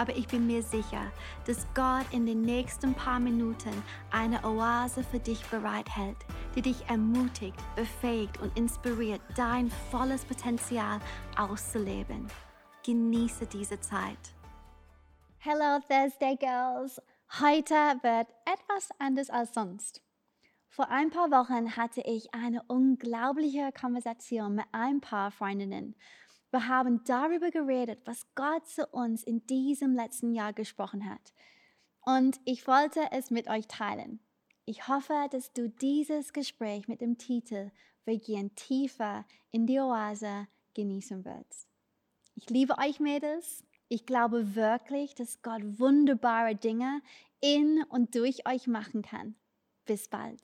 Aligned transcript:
aber 0.00 0.16
ich 0.16 0.26
bin 0.28 0.46
mir 0.46 0.62
sicher, 0.62 1.12
dass 1.46 1.66
Gott 1.74 2.06
in 2.10 2.24
den 2.24 2.40
nächsten 2.40 2.94
paar 2.94 3.20
Minuten 3.20 3.82
eine 4.10 4.42
Oase 4.44 5.04
für 5.04 5.18
dich 5.18 5.44
bereithält, 5.50 6.16
die 6.54 6.62
dich 6.62 6.88
ermutigt, 6.88 7.58
befähigt 7.76 8.40
und 8.40 8.56
inspiriert, 8.56 9.20
dein 9.36 9.70
volles 9.90 10.24
Potenzial 10.24 11.00
auszuleben. 11.36 12.28
Genieße 12.82 13.46
diese 13.46 13.78
Zeit. 13.78 14.34
Hello 15.36 15.80
Thursday 15.86 16.34
Girls! 16.36 16.98
Heute 17.38 17.74
wird 17.74 18.28
etwas 18.46 18.88
anders 18.98 19.28
als 19.28 19.52
sonst. 19.52 20.02
Vor 20.70 20.88
ein 20.88 21.10
paar 21.10 21.30
Wochen 21.30 21.76
hatte 21.76 22.00
ich 22.00 22.32
eine 22.32 22.62
unglaubliche 22.68 23.70
Konversation 23.78 24.54
mit 24.54 24.64
ein 24.72 25.02
paar 25.02 25.30
Freundinnen. 25.30 25.94
Wir 26.50 26.66
haben 26.66 27.04
darüber 27.04 27.50
geredet, 27.50 28.00
was 28.04 28.26
Gott 28.34 28.66
zu 28.66 28.86
uns 28.88 29.22
in 29.22 29.46
diesem 29.46 29.94
letzten 29.94 30.34
Jahr 30.34 30.52
gesprochen 30.52 31.08
hat. 31.08 31.32
Und 32.00 32.40
ich 32.44 32.66
wollte 32.66 33.00
es 33.12 33.30
mit 33.30 33.48
euch 33.48 33.68
teilen. 33.68 34.20
Ich 34.64 34.88
hoffe, 34.88 35.28
dass 35.30 35.52
du 35.52 35.68
dieses 35.68 36.32
Gespräch 36.32 36.88
mit 36.88 37.00
dem 37.00 37.18
Titel 37.18 37.70
Wir 38.04 38.18
gehen 38.18 38.54
tiefer 38.56 39.24
in 39.52 39.66
die 39.66 39.78
Oase 39.78 40.48
genießen 40.74 41.24
wirst. 41.24 41.68
Ich 42.34 42.48
liebe 42.50 42.78
euch 42.78 43.00
Mädels. 43.00 43.64
Ich 43.88 44.06
glaube 44.06 44.54
wirklich, 44.54 45.14
dass 45.14 45.42
Gott 45.42 45.62
wunderbare 45.78 46.56
Dinge 46.56 47.00
in 47.40 47.84
und 47.88 48.14
durch 48.14 48.46
euch 48.48 48.66
machen 48.66 49.02
kann. 49.02 49.34
Bis 49.84 50.08
bald. 50.08 50.40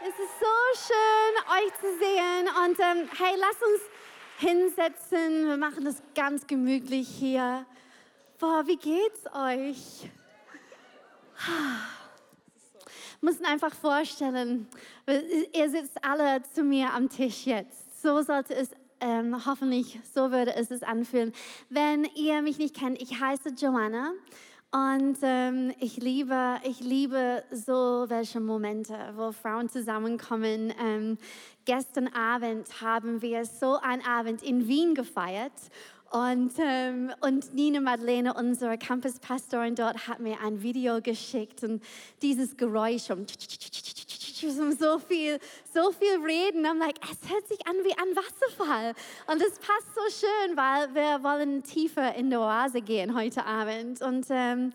Es 0.00 0.10
ist 0.10 0.38
so 0.38 0.86
schön, 0.86 1.34
euch 1.56 1.74
zu 1.80 1.98
sehen. 1.98 2.48
Und 2.64 2.78
ähm, 2.78 3.08
hey, 3.18 3.34
lasst 3.38 3.62
uns 3.62 3.80
hinsetzen. 4.44 5.48
Wir 5.48 5.56
machen 5.56 5.84
das 5.84 6.02
ganz 6.14 6.46
gemütlich 6.46 7.08
hier. 7.08 7.64
Boah, 8.38 8.64
wie 8.66 8.76
geht's 8.76 9.24
euch? 9.32 10.10
Müssen 13.20 13.46
einfach 13.46 13.74
vorstellen, 13.74 14.68
ihr 15.52 15.70
sitzt 15.70 16.04
alle 16.04 16.42
zu 16.52 16.62
mir 16.62 16.92
am 16.92 17.08
Tisch 17.08 17.46
jetzt. 17.46 18.02
So 18.02 18.20
sollte 18.20 18.54
es 18.54 18.70
ähm, 19.00 19.44
hoffentlich, 19.46 19.98
so 20.14 20.30
würde 20.30 20.54
es 20.54 20.68
sich 20.68 20.86
anfühlen. 20.86 21.32
Wenn 21.70 22.04
ihr 22.14 22.42
mich 22.42 22.58
nicht 22.58 22.76
kennt, 22.76 23.00
ich 23.00 23.18
heiße 23.18 23.50
Joanna 23.56 24.12
und 24.74 25.18
ähm, 25.22 25.72
ich 25.78 25.98
liebe, 25.98 26.56
ich 26.64 26.80
liebe 26.80 27.44
so 27.52 28.06
welche 28.08 28.40
Momente, 28.40 28.92
wo 29.14 29.30
Frauen 29.30 29.68
zusammenkommen. 29.68 30.74
Ähm, 30.82 31.16
gestern 31.64 32.08
Abend 32.08 32.80
haben 32.80 33.22
wir 33.22 33.44
so 33.44 33.78
einen 33.80 34.04
Abend 34.04 34.42
in 34.42 34.66
Wien 34.66 34.96
gefeiert. 34.96 35.52
Und, 36.10 36.54
ähm, 36.58 37.12
und 37.20 37.54
Nina 37.54 37.80
Madeleine, 37.80 38.34
unsere 38.34 38.76
Campuspastorin 38.76 39.76
dort, 39.76 40.08
hat 40.08 40.18
mir 40.18 40.40
ein 40.40 40.60
Video 40.60 41.00
geschickt 41.00 41.62
und 41.62 41.80
dieses 42.20 42.56
Geräusch 42.56 43.10
um 43.10 43.26
so 44.50 44.98
viel, 44.98 45.38
so 45.72 45.92
viel 45.92 46.20
reden. 46.24 46.66
I'm 46.66 46.78
like, 46.78 46.96
es 47.02 47.30
hört 47.30 47.46
sich 47.48 47.66
an 47.66 47.76
wie 47.84 47.92
ein 47.92 48.16
Wasserfall. 48.16 48.94
Und 49.26 49.42
es 49.42 49.58
passt 49.58 49.94
so 49.94 50.26
schön, 50.26 50.56
weil 50.56 50.94
wir 50.94 51.22
wollen 51.22 51.62
tiefer 51.62 52.14
in 52.14 52.30
die 52.30 52.36
Oase 52.36 52.80
gehen 52.80 53.14
heute 53.14 53.44
Abend. 53.44 54.02
Und 54.02 54.26
ähm, 54.30 54.72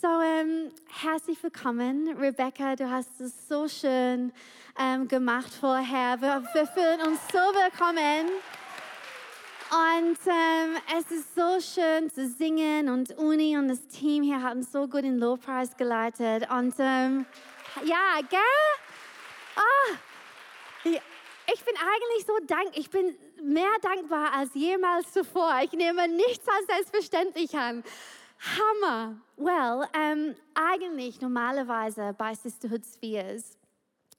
so, 0.00 0.08
ähm, 0.20 0.70
herzlich 1.02 1.42
willkommen, 1.42 2.16
Rebecca. 2.18 2.76
Du 2.76 2.90
hast 2.90 3.20
es 3.20 3.48
so 3.48 3.68
schön 3.68 4.32
ähm, 4.78 5.08
gemacht 5.08 5.52
vorher. 5.58 6.20
Wir, 6.20 6.42
wir 6.52 6.66
fühlen 6.66 7.00
uns 7.06 7.20
so 7.32 7.38
willkommen. 7.38 8.30
Und 9.70 10.18
ähm, 10.26 10.76
es 10.98 11.10
ist 11.10 11.34
so 11.34 11.58
schön 11.60 12.10
zu 12.10 12.28
singen 12.28 12.88
und 12.88 13.16
Uni 13.18 13.56
und 13.56 13.68
das 13.68 13.86
Team 13.88 14.22
hier 14.22 14.42
haben 14.42 14.62
so 14.62 14.86
gut 14.86 15.02
den 15.02 15.18
Lobpreis 15.18 15.76
geleitet. 15.76 16.48
Und 16.50 16.74
ähm, 16.78 17.26
ja, 17.84 18.20
gell? 18.28 18.83
Ah, 19.56 19.96
ich 20.84 21.64
bin 21.64 21.74
eigentlich 21.76 22.26
so 22.26 22.36
dankbar. 22.46 22.78
Ich 22.78 22.90
bin 22.90 23.16
mehr 23.42 23.70
dankbar 23.82 24.32
als 24.32 24.54
jemals 24.54 25.12
zuvor. 25.12 25.60
Ich 25.62 25.72
nehme 25.72 26.08
nichts 26.08 26.46
als 26.48 26.66
selbstverständlich 26.66 27.56
an. 27.56 27.84
Hammer. 28.38 29.16
Well, 29.36 29.88
ähm, 29.94 30.34
eigentlich 30.54 31.20
normalerweise 31.20 32.14
bei 32.16 32.34
Sisterhood 32.34 32.82
Spheres 32.84 33.56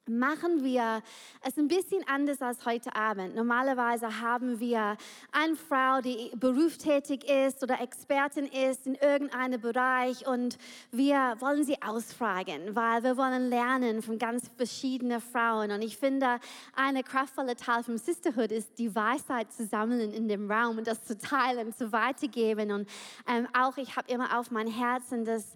machen 0.08 0.64
wir 0.64 1.02
es 1.42 1.58
ein 1.58 1.68
bisschen 1.68 2.08
anders 2.08 2.42
als 2.42 2.66
heute 2.66 2.96
Abend. 2.96 3.36
Normalerweise 3.36 4.22
haben 4.22 4.60
wir 4.60 4.98
eine 5.32 5.56
Frau, 5.56 6.02
die 6.02 6.32
berufstätig 6.36 7.28
ist 7.28 7.64
oder 7.64 7.82
Expertin 7.82 8.46
ist 8.46 8.86
in 8.86 8.96
irgendeinem 8.96 9.60
Bereich 9.60 10.28
und 10.28 10.58
wir 10.92 11.36
wollen 11.40 11.64
sie 11.64 11.82
ausfragen, 11.82 12.76
weil 12.76 13.04
wir 13.04 13.18
wollen 13.18 13.50
lernen 13.50 14.02
von 14.02 14.20
ganz 14.20 14.50
verschiedenen 14.56 15.22
Frauen. 15.22 15.72
Und 15.72 15.82
ich 15.82 15.98
finde, 15.98 16.40
eine 16.76 17.04
kraftvolle 17.04 17.56
Teil 17.56 17.84
vom 17.84 17.98
Sisterhood 17.98 18.52
ist, 18.52 18.78
die 18.78 18.94
Weisheit 18.94 19.52
zu 19.52 19.66
sammeln 19.66 20.14
in 20.14 20.28
dem 20.28 20.52
Raum 20.52 20.78
und 20.78 20.88
das 20.88 21.04
zu 21.04 21.18
teilen, 21.18 21.74
zu 21.74 21.92
weitergeben. 21.92 22.72
Und 22.72 22.90
ähm, 23.28 23.48
auch 23.58 23.78
ich 23.78 23.96
habe 23.96 24.12
immer 24.12 24.38
auf 24.38 24.52
mein 24.52 24.68
Herzen, 24.68 25.26
dass 25.26 25.56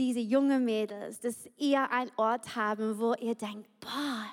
diese 0.00 0.20
jungen 0.20 0.64
Mädels, 0.64 1.20
dass 1.20 1.36
ihr 1.58 1.90
einen 1.90 2.10
Ort 2.16 2.56
haben, 2.56 2.98
wo 2.98 3.12
ihr 3.14 3.34
denkt, 3.34 3.68
boah, 3.80 4.24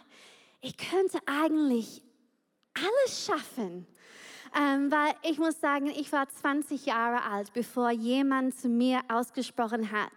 ich 0.61 0.77
könnte 0.77 1.19
eigentlich 1.25 2.01
alles 2.73 3.25
schaffen. 3.25 3.85
Ähm, 4.57 4.89
weil 4.89 5.13
ich 5.29 5.37
muss 5.37 5.59
sagen, 5.59 5.87
ich 5.87 6.09
war 6.13 6.29
20 6.29 6.85
Jahre 6.85 7.29
alt, 7.29 7.51
bevor 7.51 7.91
jemand 7.91 8.57
zu 8.57 8.69
mir 8.69 9.01
ausgesprochen 9.09 9.91
hat, 9.91 10.13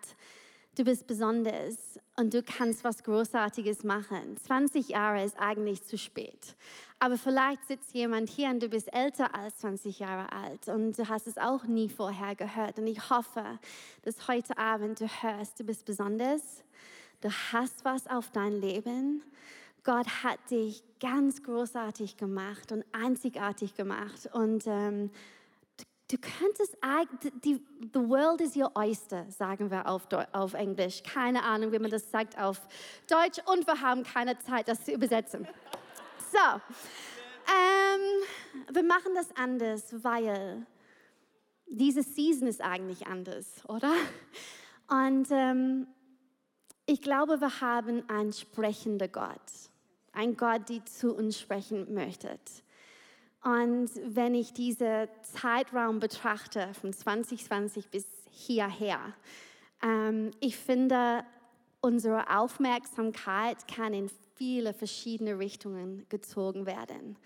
du 0.76 0.84
bist 0.84 1.06
besonders 1.06 1.98
und 2.16 2.32
du 2.34 2.42
kannst 2.42 2.84
was 2.84 3.02
Großartiges 3.02 3.84
machen. 3.84 4.36
20 4.36 4.88
Jahre 4.88 5.24
ist 5.24 5.38
eigentlich 5.38 5.82
zu 5.84 5.98
spät. 5.98 6.56
Aber 6.98 7.16
vielleicht 7.16 7.66
sitzt 7.66 7.94
jemand 7.94 8.28
hier 8.28 8.50
und 8.50 8.62
du 8.62 8.68
bist 8.68 8.92
älter 8.92 9.34
als 9.34 9.58
20 9.58 9.98
Jahre 9.98 10.30
alt 10.32 10.68
und 10.68 10.98
du 10.98 11.08
hast 11.08 11.26
es 11.26 11.38
auch 11.38 11.64
nie 11.64 11.88
vorher 11.88 12.34
gehört. 12.34 12.78
Und 12.78 12.86
ich 12.86 13.10
hoffe, 13.10 13.58
dass 14.02 14.28
heute 14.28 14.56
Abend 14.58 15.00
du 15.00 15.06
hörst, 15.06 15.58
du 15.58 15.64
bist 15.64 15.86
besonders, 15.86 16.62
du 17.22 17.30
hast 17.52 17.84
was 17.84 18.06
auf 18.06 18.30
dein 18.30 18.60
Leben. 18.60 19.22
Gott 19.82 20.06
hat 20.22 20.38
dich 20.50 20.82
ganz 21.00 21.42
großartig 21.42 22.18
gemacht 22.18 22.70
und 22.70 22.84
einzigartig 22.92 23.76
gemacht. 23.76 24.28
Und 24.34 24.66
ähm, 24.66 25.10
du 26.10 26.18
könntest, 26.18 26.76
die, 27.44 27.60
the 27.92 28.00
world 28.00 28.40
is 28.40 28.56
your 28.56 28.70
oyster, 28.74 29.26
sagen 29.30 29.70
wir 29.70 29.86
auf, 29.86 30.08
auf 30.32 30.54
Englisch. 30.54 31.02
Keine 31.02 31.42
Ahnung, 31.42 31.72
wie 31.72 31.78
man 31.78 31.90
das 31.90 32.10
sagt 32.10 32.38
auf 32.38 32.60
Deutsch. 33.08 33.38
Und 33.46 33.66
wir 33.66 33.80
haben 33.80 34.02
keine 34.02 34.38
Zeit, 34.38 34.68
das 34.68 34.84
zu 34.84 34.92
übersetzen. 34.92 35.46
So, 36.32 36.60
ähm, 37.48 38.72
wir 38.72 38.82
machen 38.82 39.12
das 39.14 39.34
anders, 39.36 40.04
weil 40.04 40.66
diese 41.66 42.02
Season 42.02 42.48
ist 42.48 42.60
eigentlich 42.60 43.06
anders, 43.06 43.62
oder? 43.68 43.92
Und 44.88 45.28
ähm, 45.30 45.86
ich 46.86 47.00
glaube, 47.00 47.40
wir 47.40 47.60
haben 47.60 48.08
einen 48.08 48.32
sprechenden 48.32 49.10
Gott, 49.12 49.38
ein 50.12 50.36
Gott, 50.36 50.68
der 50.68 50.84
zu 50.86 51.14
uns 51.14 51.38
sprechen 51.38 51.94
möchte. 51.94 52.38
Und 53.42 53.90
wenn 54.04 54.34
ich 54.34 54.52
diesen 54.52 55.08
Zeitraum 55.22 55.98
betrachte, 55.98 56.68
von 56.74 56.92
2020 56.92 57.88
bis 57.88 58.06
hierher, 58.30 59.14
ähm, 59.82 60.30
ich 60.40 60.56
finde, 60.56 61.24
unsere 61.80 62.38
Aufmerksamkeit 62.38 63.66
kann 63.66 63.94
in 63.94 64.10
viele 64.34 64.74
verschiedene 64.74 65.38
Richtungen 65.38 66.06
gezogen 66.08 66.66
werden. 66.66 67.16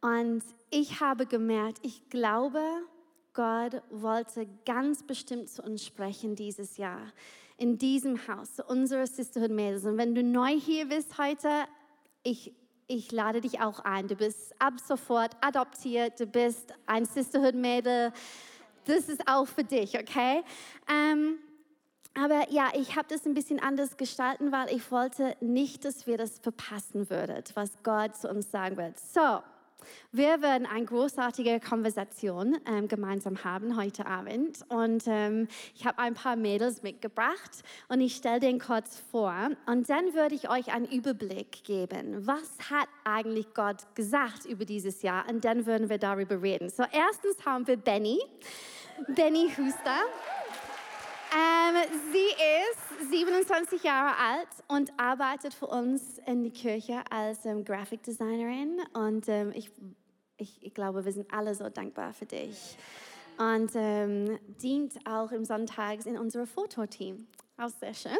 Und 0.00 0.42
ich 0.70 1.00
habe 1.00 1.26
gemerkt, 1.26 1.78
ich 1.82 2.08
glaube, 2.08 2.62
Gott 3.34 3.82
wollte 3.90 4.46
ganz 4.66 5.02
bestimmt 5.02 5.48
zu 5.48 5.62
uns 5.62 5.84
sprechen 5.84 6.34
dieses 6.34 6.76
Jahr, 6.76 7.12
in 7.56 7.78
diesem 7.78 8.26
Haus, 8.26 8.54
zu 8.54 8.64
unserer 8.64 9.06
Sisterhood 9.06 9.50
Mädels. 9.50 9.84
Und 9.84 9.98
wenn 9.98 10.14
du 10.14 10.22
neu 10.22 10.58
hier 10.58 10.86
bist 10.86 11.18
heute, 11.18 11.48
ich, 12.22 12.52
ich 12.86 13.12
lade 13.12 13.40
dich 13.40 13.60
auch 13.60 13.80
ein. 13.80 14.08
Du 14.08 14.16
bist 14.16 14.54
ab 14.60 14.74
sofort 14.84 15.36
adoptiert, 15.40 16.18
du 16.20 16.26
bist 16.26 16.74
ein 16.86 17.04
Sisterhood 17.04 17.54
Mädel. 17.54 18.12
Das 18.84 19.08
ist 19.08 19.26
auch 19.28 19.46
für 19.46 19.64
dich, 19.64 19.98
okay? 19.98 20.42
Ähm, 20.90 21.38
aber 22.14 22.50
ja, 22.50 22.70
ich 22.74 22.96
habe 22.96 23.08
das 23.08 23.24
ein 23.24 23.34
bisschen 23.34 23.58
anders 23.60 23.96
gestalten, 23.96 24.52
weil 24.52 24.74
ich 24.74 24.90
wollte 24.90 25.34
nicht, 25.40 25.84
dass 25.84 26.06
wir 26.06 26.18
das 26.18 26.38
verpassen 26.38 27.08
würden, 27.08 27.42
was 27.54 27.70
Gott 27.82 28.16
zu 28.16 28.28
uns 28.28 28.50
sagen 28.50 28.76
wird. 28.76 28.98
So, 28.98 29.40
Wir 30.12 30.42
werden 30.42 30.66
eine 30.66 30.84
großartige 30.84 31.60
Konversation 31.60 32.56
ähm, 32.66 32.88
gemeinsam 32.88 33.44
haben 33.44 33.76
heute 33.76 34.06
Abend. 34.06 34.58
Und 34.68 35.04
ähm, 35.06 35.48
ich 35.74 35.86
habe 35.86 35.98
ein 35.98 36.14
paar 36.14 36.36
Mädels 36.36 36.82
mitgebracht 36.82 37.62
und 37.88 38.00
ich 38.00 38.16
stelle 38.16 38.40
den 38.40 38.58
kurz 38.58 39.02
vor. 39.10 39.50
Und 39.66 39.88
dann 39.88 40.14
würde 40.14 40.34
ich 40.34 40.48
euch 40.50 40.72
einen 40.72 40.86
Überblick 40.86 41.64
geben. 41.64 42.26
Was 42.26 42.70
hat 42.70 42.88
eigentlich 43.04 43.54
Gott 43.54 43.94
gesagt 43.94 44.44
über 44.44 44.64
dieses 44.64 45.02
Jahr? 45.02 45.28
Und 45.28 45.44
dann 45.44 45.66
würden 45.66 45.88
wir 45.88 45.98
darüber 45.98 46.40
reden. 46.42 46.68
So, 46.68 46.84
erstens 46.90 47.44
haben 47.44 47.66
wir 47.66 47.76
Benny, 47.76 48.20
Benny 49.08 49.50
Huster. 49.56 50.00
Ähm, 51.34 51.76
sie 52.12 53.00
ist 53.00 53.10
27 53.10 53.82
Jahre 53.82 54.16
alt 54.16 54.48
und 54.68 54.92
arbeitet 54.98 55.54
für 55.54 55.66
uns 55.66 56.18
in 56.26 56.44
die 56.44 56.50
Kirche 56.50 57.02
als 57.10 57.44
ähm, 57.46 57.64
Graphic 57.64 58.02
Designerin. 58.02 58.80
Und 58.92 59.28
ähm, 59.28 59.52
ich 59.54 59.70
ich, 60.42 60.62
ich 60.62 60.74
glaube, 60.74 61.04
wir 61.04 61.12
sind 61.12 61.32
alle 61.32 61.54
so 61.54 61.68
dankbar 61.68 62.12
für 62.12 62.26
dich. 62.26 62.76
Und 63.38 63.70
ähm, 63.74 64.38
dient 64.60 64.94
auch 65.06 65.32
im 65.32 65.44
Sonntags 65.44 66.04
in 66.04 66.18
unserem 66.18 66.46
Fototeam. 66.46 67.26
Auch 67.56 67.70
sehr 67.80 67.94
schön. 67.94 68.18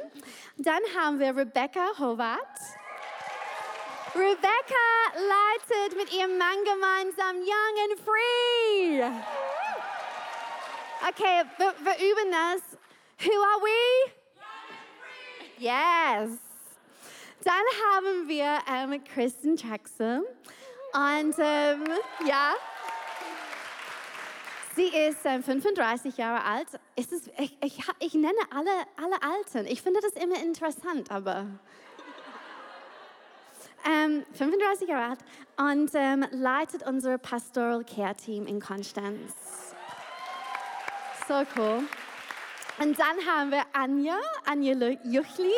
Dann 0.56 0.81
haben 0.97 1.19
wir 1.19 1.37
Rebecca 1.37 1.99
Howard. 1.99 2.38
Rebecca 4.15 4.87
leitet 5.15 5.97
mit 5.97 6.12
ihrem 6.15 6.38
Mann 6.38 6.56
gemeinsam 6.65 7.37
Young 7.37 7.91
and 7.91 8.00
Free. 8.00 9.03
Okay, 11.08 11.43
wir, 11.58 11.75
wir 11.85 11.97
üben 11.97 12.31
das. 12.31 12.79
Who 13.24 13.30
are 13.30 13.60
we? 13.62 14.12
Yes. 15.58 16.38
Dann 17.44 17.54
haben 17.86 18.28
wir 18.28 18.58
ähm, 18.69 19.04
Kristen 19.04 19.56
Jackson. 19.56 20.24
Und 20.92 21.34
ähm, 21.38 21.84
ja, 22.26 22.54
sie 24.74 24.88
ist 24.88 25.24
ähm, 25.24 25.44
35 25.44 26.16
Jahre 26.16 26.44
alt. 26.44 26.66
Ist 26.96 27.12
ich, 27.38 27.56
ich, 27.62 27.78
ich 28.00 28.14
nenne 28.14 28.32
alle, 28.50 28.70
alle 28.96 29.22
Alten. 29.22 29.66
Ich 29.66 29.82
finde 29.82 30.00
das 30.00 30.12
immer 30.14 30.42
interessant, 30.42 31.10
aber. 31.10 31.46
Ähm, 33.84 34.24
35 34.34 34.88
Jahre 34.88 35.10
alt 35.10 35.19
und 35.58 35.90
ähm, 35.94 36.24
leitet 36.30 36.86
unser 36.86 37.19
Pastoral 37.19 37.84
Care 37.84 38.14
Team 38.14 38.46
in 38.46 38.60
Konstanz. 38.60 39.32
So 41.26 41.44
cool. 41.56 41.84
Und 42.82 42.99
dann 42.99 43.17
haben 43.25 43.52
wir 43.52 43.62
Anja, 43.75 44.19
Anja 44.44 44.73
Juchli. 45.05 45.52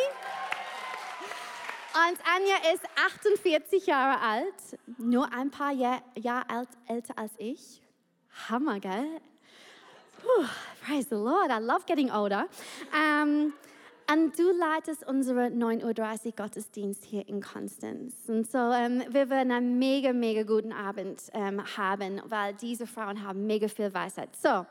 Und 1.95 2.19
Anja 2.27 2.75
ist 2.75 2.85
48 3.25 3.87
Jahre 3.87 4.21
alt, 4.21 4.79
nur 4.99 5.33
ein 5.33 5.51
paar 5.51 5.73
Jahre 5.73 6.03
Jahr 6.17 6.45
alt, 6.51 6.69
älter 6.87 7.17
als 7.17 7.33
ich. 7.39 7.81
Hammer, 8.51 8.79
gell? 8.79 9.07
Puh, 10.21 10.45
praise 10.85 11.09
the 11.09 11.15
Lord, 11.15 11.51
I 11.51 11.65
love 11.65 11.87
getting 11.87 12.11
older. 12.11 12.47
Um, 12.93 13.55
und 14.13 14.39
du 14.39 14.53
leitest 14.53 15.07
unseren 15.07 15.63
9.30 15.63 16.27
Uhr 16.27 16.33
Gottesdienst 16.33 17.05
hier 17.05 17.27
in 17.27 17.41
Konstanz. 17.41 18.17
Und 18.27 18.51
so, 18.51 18.59
ähm, 18.59 19.03
wir 19.09 19.31
werden 19.31 19.51
einen 19.51 19.79
mega, 19.79 20.13
mega 20.13 20.43
guten 20.43 20.75
Abend 20.75 21.23
ähm, 21.33 21.63
haben, 21.79 22.21
weil 22.27 22.53
diese 22.53 22.87
Frauen 22.87 23.27
haben 23.27 23.47
mega 23.47 23.69
viel 23.69 23.95
Weisheit. 23.95 24.37
So, 24.37 24.67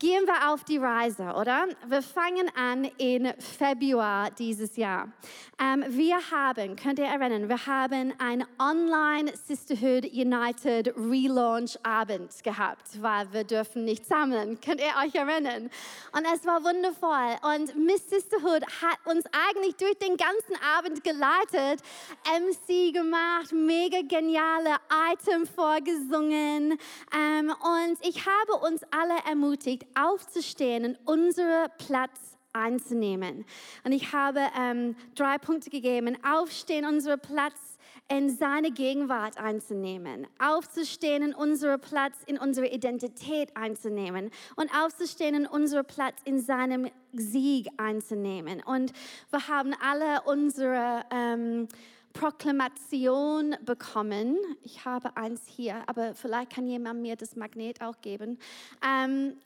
Gehen 0.00 0.26
wir 0.26 0.52
auf 0.52 0.64
die 0.64 0.78
Reise, 0.78 1.22
oder? 1.22 1.68
Wir 1.86 2.02
fangen 2.02 2.50
an 2.56 2.84
in 2.98 3.32
Februar 3.38 4.28
dieses 4.32 4.76
Jahr. 4.76 5.12
Ähm, 5.56 5.84
wir 5.86 6.16
haben, 6.32 6.74
könnt 6.74 6.98
ihr 6.98 7.04
erinnern, 7.04 7.48
wir 7.48 7.64
haben 7.64 8.12
ein 8.18 8.44
Online 8.58 9.32
Sisterhood 9.36 10.04
United 10.12 10.92
Relaunch 10.96 11.78
Abend 11.84 12.42
gehabt, 12.42 13.00
weil 13.00 13.32
wir 13.32 13.44
dürfen 13.44 13.84
nicht 13.84 14.04
sammeln. 14.04 14.58
Könnt 14.60 14.80
ihr 14.80 14.92
euch 15.00 15.14
erinnern? 15.14 15.70
Und 16.10 16.26
es 16.34 16.44
war 16.44 16.64
wundervoll. 16.64 17.54
Und 17.54 17.76
Miss 17.86 18.10
Sisterhood 18.10 18.64
hat 18.82 18.98
uns 19.04 19.24
eigentlich 19.48 19.76
durch 19.76 19.96
den 19.98 20.16
ganzen 20.16 20.56
Abend 20.76 21.04
geleitet, 21.04 21.84
MC 22.26 22.92
gemacht, 22.92 23.52
mega 23.52 24.00
geniale 24.02 24.76
Item 25.12 25.46
vorgesungen. 25.46 26.80
Ähm, 27.16 27.54
und 27.62 27.98
ich 28.02 28.26
habe 28.26 28.66
uns 28.66 28.82
alle 28.90 29.14
ermutigt, 29.30 29.84
aufzustehen 29.96 30.84
und 30.84 30.98
unseren 31.04 31.68
Platz 31.78 32.38
einzunehmen. 32.52 33.44
Und 33.84 33.92
ich 33.92 34.12
habe 34.12 34.40
ähm, 34.58 34.96
drei 35.14 35.38
Punkte 35.38 35.70
gegeben. 35.70 36.16
Aufstehen, 36.24 36.86
unseren 36.86 37.20
Platz 37.20 37.74
in 38.08 38.28
seine 38.28 38.70
Gegenwart 38.70 39.38
einzunehmen, 39.38 40.26
aufzustehen 40.38 41.22
in 41.22 41.34
unseren 41.34 41.80
Platz 41.80 42.18
in 42.26 42.38
unsere 42.38 42.68
Identität 42.68 43.56
einzunehmen 43.56 44.30
und 44.56 44.70
aufzustehen 44.76 45.34
in 45.34 45.46
unseren 45.46 45.86
Platz 45.86 46.16
in 46.24 46.38
seinem 46.38 46.90
Sieg 47.12 47.68
einzunehmen. 47.78 48.62
Und 48.62 48.92
wir 49.30 49.48
haben 49.48 49.72
alle 49.80 50.20
unsere 50.26 51.02
ähm, 51.10 51.66
Proklamation 52.12 53.56
bekommen. 53.64 54.36
Ich 54.62 54.84
habe 54.84 55.16
eins 55.16 55.42
hier, 55.46 55.82
aber 55.86 56.14
vielleicht 56.14 56.52
kann 56.52 56.66
jemand 56.66 57.00
mir 57.00 57.16
das 57.16 57.36
Magnet 57.36 57.80
auch 57.80 58.00
geben. 58.02 58.38
Ähm, 58.86 59.38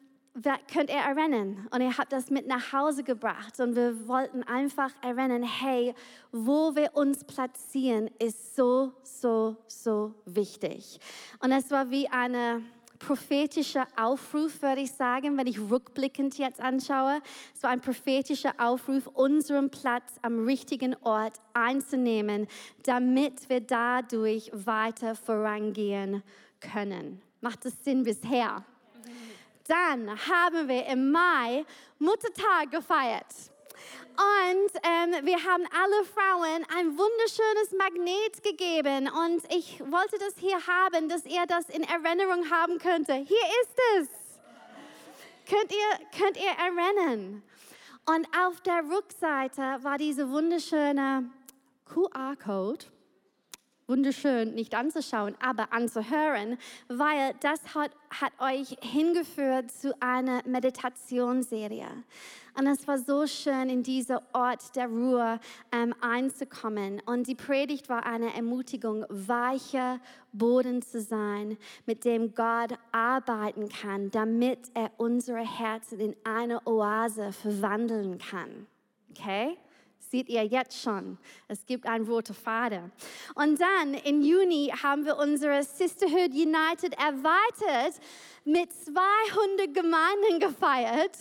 könnt 0.72 0.90
ihr 0.90 0.96
erinnern. 0.96 1.68
Und 1.70 1.80
ihr 1.80 1.96
habt 1.96 2.12
das 2.12 2.30
mit 2.30 2.46
nach 2.46 2.72
Hause 2.72 3.02
gebracht. 3.02 3.58
Und 3.60 3.76
wir 3.76 4.08
wollten 4.08 4.42
einfach 4.42 4.90
erinnern, 5.02 5.42
hey, 5.42 5.94
wo 6.32 6.74
wir 6.74 6.94
uns 6.94 7.24
platzieren, 7.24 8.10
ist 8.18 8.56
so, 8.56 8.92
so, 9.02 9.56
so 9.66 10.14
wichtig. 10.24 11.00
Und 11.40 11.52
es 11.52 11.70
war 11.70 11.90
wie 11.90 12.08
eine 12.08 12.62
prophetischer 12.98 13.86
Aufruf, 13.96 14.60
würde 14.62 14.80
ich 14.80 14.92
sagen, 14.92 15.36
wenn 15.36 15.46
ich 15.46 15.58
rückblickend 15.58 16.36
jetzt 16.38 16.60
anschaue. 16.60 17.20
Es 17.54 17.62
war 17.62 17.70
ein 17.70 17.80
prophetischer 17.80 18.54
Aufruf, 18.58 19.06
unseren 19.06 19.70
Platz 19.70 20.14
am 20.22 20.44
richtigen 20.44 20.96
Ort 21.02 21.38
einzunehmen, 21.54 22.48
damit 22.84 23.48
wir 23.48 23.60
dadurch 23.60 24.50
weiter 24.52 25.14
vorangehen 25.14 26.22
können. 26.60 27.22
Macht 27.40 27.64
das 27.64 27.84
Sinn 27.84 28.02
bisher? 28.02 28.64
Dann 29.68 30.08
haben 30.26 30.68
wir 30.68 30.86
im 30.86 31.10
Mai 31.12 31.64
Muttertag 31.98 32.70
gefeiert. 32.70 33.26
Und 34.18 34.72
ähm, 34.82 35.24
wir 35.26 35.36
haben 35.44 35.64
alle 35.70 36.04
Frauen 36.04 36.66
ein 36.76 36.98
wunderschönes 36.98 37.72
Magnet 37.78 38.42
gegeben. 38.42 39.08
Und 39.08 39.44
ich 39.54 39.78
wollte 39.80 40.18
das 40.18 40.34
hier 40.38 40.58
haben, 40.66 41.08
dass 41.08 41.24
ihr 41.24 41.46
das 41.46 41.68
in 41.68 41.84
Erinnerung 41.84 42.50
haben 42.50 42.78
könnte. 42.78 43.14
Hier 43.14 43.46
ist 43.62 43.78
es. 43.96 44.08
Könnt 45.48 45.72
ihr, 45.72 46.18
könnt 46.18 46.36
ihr 46.36 46.50
erinnern? 46.50 47.42
Und 48.06 48.26
auf 48.36 48.60
der 48.62 48.82
Rückseite 48.90 49.84
war 49.84 49.98
diese 49.98 50.28
wunderschöne 50.30 51.30
QR-Code 51.84 52.86
wunderschön 53.88 54.54
nicht 54.54 54.74
anzuschauen, 54.74 55.34
aber 55.40 55.72
anzuhören, 55.72 56.58
weil 56.88 57.34
das 57.40 57.74
hat, 57.74 57.90
hat 58.10 58.32
euch 58.38 58.76
hingeführt 58.82 59.72
zu 59.72 59.94
einer 60.00 60.42
Meditationsserie. 60.46 61.88
Und 62.58 62.66
es 62.66 62.86
war 62.88 62.98
so 62.98 63.26
schön, 63.26 63.70
in 63.70 63.82
diesen 63.82 64.18
Ort 64.32 64.74
der 64.74 64.88
Ruhe 64.88 65.38
ähm, 65.72 65.94
einzukommen. 66.00 67.00
Und 67.06 67.28
die 67.28 67.36
Predigt 67.36 67.88
war 67.88 68.04
eine 68.04 68.34
Ermutigung, 68.34 69.06
weicher 69.08 70.00
Boden 70.32 70.82
zu 70.82 71.00
sein, 71.00 71.56
mit 71.86 72.04
dem 72.04 72.34
Gott 72.34 72.72
arbeiten 72.90 73.68
kann, 73.68 74.10
damit 74.10 74.58
er 74.74 74.90
unsere 74.96 75.38
Herzen 75.38 76.00
in 76.00 76.16
eine 76.24 76.66
Oase 76.66 77.32
verwandeln 77.32 78.18
kann. 78.18 78.66
Okay? 79.10 79.56
Seht 80.10 80.28
ihr 80.28 80.44
jetzt 80.44 80.80
schon. 80.80 81.18
Es 81.48 81.64
gibt 81.66 81.86
einen 81.86 82.06
roten 82.06 82.34
Faden. 82.34 82.92
Und 83.34 83.60
dann 83.60 83.94
im 83.94 84.22
Juni 84.22 84.72
haben 84.82 85.04
wir 85.04 85.16
unsere 85.18 85.62
Sisterhood 85.62 86.32
United 86.32 86.94
erweitert 86.94 88.00
mit 88.44 88.72
200 88.72 89.74
Gemeinden 89.74 90.40
gefeiert. 90.40 91.16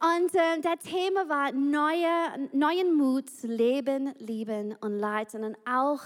Und 0.00 0.34
äh, 0.34 0.60
der 0.60 0.78
Thema 0.78 1.28
war 1.28 1.52
neue, 1.52 2.48
neuen 2.52 2.94
Mut 2.94 3.26
leben, 3.42 4.14
lieben 4.18 4.74
und 4.80 4.98
leiten. 4.98 5.44
Und 5.44 5.56
auch 5.66 6.00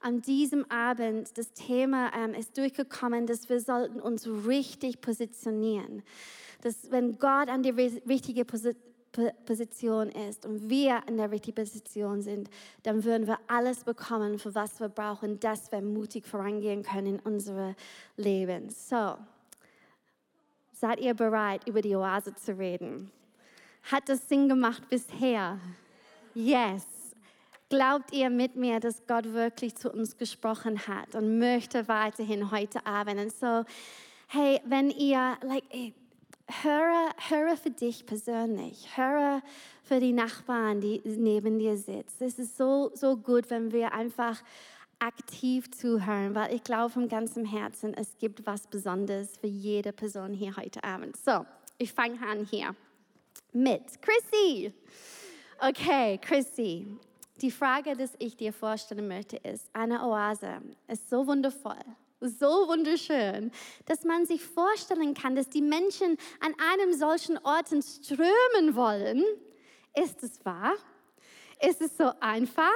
an 0.00 0.22
diesem 0.22 0.68
Abend, 0.70 1.36
das 1.38 1.52
Thema 1.52 2.12
ähm, 2.14 2.34
ist 2.34 2.58
durchgekommen, 2.58 3.26
dass 3.26 3.48
wir 3.48 3.60
sollten 3.60 4.00
uns 4.00 4.28
richtig 4.46 5.00
positionieren. 5.00 6.02
Dass 6.62 6.90
wenn 6.90 7.18
Gott 7.18 7.48
an 7.48 7.62
die 7.62 7.70
richtige 7.70 8.44
Position 8.44 8.95
Position 9.44 10.08
ist 10.10 10.46
und 10.46 10.68
wir 10.68 11.02
in 11.06 11.16
der 11.16 11.30
richtigen 11.30 11.54
Position 11.54 12.22
sind, 12.22 12.50
dann 12.82 13.04
würden 13.04 13.26
wir 13.26 13.38
alles 13.48 13.84
bekommen, 13.84 14.38
für 14.38 14.54
was 14.54 14.78
wir 14.80 14.88
brauchen, 14.88 15.40
dass 15.40 15.70
wir 15.72 15.80
mutig 15.80 16.26
vorangehen 16.26 16.82
können 16.82 17.16
in 17.16 17.20
unserem 17.20 17.74
Leben. 18.16 18.70
So, 18.70 19.16
seid 20.72 21.00
ihr 21.00 21.14
bereit, 21.14 21.66
über 21.68 21.82
die 21.82 21.96
Oase 21.96 22.34
zu 22.34 22.58
reden? 22.58 23.10
Hat 23.90 24.08
das 24.08 24.28
Sinn 24.28 24.48
gemacht 24.48 24.88
bisher? 24.88 25.58
Yes. 26.34 26.84
Glaubt 27.68 28.12
ihr 28.12 28.30
mit 28.30 28.54
mir, 28.54 28.78
dass 28.78 29.06
Gott 29.06 29.32
wirklich 29.32 29.74
zu 29.74 29.90
uns 29.90 30.16
gesprochen 30.16 30.86
hat 30.86 31.14
und 31.14 31.38
möchte 31.38 31.88
weiterhin 31.88 32.50
heute 32.50 32.86
Abend? 32.86 33.18
Und 33.18 33.32
so, 33.32 33.64
hey, 34.28 34.60
wenn 34.64 34.90
ihr, 34.90 35.36
like, 35.42 35.64
höre, 36.48 37.10
höre 37.28 37.56
für 37.56 37.70
dich 37.70 38.06
persönlich, 38.06 38.96
höre 38.96 39.42
für 39.82 40.00
die 40.00 40.12
Nachbarn, 40.12 40.80
die 40.80 41.00
neben 41.04 41.58
dir 41.58 41.76
sitzen. 41.76 42.24
Es 42.24 42.38
ist 42.38 42.56
so, 42.56 42.90
so 42.94 43.16
gut, 43.16 43.50
wenn 43.50 43.72
wir 43.72 43.92
einfach 43.92 44.42
aktiv 44.98 45.70
zuhören, 45.70 46.34
weil 46.34 46.54
ich 46.54 46.62
glaube 46.62 46.90
von 46.90 47.08
ganzem 47.08 47.44
Herzen, 47.44 47.92
es 47.94 48.16
gibt 48.18 48.46
was 48.46 48.66
Besonderes 48.66 49.36
für 49.36 49.46
jede 49.46 49.92
Person 49.92 50.32
hier 50.32 50.56
heute 50.56 50.82
Abend. 50.84 51.16
So, 51.16 51.44
ich 51.78 51.92
fange 51.92 52.18
an 52.26 52.46
hier 52.50 52.74
mit 53.52 53.82
Chrissy. 54.00 54.72
Okay, 55.58 56.18
Chrissy. 56.18 56.86
Die 57.42 57.50
Frage, 57.50 57.94
die 57.96 58.24
ich 58.24 58.36
dir 58.36 58.52
vorstellen 58.52 59.08
möchte, 59.08 59.36
ist, 59.36 59.68
eine 59.74 60.02
Oase 60.02 60.62
ist 60.88 61.10
so 61.10 61.26
wundervoll, 61.26 61.84
so 62.20 62.46
wunderschön, 62.46 63.50
dass 63.84 64.04
man 64.04 64.24
sich 64.24 64.42
vorstellen 64.42 65.12
kann, 65.12 65.36
dass 65.36 65.50
die 65.50 65.60
Menschen 65.60 66.16
an 66.40 66.54
einem 66.72 66.94
solchen 66.94 67.36
Ort 67.38 67.68
strömen 67.68 68.74
wollen. 68.74 69.22
Ist 69.94 70.22
es 70.22 70.42
wahr? 70.46 70.72
Ist 71.60 71.82
es 71.82 71.96
so 71.98 72.10
einfach? 72.20 72.72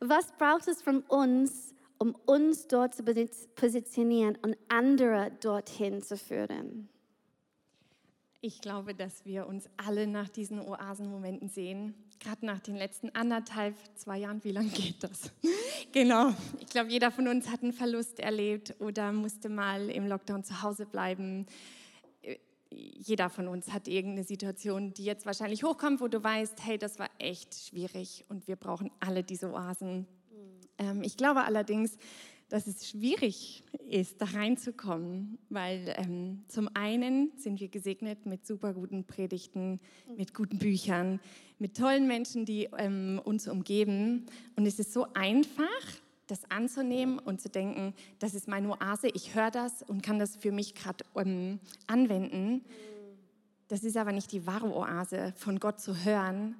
Was 0.00 0.30
braucht 0.32 0.68
es 0.68 0.82
von 0.82 1.00
uns, 1.00 1.74
um 1.96 2.14
uns 2.26 2.68
dort 2.68 2.94
zu 2.94 3.02
positionieren 3.54 4.36
und 4.42 4.58
andere 4.68 5.32
dorthin 5.40 6.02
zu 6.02 6.18
führen? 6.18 6.90
Ich 8.40 8.60
glaube, 8.60 8.94
dass 8.94 9.24
wir 9.24 9.46
uns 9.46 9.68
alle 9.76 10.06
nach 10.06 10.28
diesen 10.28 10.60
Oasenmomenten 10.60 11.48
sehen. 11.48 11.94
Gerade 12.20 12.44
nach 12.44 12.60
den 12.60 12.76
letzten 12.76 13.10
anderthalb, 13.14 13.74
zwei 13.94 14.18
Jahren. 14.18 14.42
Wie 14.44 14.52
lange 14.52 14.68
geht 14.68 15.02
das? 15.02 15.32
genau. 15.92 16.34
Ich 16.60 16.68
glaube, 16.68 16.90
jeder 16.90 17.10
von 17.10 17.28
uns 17.28 17.48
hat 17.48 17.62
einen 17.62 17.72
Verlust 17.72 18.20
erlebt 18.20 18.74
oder 18.78 19.12
musste 19.12 19.48
mal 19.48 19.88
im 19.90 20.06
Lockdown 20.06 20.44
zu 20.44 20.62
Hause 20.62 20.86
bleiben. 20.86 21.46
Jeder 22.70 23.30
von 23.30 23.48
uns 23.48 23.72
hat 23.72 23.88
irgendeine 23.88 24.24
Situation, 24.24 24.92
die 24.92 25.04
jetzt 25.04 25.24
wahrscheinlich 25.24 25.64
hochkommt, 25.64 26.00
wo 26.00 26.08
du 26.08 26.22
weißt, 26.22 26.64
hey, 26.64 26.78
das 26.78 26.98
war 26.98 27.08
echt 27.18 27.54
schwierig 27.54 28.24
und 28.28 28.48
wir 28.48 28.56
brauchen 28.56 28.90
alle 29.00 29.22
diese 29.22 29.52
Oasen. 29.52 30.06
Mhm. 30.78 31.02
ich 31.02 31.16
glaube 31.16 31.44
allerdings, 31.44 31.96
dass 32.48 32.66
es 32.66 32.88
schwierig 32.88 33.64
ist, 33.88 34.20
da 34.20 34.26
reinzukommen, 34.26 35.38
weil 35.48 35.94
ähm, 35.96 36.44
zum 36.48 36.68
einen 36.74 37.32
sind 37.36 37.60
wir 37.60 37.68
gesegnet 37.68 38.24
mit 38.26 38.46
super 38.46 38.72
guten 38.72 39.04
Predigten, 39.04 39.80
mit 40.16 40.32
guten 40.32 40.58
Büchern, 40.58 41.20
mit 41.58 41.76
tollen 41.76 42.06
Menschen, 42.06 42.44
die 42.44 42.68
ähm, 42.78 43.20
uns 43.24 43.48
umgeben. 43.48 44.26
Und 44.54 44.66
es 44.66 44.78
ist 44.78 44.92
so 44.92 45.06
einfach, 45.14 45.64
das 46.26 46.50
anzunehmen 46.50 47.18
und 47.18 47.40
zu 47.40 47.48
denken, 47.48 47.94
das 48.18 48.34
ist 48.34 48.48
meine 48.48 48.70
Oase, 48.70 49.08
ich 49.08 49.34
höre 49.34 49.50
das 49.50 49.82
und 49.82 50.02
kann 50.02 50.18
das 50.18 50.36
für 50.36 50.52
mich 50.52 50.74
gerade 50.74 51.04
ähm, 51.16 51.60
anwenden. 51.86 52.64
Das 53.68 53.82
ist 53.82 53.96
aber 53.96 54.12
nicht 54.12 54.32
die 54.32 54.46
wahre 54.46 54.72
Oase, 54.74 55.32
von 55.36 55.58
Gott 55.58 55.80
zu 55.80 56.04
hören, 56.04 56.56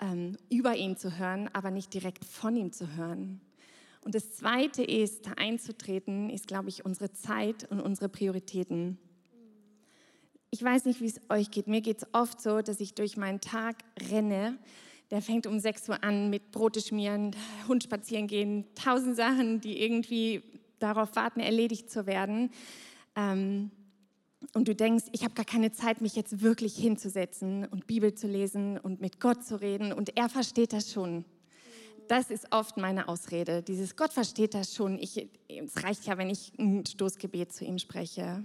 ähm, 0.00 0.36
über 0.50 0.76
ihn 0.76 0.96
zu 0.96 1.18
hören, 1.18 1.48
aber 1.52 1.70
nicht 1.70 1.92
direkt 1.92 2.24
von 2.24 2.56
ihm 2.56 2.72
zu 2.72 2.96
hören. 2.96 3.40
Und 4.02 4.14
das 4.14 4.32
Zweite 4.32 4.82
ist, 4.82 5.26
da 5.26 5.32
einzutreten, 5.32 6.30
ist, 6.30 6.46
glaube 6.46 6.68
ich, 6.68 6.84
unsere 6.84 7.12
Zeit 7.12 7.70
und 7.70 7.80
unsere 7.80 8.08
Prioritäten. 8.08 8.98
Ich 10.50 10.62
weiß 10.62 10.86
nicht, 10.86 11.00
wie 11.00 11.06
es 11.06 11.20
euch 11.28 11.50
geht. 11.50 11.68
Mir 11.68 11.80
geht 11.80 11.98
es 11.98 12.08
oft 12.12 12.40
so, 12.40 12.62
dass 12.62 12.80
ich 12.80 12.94
durch 12.94 13.16
meinen 13.16 13.40
Tag 13.40 13.76
renne. 14.10 14.58
Der 15.10 15.22
fängt 15.22 15.46
um 15.46 15.58
6 15.58 15.88
Uhr 15.88 16.02
an 16.02 16.30
mit 16.30 16.50
Brote 16.50 16.80
schmieren, 16.80 17.36
Hund 17.68 17.84
spazieren 17.84 18.26
gehen, 18.26 18.64
tausend 18.74 19.16
Sachen, 19.16 19.60
die 19.60 19.82
irgendwie 19.82 20.42
darauf 20.78 21.14
warten, 21.14 21.40
erledigt 21.40 21.90
zu 21.90 22.06
werden. 22.06 22.50
Ähm, 23.16 23.70
und 24.54 24.66
du 24.68 24.74
denkst, 24.74 25.04
ich 25.12 25.24
habe 25.24 25.34
gar 25.34 25.44
keine 25.44 25.72
Zeit, 25.72 26.00
mich 26.00 26.16
jetzt 26.16 26.40
wirklich 26.40 26.74
hinzusetzen 26.74 27.66
und 27.66 27.86
Bibel 27.86 28.14
zu 28.14 28.26
lesen 28.26 28.78
und 28.78 29.00
mit 29.00 29.20
Gott 29.20 29.44
zu 29.44 29.60
reden. 29.60 29.92
Und 29.92 30.16
er 30.16 30.28
versteht 30.28 30.72
das 30.72 30.90
schon 30.90 31.24
das 32.10 32.30
ist 32.30 32.48
oft 32.50 32.76
meine 32.76 33.06
Ausrede. 33.06 33.62
Dieses 33.62 33.94
Gott 33.94 34.12
versteht 34.12 34.54
das 34.54 34.74
schon. 34.74 34.98
Ich, 34.98 35.28
es 35.46 35.84
reicht 35.84 36.06
ja, 36.06 36.18
wenn 36.18 36.28
ich 36.28 36.52
ein 36.58 36.84
Stoßgebet 36.84 37.52
zu 37.52 37.64
ihm 37.64 37.78
spreche. 37.78 38.44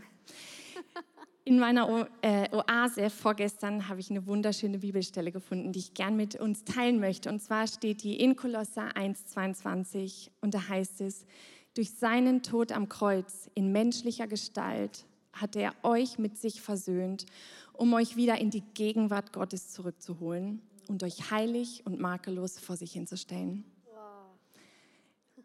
In 1.45 1.60
meiner 1.60 2.07
äh, 2.22 2.48
Oase 2.55 3.10
vorgestern 3.10 3.89
habe 3.89 4.00
ich 4.00 4.12
eine 4.12 4.27
wunderschöne 4.27 4.79
Bibelstelle 4.79 5.31
gefunden, 5.31 5.72
die 5.72 5.79
ich 5.79 5.93
gern 5.95 6.15
mit 6.15 6.39
uns 6.39 6.63
teilen 6.63 7.00
möchte. 7.00 7.29
Und 7.29 7.39
zwar 7.39 7.65
steht 7.65 8.03
die 8.03 8.19
in 8.19 8.36
Kolosser 8.36 8.89
1,22 8.95 10.29
und 10.41 10.53
da 10.53 10.67
heißt 10.69 11.01
es, 11.01 11.25
durch 11.74 11.91
seinen 11.91 12.43
Tod 12.43 12.72
am 12.72 12.88
Kreuz 12.88 13.50
in 13.55 13.72
menschlicher 13.72 14.27
Gestalt 14.27 15.05
hat 15.34 15.55
er 15.55 15.74
euch 15.81 16.19
mit 16.19 16.38
sich 16.38 16.62
versöhnt, 16.62 17.25
um 17.74 17.93
euch 17.93 18.15
wieder 18.15 18.39
in 18.39 18.51
die 18.51 18.63
Gegenwart 18.74 19.34
Gottes 19.34 19.72
zurückzuholen 19.72 20.62
und 20.88 21.04
euch 21.04 21.32
heilig 21.32 21.84
und 21.86 22.00
makellos 22.00 22.60
vor 22.60 22.77
sich 22.77 22.92
hinzustellen. 22.94 23.65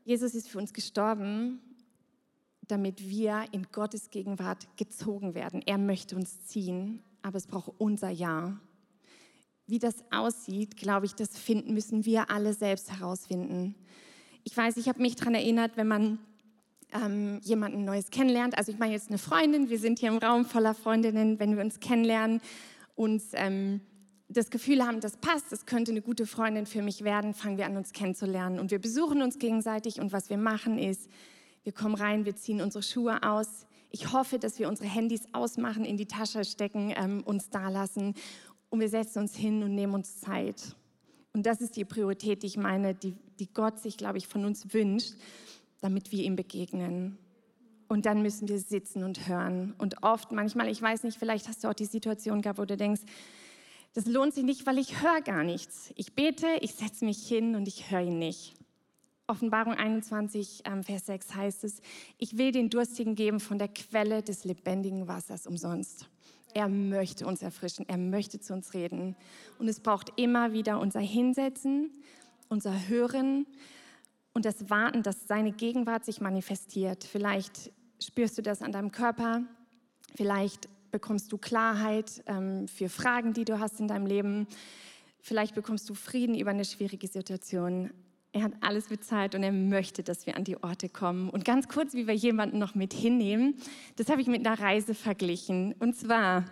Jesus 0.04 0.34
ist 0.34 0.48
für 0.48 0.58
uns 0.58 0.72
gestorben, 0.72 1.60
damit 2.66 3.08
wir 3.08 3.44
in 3.52 3.66
Gottes 3.72 4.10
Gegenwart 4.10 4.66
gezogen 4.76 5.34
werden. 5.34 5.62
Er 5.66 5.78
möchte 5.78 6.16
uns 6.16 6.46
ziehen, 6.46 7.02
aber 7.22 7.36
es 7.36 7.46
braucht 7.46 7.72
unser 7.78 8.10
Ja. 8.10 8.58
Wie 9.66 9.78
das 9.78 9.96
aussieht, 10.10 10.76
glaube 10.76 11.06
ich, 11.06 11.14
das 11.14 11.38
finden 11.38 11.74
müssen 11.74 12.04
wir 12.04 12.30
alle 12.30 12.54
selbst 12.54 12.90
herausfinden. 12.90 13.74
Ich 14.42 14.56
weiß, 14.56 14.76
ich 14.78 14.88
habe 14.88 15.02
mich 15.02 15.16
daran 15.16 15.34
erinnert, 15.34 15.76
wenn 15.76 15.86
man 15.86 16.18
ähm, 16.92 17.40
jemanden 17.42 17.84
Neues 17.84 18.10
kennenlernt. 18.10 18.58
Also 18.58 18.72
ich 18.72 18.78
meine 18.78 18.92
jetzt 18.92 19.08
eine 19.08 19.18
Freundin, 19.18 19.70
wir 19.70 19.78
sind 19.78 19.98
hier 19.98 20.08
im 20.08 20.18
Raum 20.18 20.44
voller 20.44 20.74
Freundinnen, 20.74 21.38
wenn 21.38 21.56
wir 21.56 21.62
uns 21.62 21.78
kennenlernen, 21.78 22.40
uns 22.96 23.30
ähm, 23.34 23.80
das 24.32 24.50
Gefühl 24.50 24.86
haben, 24.86 25.00
das 25.00 25.16
passt, 25.16 25.50
das 25.50 25.66
könnte 25.66 25.90
eine 25.90 26.02
gute 26.02 26.24
Freundin 26.24 26.64
für 26.64 26.82
mich 26.82 27.02
werden, 27.02 27.34
fangen 27.34 27.58
wir 27.58 27.66
an, 27.66 27.76
uns 27.76 27.92
kennenzulernen. 27.92 28.60
Und 28.60 28.70
wir 28.70 28.78
besuchen 28.78 29.22
uns 29.22 29.38
gegenseitig 29.38 30.00
und 30.00 30.12
was 30.12 30.30
wir 30.30 30.38
machen 30.38 30.78
ist, 30.78 31.10
wir 31.64 31.72
kommen 31.72 31.94
rein, 31.94 32.24
wir 32.24 32.36
ziehen 32.36 32.60
unsere 32.60 32.82
Schuhe 32.82 33.22
aus. 33.22 33.66
Ich 33.90 34.12
hoffe, 34.12 34.38
dass 34.38 34.58
wir 34.58 34.68
unsere 34.68 34.88
Handys 34.88 35.22
ausmachen, 35.32 35.84
in 35.84 35.96
die 35.96 36.06
Tasche 36.06 36.44
stecken, 36.44 36.94
ähm, 36.96 37.22
uns 37.24 37.50
da 37.50 37.68
lassen 37.68 38.14
und 38.70 38.80
wir 38.80 38.88
setzen 38.88 39.18
uns 39.18 39.34
hin 39.34 39.64
und 39.64 39.74
nehmen 39.74 39.94
uns 39.94 40.20
Zeit. 40.20 40.76
Und 41.32 41.44
das 41.44 41.60
ist 41.60 41.76
die 41.76 41.84
Priorität, 41.84 42.42
die 42.42 42.46
ich 42.46 42.56
meine, 42.56 42.94
die, 42.94 43.14
die 43.40 43.52
Gott 43.52 43.80
sich, 43.80 43.96
glaube 43.96 44.18
ich, 44.18 44.28
von 44.28 44.44
uns 44.44 44.72
wünscht, 44.72 45.14
damit 45.80 46.12
wir 46.12 46.22
ihm 46.22 46.36
begegnen. 46.36 47.18
Und 47.88 48.06
dann 48.06 48.22
müssen 48.22 48.48
wir 48.48 48.60
sitzen 48.60 49.02
und 49.02 49.28
hören. 49.28 49.74
Und 49.78 50.04
oft, 50.04 50.30
manchmal, 50.30 50.68
ich 50.68 50.80
weiß 50.80 51.02
nicht, 51.02 51.18
vielleicht 51.18 51.48
hast 51.48 51.64
du 51.64 51.68
auch 51.68 51.74
die 51.74 51.84
Situation 51.84 52.42
gehabt, 52.42 52.60
wo 52.60 52.64
du 52.64 52.76
denkst, 52.76 53.02
das 53.94 54.06
lohnt 54.06 54.34
sich 54.34 54.44
nicht, 54.44 54.66
weil 54.66 54.78
ich 54.78 55.02
höre 55.02 55.20
gar 55.20 55.42
nichts. 55.42 55.92
Ich 55.96 56.14
bete, 56.14 56.46
ich 56.60 56.74
setze 56.74 57.04
mich 57.04 57.26
hin 57.26 57.56
und 57.56 57.66
ich 57.66 57.90
höre 57.90 58.02
ihn 58.02 58.18
nicht. 58.18 58.54
Offenbarung 59.26 59.74
21, 59.74 60.62
ähm, 60.64 60.82
Vers 60.82 61.06
6 61.06 61.34
heißt 61.34 61.64
es, 61.64 61.80
ich 62.18 62.36
will 62.36 62.50
den 62.50 62.68
Durstigen 62.68 63.14
geben 63.14 63.38
von 63.38 63.58
der 63.58 63.68
Quelle 63.68 64.22
des 64.22 64.44
lebendigen 64.44 65.06
Wassers 65.06 65.46
umsonst. 65.46 66.08
Er 66.52 66.68
möchte 66.68 67.26
uns 67.26 67.42
erfrischen, 67.42 67.88
er 67.88 67.96
möchte 67.96 68.40
zu 68.40 68.52
uns 68.52 68.74
reden. 68.74 69.14
Und 69.58 69.68
es 69.68 69.78
braucht 69.78 70.12
immer 70.16 70.52
wieder 70.52 70.80
unser 70.80 70.98
Hinsetzen, 70.98 71.90
unser 72.48 72.88
Hören 72.88 73.46
und 74.32 74.44
das 74.44 74.68
Warten, 74.68 75.02
dass 75.02 75.28
seine 75.28 75.52
Gegenwart 75.52 76.04
sich 76.04 76.20
manifestiert. 76.20 77.04
Vielleicht 77.04 77.72
spürst 78.00 78.36
du 78.38 78.42
das 78.42 78.62
an 78.62 78.72
deinem 78.72 78.90
Körper, 78.90 79.44
vielleicht 80.16 80.68
bekommst 80.90 81.32
du 81.32 81.38
Klarheit 81.38 82.22
ähm, 82.26 82.68
für 82.68 82.88
Fragen, 82.88 83.32
die 83.32 83.44
du 83.44 83.58
hast 83.58 83.80
in 83.80 83.88
deinem 83.88 84.06
Leben. 84.06 84.46
Vielleicht 85.20 85.54
bekommst 85.54 85.88
du 85.88 85.94
Frieden 85.94 86.34
über 86.34 86.50
eine 86.50 86.64
schwierige 86.64 87.06
Situation. 87.06 87.90
Er 88.32 88.44
hat 88.44 88.52
alles 88.60 88.86
bezahlt 88.86 89.34
und 89.34 89.42
er 89.42 89.50
möchte, 89.50 90.04
dass 90.04 90.24
wir 90.24 90.36
an 90.36 90.44
die 90.44 90.62
Orte 90.62 90.88
kommen. 90.88 91.28
Und 91.30 91.44
ganz 91.44 91.66
kurz, 91.66 91.94
wie 91.94 92.06
wir 92.06 92.14
jemanden 92.14 92.58
noch 92.58 92.76
mit 92.76 92.92
hinnehmen, 92.92 93.56
das 93.96 94.08
habe 94.08 94.20
ich 94.20 94.28
mit 94.28 94.46
einer 94.46 94.58
Reise 94.58 94.94
verglichen. 94.94 95.74
Und 95.80 95.96
zwar, 95.96 96.44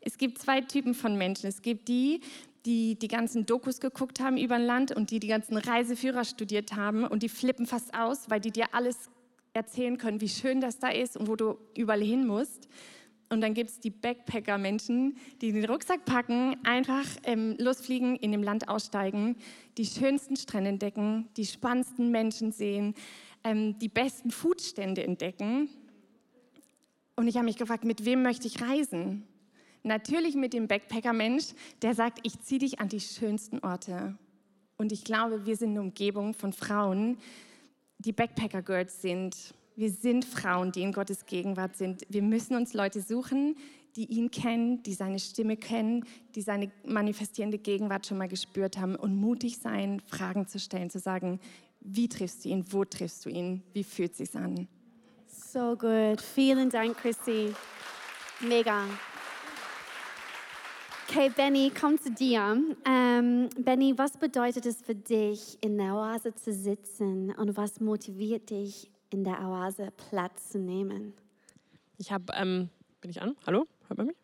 es 0.00 0.16
gibt 0.16 0.38
zwei 0.38 0.62
Typen 0.62 0.94
von 0.94 1.16
Menschen. 1.16 1.46
Es 1.46 1.60
gibt 1.60 1.88
die, 1.88 2.20
die 2.64 2.98
die 2.98 3.08
ganzen 3.08 3.44
Dokus 3.44 3.80
geguckt 3.80 4.18
haben 4.18 4.38
über 4.38 4.56
ein 4.56 4.64
Land 4.64 4.92
und 4.92 5.10
die 5.10 5.20
die 5.20 5.28
ganzen 5.28 5.56
Reiseführer 5.56 6.24
studiert 6.24 6.74
haben 6.74 7.04
und 7.04 7.22
die 7.22 7.28
flippen 7.28 7.66
fast 7.66 7.94
aus, 7.94 8.30
weil 8.30 8.40
die 8.40 8.50
dir 8.50 8.74
alles 8.74 9.10
erzählen 9.52 9.98
können, 9.98 10.20
wie 10.20 10.28
schön 10.28 10.60
das 10.60 10.78
da 10.78 10.88
ist 10.88 11.16
und 11.16 11.28
wo 11.28 11.36
du 11.36 11.58
überall 11.76 12.02
hin 12.02 12.26
musst. 12.26 12.68
Und 13.28 13.40
dann 13.40 13.54
gibt 13.54 13.70
es 13.70 13.80
die 13.80 13.90
Backpacker-Menschen, 13.90 15.16
die 15.40 15.52
den 15.52 15.64
Rucksack 15.64 16.04
packen, 16.04 16.56
einfach 16.64 17.06
ähm, 17.24 17.56
losfliegen, 17.58 18.16
in 18.16 18.30
dem 18.30 18.42
Land 18.42 18.68
aussteigen, 18.68 19.36
die 19.78 19.84
schönsten 19.84 20.36
Strände 20.36 20.70
entdecken, 20.70 21.28
die 21.36 21.44
spannendsten 21.44 22.10
Menschen 22.10 22.52
sehen, 22.52 22.94
ähm, 23.42 23.78
die 23.80 23.88
besten 23.88 24.30
Foodstände 24.30 25.02
entdecken. 25.02 25.68
Und 27.16 27.26
ich 27.26 27.36
habe 27.36 27.46
mich 27.46 27.56
gefragt, 27.56 27.84
mit 27.84 28.04
wem 28.04 28.22
möchte 28.22 28.46
ich 28.46 28.62
reisen? 28.62 29.26
Natürlich 29.82 30.34
mit 30.34 30.52
dem 30.52 30.68
Backpacker-Mensch, 30.68 31.46
der 31.82 31.94
sagt, 31.94 32.20
ich 32.22 32.40
ziehe 32.40 32.60
dich 32.60 32.78
an 32.80 32.88
die 32.88 33.00
schönsten 33.00 33.60
Orte. 33.60 34.16
Und 34.76 34.92
ich 34.92 35.04
glaube, 35.04 35.46
wir 35.46 35.56
sind 35.56 35.70
eine 35.70 35.80
Umgebung 35.80 36.34
von 36.34 36.52
Frauen, 36.52 37.18
die 37.98 38.12
Backpacker-Girls 38.12 39.00
sind. 39.00 39.54
Wir 39.76 39.90
sind 39.90 40.24
Frauen, 40.24 40.72
die 40.72 40.80
in 40.80 40.92
Gottes 40.92 41.26
Gegenwart 41.26 41.76
sind. 41.76 42.06
Wir 42.08 42.22
müssen 42.22 42.56
uns 42.56 42.72
Leute 42.72 43.02
suchen, 43.02 43.56
die 43.94 44.06
ihn 44.06 44.30
kennen, 44.30 44.82
die 44.82 44.94
seine 44.94 45.18
Stimme 45.18 45.58
kennen, 45.58 46.06
die 46.34 46.40
seine 46.40 46.72
manifestierende 46.86 47.58
Gegenwart 47.58 48.06
schon 48.06 48.16
mal 48.16 48.26
gespürt 48.28 48.78
haben 48.78 48.96
und 48.96 49.16
mutig 49.16 49.58
sein, 49.58 50.00
Fragen 50.00 50.46
zu 50.46 50.58
stellen, 50.58 50.88
zu 50.88 50.98
sagen, 50.98 51.40
wie 51.80 52.08
triffst 52.08 52.44
du 52.44 52.48
ihn, 52.48 52.64
wo 52.70 52.86
triffst 52.86 53.26
du 53.26 53.28
ihn, 53.28 53.62
wie 53.74 53.84
fühlt 53.84 54.12
es 54.12 54.18
sich 54.18 54.34
an? 54.34 54.66
So 55.26 55.76
gut. 55.76 56.22
Vielen 56.22 56.70
Dank, 56.70 56.96
Chrissy. 56.96 57.54
Mega. 58.40 58.84
Okay, 61.06 61.30
Benny, 61.36 61.70
komm 61.78 61.98
zu 62.00 62.10
dir. 62.10 62.60
Ähm, 62.86 63.50
Benny, 63.58 63.96
was 63.96 64.16
bedeutet 64.16 64.64
es 64.64 64.80
für 64.80 64.94
dich, 64.94 65.58
in 65.60 65.76
der 65.76 65.94
Oase 65.94 66.34
zu 66.34 66.52
sitzen 66.52 67.30
und 67.32 67.56
was 67.56 67.80
motiviert 67.80 68.50
dich, 68.50 68.90
in 69.10 69.24
der 69.24 69.40
Oase 69.40 69.92
Platz 70.10 70.50
zu 70.50 70.58
nehmen? 70.58 71.14
Ich 71.98 72.12
habe, 72.12 72.32
ähm, 72.34 72.68
bin 73.00 73.10
ich 73.10 73.22
an? 73.22 73.36
Hallo? 73.46 73.66
Hört 73.88 73.98
man 73.98 74.08
mich? 74.08 74.16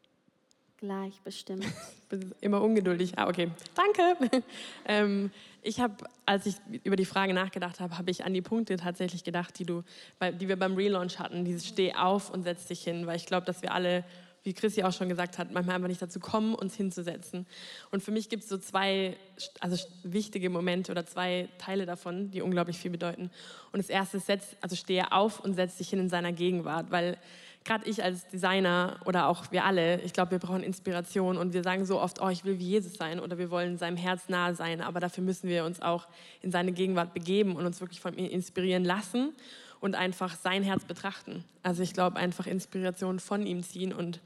Gleich 0.78 1.20
bestimmt. 1.22 1.64
Ich 2.12 2.18
bin 2.18 2.34
immer 2.42 2.60
ungeduldig. 2.60 3.16
Ah, 3.16 3.26
okay. 3.26 3.50
Danke. 3.74 4.42
ähm, 4.84 5.30
ich 5.62 5.80
habe, 5.80 5.94
als 6.26 6.44
ich 6.44 6.56
über 6.84 6.94
die 6.94 7.06
Frage 7.06 7.32
nachgedacht 7.32 7.80
habe, 7.80 7.96
habe 7.96 8.10
ich 8.10 8.26
an 8.26 8.34
die 8.34 8.42
Punkte 8.42 8.76
tatsächlich 8.76 9.24
gedacht, 9.24 9.58
die, 9.58 9.64
du, 9.64 9.82
die 10.20 10.46
wir 10.46 10.58
beim 10.58 10.74
Relaunch 10.74 11.18
hatten. 11.18 11.46
Dieses 11.46 11.66
Steh 11.66 11.94
auf 11.94 12.28
und 12.28 12.42
setz 12.42 12.66
dich 12.66 12.84
hin. 12.84 13.06
Weil 13.06 13.16
ich 13.16 13.24
glaube, 13.24 13.46
dass 13.46 13.62
wir 13.62 13.72
alle 13.72 14.04
wie 14.44 14.52
Chrissy 14.52 14.82
auch 14.82 14.92
schon 14.92 15.08
gesagt 15.08 15.38
hat, 15.38 15.52
manchmal 15.52 15.76
einfach 15.76 15.88
nicht 15.88 16.02
dazu 16.02 16.20
kommen, 16.20 16.54
uns 16.54 16.74
hinzusetzen. 16.74 17.46
Und 17.90 18.02
für 18.02 18.10
mich 18.10 18.28
gibt 18.28 18.42
es 18.42 18.48
so 18.48 18.58
zwei 18.58 19.16
also 19.60 19.76
wichtige 20.02 20.50
Momente 20.50 20.92
oder 20.92 21.06
zwei 21.06 21.48
Teile 21.58 21.86
davon, 21.86 22.30
die 22.30 22.42
unglaublich 22.42 22.78
viel 22.78 22.90
bedeuten. 22.90 23.30
Und 23.72 23.78
das 23.78 23.88
erste 23.88 24.16
ist, 24.16 24.26
setz, 24.26 24.56
also 24.60 24.76
stehe 24.76 25.12
auf 25.12 25.40
und 25.40 25.54
setz 25.54 25.76
dich 25.76 25.90
hin 25.90 26.00
in 26.00 26.08
seiner 26.08 26.32
Gegenwart, 26.32 26.90
weil 26.90 27.18
gerade 27.64 27.88
ich 27.88 28.02
als 28.02 28.26
Designer 28.28 29.00
oder 29.04 29.28
auch 29.28 29.50
wir 29.52 29.64
alle, 29.64 30.00
ich 30.00 30.12
glaube, 30.12 30.32
wir 30.32 30.38
brauchen 30.38 30.62
Inspiration 30.62 31.36
und 31.36 31.52
wir 31.52 31.62
sagen 31.62 31.86
so 31.86 32.00
oft, 32.00 32.20
oh, 32.20 32.28
ich 32.28 32.44
will 32.44 32.58
wie 32.58 32.66
Jesus 32.66 32.94
sein 32.94 33.20
oder 33.20 33.38
wir 33.38 33.50
wollen 33.50 33.78
seinem 33.78 33.96
Herz 33.96 34.28
nahe 34.28 34.54
sein, 34.54 34.80
aber 34.80 35.00
dafür 35.00 35.22
müssen 35.22 35.48
wir 35.48 35.64
uns 35.64 35.80
auch 35.80 36.08
in 36.40 36.50
seine 36.50 36.72
Gegenwart 36.72 37.14
begeben 37.14 37.56
und 37.56 37.64
uns 37.64 37.80
wirklich 37.80 38.00
von 38.00 38.16
ihm 38.16 38.26
inspirieren 38.26 38.84
lassen 38.84 39.32
und 39.80 39.94
einfach 39.94 40.36
sein 40.36 40.62
Herz 40.62 40.84
betrachten. 40.84 41.44
Also 41.62 41.82
ich 41.82 41.92
glaube, 41.92 42.16
einfach 42.16 42.46
Inspiration 42.46 43.20
von 43.20 43.46
ihm 43.46 43.62
ziehen 43.62 43.92
und 43.92 44.20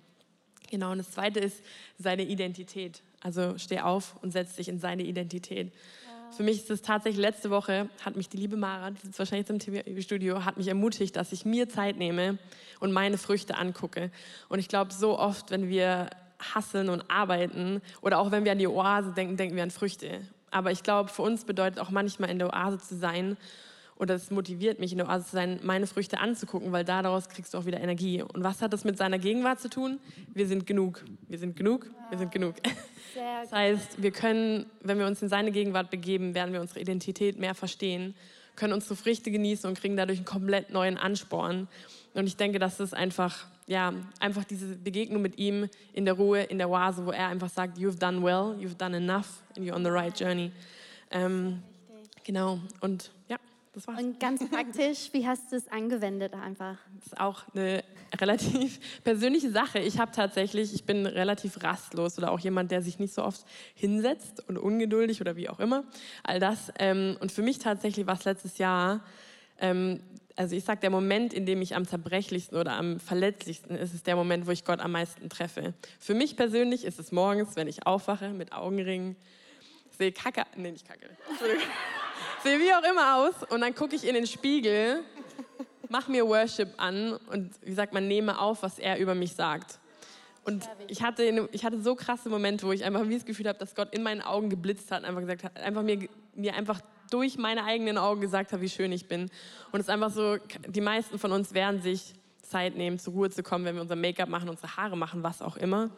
Genau, 0.70 0.92
und 0.92 0.98
das 0.98 1.10
Zweite 1.10 1.40
ist 1.40 1.62
seine 1.98 2.22
Identität. 2.24 3.02
Also 3.22 3.58
steh 3.58 3.80
auf 3.80 4.16
und 4.22 4.32
setz 4.32 4.56
dich 4.56 4.68
in 4.68 4.78
seine 4.78 5.02
Identität. 5.02 5.72
Für 6.36 6.42
mich 6.42 6.58
ist 6.58 6.70
es 6.70 6.82
tatsächlich, 6.82 7.20
letzte 7.20 7.50
Woche 7.50 7.88
hat 8.04 8.16
mich 8.16 8.28
die 8.28 8.36
liebe 8.36 8.56
Mara, 8.56 8.90
die 8.90 9.00
sitzt 9.00 9.18
wahrscheinlich 9.18 9.48
im 9.48 9.58
TV-Studio, 9.58 10.44
hat 10.44 10.56
mich 10.56 10.68
ermutigt, 10.68 11.16
dass 11.16 11.32
ich 11.32 11.44
mir 11.44 11.68
Zeit 11.68 11.96
nehme 11.96 12.38
und 12.80 12.92
meine 12.92 13.16
Früchte 13.16 13.56
angucke. 13.56 14.10
Und 14.48 14.58
ich 14.58 14.68
glaube, 14.68 14.92
so 14.92 15.18
oft, 15.18 15.50
wenn 15.50 15.68
wir 15.68 16.10
hasseln 16.54 16.88
und 16.88 17.10
arbeiten 17.10 17.80
oder 18.02 18.18
auch 18.18 18.30
wenn 18.32 18.44
wir 18.44 18.52
an 18.52 18.58
die 18.58 18.66
Oase 18.66 19.12
denken, 19.12 19.36
denken 19.36 19.56
wir 19.56 19.62
an 19.62 19.70
Früchte. 19.70 20.20
Aber 20.50 20.72
ich 20.72 20.82
glaube, 20.82 21.10
für 21.10 21.22
uns 21.22 21.44
bedeutet 21.44 21.80
auch 21.80 21.90
manchmal 21.90 22.30
in 22.30 22.38
der 22.38 22.52
Oase 22.52 22.78
zu 22.78 22.96
sein 22.96 23.36
oder 23.98 24.14
es 24.14 24.30
motiviert 24.30 24.78
mich, 24.78 24.92
in 24.92 24.98
der 24.98 25.08
Oase 25.08 25.24
zu 25.26 25.32
sein, 25.32 25.60
meine 25.62 25.86
Früchte 25.86 26.18
anzugucken, 26.18 26.70
weil 26.72 26.84
daraus 26.84 27.28
kriegst 27.28 27.54
du 27.54 27.58
auch 27.58 27.64
wieder 27.64 27.80
Energie. 27.80 28.22
Und 28.22 28.44
was 28.44 28.60
hat 28.60 28.72
das 28.72 28.84
mit 28.84 28.98
seiner 28.98 29.18
Gegenwart 29.18 29.60
zu 29.60 29.70
tun? 29.70 29.98
Wir 30.34 30.46
sind 30.46 30.66
genug. 30.66 31.04
Wir 31.28 31.38
sind 31.38 31.56
genug. 31.56 31.90
Wir 32.10 32.18
sind 32.18 32.30
genug. 32.30 32.56
das 33.14 33.52
heißt, 33.52 34.02
wir 34.02 34.10
können, 34.10 34.66
wenn 34.82 34.98
wir 34.98 35.06
uns 35.06 35.22
in 35.22 35.28
seine 35.28 35.50
Gegenwart 35.50 35.90
begeben, 35.90 36.34
werden 36.34 36.52
wir 36.52 36.60
unsere 36.60 36.80
Identität 36.80 37.38
mehr 37.38 37.54
verstehen, 37.54 38.14
können 38.54 38.74
unsere 38.74 38.96
Früchte 38.96 39.30
genießen 39.30 39.68
und 39.68 39.78
kriegen 39.78 39.96
dadurch 39.96 40.18
einen 40.18 40.26
komplett 40.26 40.70
neuen 40.70 40.98
Ansporn. 40.98 41.68
Und 42.12 42.26
ich 42.26 42.36
denke, 42.36 42.58
das 42.58 42.80
ist 42.80 42.94
einfach, 42.94 43.46
ja, 43.66 43.94
einfach 44.20 44.44
diese 44.44 44.76
Begegnung 44.76 45.22
mit 45.22 45.38
ihm 45.38 45.68
in 45.92 46.04
der 46.04 46.14
Ruhe, 46.14 46.42
in 46.42 46.58
der 46.58 46.68
Oase, 46.68 47.06
wo 47.06 47.12
er 47.12 47.28
einfach 47.28 47.50
sagt, 47.50 47.78
you've 47.78 47.98
done 47.98 48.22
well, 48.22 48.56
you've 48.58 48.76
done 48.76 48.96
enough 48.96 49.42
and 49.56 49.66
you're 49.66 49.74
on 49.74 49.84
the 49.84 49.90
right 49.90 50.18
journey. 50.18 50.52
Ähm, 51.10 51.62
genau. 52.24 52.60
Und. 52.80 53.10
Das 53.76 53.86
war's. 53.88 54.02
Und 54.02 54.18
ganz 54.18 54.48
praktisch, 54.48 55.10
wie 55.12 55.26
hast 55.26 55.52
du 55.52 55.56
es 55.56 55.68
angewendet 55.68 56.32
einfach? 56.32 56.78
Das 56.94 57.08
ist 57.08 57.20
auch 57.20 57.42
eine 57.54 57.84
relativ 58.18 58.80
persönliche 59.04 59.50
Sache. 59.50 59.80
Ich 59.80 59.98
habe 59.98 60.12
tatsächlich, 60.12 60.72
ich 60.72 60.84
bin 60.84 61.04
relativ 61.04 61.62
rastlos 61.62 62.16
oder 62.16 62.32
auch 62.32 62.40
jemand, 62.40 62.70
der 62.70 62.80
sich 62.80 62.98
nicht 62.98 63.12
so 63.12 63.22
oft 63.22 63.44
hinsetzt 63.74 64.48
und 64.48 64.56
ungeduldig 64.56 65.20
oder 65.20 65.36
wie 65.36 65.50
auch 65.50 65.60
immer. 65.60 65.84
All 66.22 66.40
das. 66.40 66.72
Ähm, 66.78 67.18
und 67.20 67.30
für 67.30 67.42
mich 67.42 67.58
tatsächlich 67.58 68.06
war 68.06 68.14
es 68.14 68.24
letztes 68.24 68.56
Jahr, 68.56 69.04
ähm, 69.60 70.00
also 70.36 70.56
ich 70.56 70.64
sage, 70.64 70.80
der 70.80 70.90
Moment, 70.90 71.34
in 71.34 71.44
dem 71.44 71.60
ich 71.60 71.76
am 71.76 71.86
zerbrechlichsten 71.86 72.56
oder 72.56 72.78
am 72.78 72.98
verletzlichsten 72.98 73.76
ist, 73.76 73.92
ist 73.92 74.06
der 74.06 74.16
Moment, 74.16 74.46
wo 74.46 74.52
ich 74.52 74.64
Gott 74.64 74.80
am 74.80 74.92
meisten 74.92 75.28
treffe. 75.28 75.74
Für 76.00 76.14
mich 76.14 76.34
persönlich 76.34 76.86
ist 76.86 76.98
es 76.98 77.12
morgens, 77.12 77.56
wenn 77.56 77.68
ich 77.68 77.86
aufwache 77.86 78.30
mit 78.30 78.52
Augenringen, 78.54 79.16
sehe 79.98 80.12
Kacke, 80.12 80.44
nee, 80.56 80.70
nicht 80.70 80.88
Kacke, 80.88 81.10
Entschuldigung 81.28 81.62
sehe 82.46 82.60
wie 82.60 82.72
auch 82.72 82.88
immer 82.88 83.16
aus 83.16 83.34
und 83.50 83.60
dann 83.60 83.74
gucke 83.74 83.96
ich 83.96 84.06
in 84.06 84.14
den 84.14 84.26
Spiegel, 84.26 85.02
mache 85.88 86.12
mir 86.12 86.24
Worship 86.26 86.68
an 86.76 87.18
und 87.32 87.50
wie 87.62 87.72
sagt 87.72 87.92
man, 87.92 88.06
nehme 88.06 88.38
auf, 88.38 88.62
was 88.62 88.78
er 88.78 88.98
über 88.98 89.16
mich 89.16 89.34
sagt. 89.34 89.80
Und 90.44 90.68
ich 90.86 91.02
hatte, 91.02 91.48
ich 91.50 91.64
hatte 91.64 91.82
so 91.82 91.96
krasse 91.96 92.28
Momente, 92.28 92.64
wo 92.64 92.70
ich 92.70 92.84
einfach 92.84 93.08
wie 93.08 93.14
das 93.14 93.24
Gefühl 93.24 93.48
habe, 93.48 93.58
dass 93.58 93.74
Gott 93.74 93.92
in 93.92 94.04
meinen 94.04 94.22
Augen 94.22 94.48
geblitzt 94.48 94.92
hat, 94.92 95.02
einfach 95.02 95.20
gesagt 95.22 95.42
hat, 95.42 95.56
einfach 95.58 95.82
mir, 95.82 96.08
mir 96.36 96.54
einfach 96.54 96.80
durch 97.10 97.36
meine 97.36 97.64
eigenen 97.64 97.98
Augen 97.98 98.20
gesagt 98.20 98.52
hat, 98.52 98.60
wie 98.60 98.68
schön 98.68 98.92
ich 98.92 99.08
bin. 99.08 99.22
Und 99.72 99.80
es 99.80 99.86
ist 99.86 99.90
einfach 99.90 100.10
so, 100.10 100.36
die 100.68 100.80
meisten 100.80 101.18
von 101.18 101.32
uns 101.32 101.52
werden 101.52 101.82
sich 101.82 102.14
Zeit 102.42 102.76
nehmen, 102.76 103.00
zur 103.00 103.14
Ruhe 103.14 103.28
zu 103.28 103.42
kommen, 103.42 103.64
wenn 103.64 103.74
wir 103.74 103.82
unser 103.82 103.96
Make-up 103.96 104.28
machen, 104.28 104.48
unsere 104.48 104.76
Haare 104.76 104.96
machen, 104.96 105.24
was 105.24 105.42
auch 105.42 105.56
immer. 105.56 105.90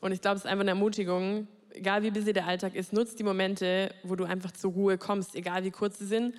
Und 0.00 0.10
ich 0.10 0.20
glaube, 0.20 0.36
es 0.36 0.44
ist 0.44 0.50
einfach 0.50 0.62
eine 0.62 0.70
Ermutigung, 0.70 1.46
egal 1.74 2.02
wie 2.02 2.10
busy 2.10 2.32
der 2.32 2.46
Alltag 2.46 2.74
ist, 2.74 2.92
nutz 2.92 3.14
die 3.14 3.22
Momente, 3.22 3.94
wo 4.02 4.16
du 4.16 4.24
einfach 4.24 4.52
zur 4.52 4.72
Ruhe 4.72 4.98
kommst, 4.98 5.34
egal 5.34 5.64
wie 5.64 5.70
kurz 5.70 5.98
sie 5.98 6.06
sind. 6.06 6.34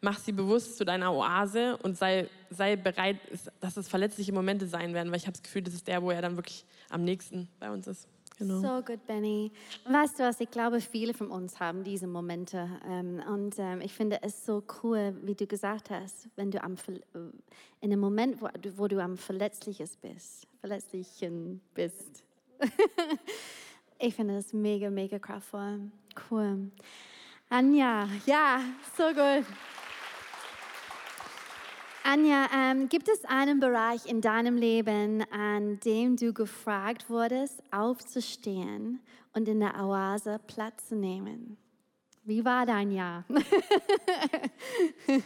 Mach 0.00 0.18
sie 0.18 0.32
bewusst 0.32 0.76
zu 0.76 0.84
deiner 0.84 1.14
Oase 1.14 1.78
und 1.78 1.96
sei, 1.96 2.28
sei 2.50 2.76
bereit, 2.76 3.16
dass 3.60 3.76
es 3.76 3.88
verletzliche 3.88 4.32
Momente 4.32 4.66
sein 4.66 4.92
werden, 4.92 5.10
weil 5.10 5.18
ich 5.18 5.26
habe 5.26 5.32
das 5.32 5.42
Gefühl, 5.42 5.62
das 5.62 5.72
ist 5.72 5.88
der, 5.88 6.02
wo 6.02 6.10
er 6.10 6.20
dann 6.20 6.36
wirklich 6.36 6.66
am 6.90 7.04
nächsten 7.04 7.48
bei 7.58 7.70
uns 7.70 7.86
ist. 7.86 8.06
Genau. 8.36 8.60
So 8.60 8.82
gut, 8.82 9.06
Benny. 9.06 9.52
Weißt 9.88 10.18
du 10.18 10.24
was, 10.24 10.40
ich 10.40 10.50
glaube, 10.50 10.80
viele 10.80 11.14
von 11.14 11.28
uns 11.28 11.60
haben 11.60 11.84
diese 11.84 12.06
Momente. 12.06 12.68
Ähm, 12.86 13.22
und 13.28 13.58
ähm, 13.58 13.80
ich 13.80 13.92
finde 13.92 14.18
es 14.22 14.44
so 14.44 14.62
cool, 14.82 15.16
wie 15.22 15.34
du 15.34 15.46
gesagt 15.46 15.90
hast, 15.90 16.28
wenn 16.34 16.50
du 16.50 16.62
am, 16.62 16.74
in 17.14 17.92
einem 17.92 18.00
Moment, 18.00 18.42
wo, 18.42 18.48
wo 18.76 18.88
du 18.88 19.00
am 19.00 19.16
verletzliches 19.16 19.96
bist, 19.96 20.48
verletzlichen 20.60 21.60
bist. 21.74 22.24
Ich 24.06 24.14
finde 24.14 24.34
das 24.34 24.52
mega, 24.52 24.90
mega 24.90 25.18
kraftvoll. 25.18 25.90
Cool. 26.30 26.70
Anja, 27.48 28.06
ja, 28.26 28.60
so 28.98 29.04
gut. 29.04 29.46
Anja, 32.02 32.46
ähm, 32.54 32.90
gibt 32.90 33.08
es 33.08 33.24
einen 33.24 33.60
Bereich 33.60 34.04
in 34.04 34.20
deinem 34.20 34.58
Leben, 34.58 35.22
an 35.32 35.80
dem 35.80 36.16
du 36.16 36.34
gefragt 36.34 37.08
wurdest, 37.08 37.62
aufzustehen 37.70 39.00
und 39.32 39.48
in 39.48 39.60
der 39.60 39.82
Oase 39.82 40.38
Platz 40.48 40.88
zu 40.88 40.96
nehmen? 40.96 41.56
Wie 42.24 42.44
war 42.44 42.66
dein 42.66 42.90
Jahr? 42.90 43.24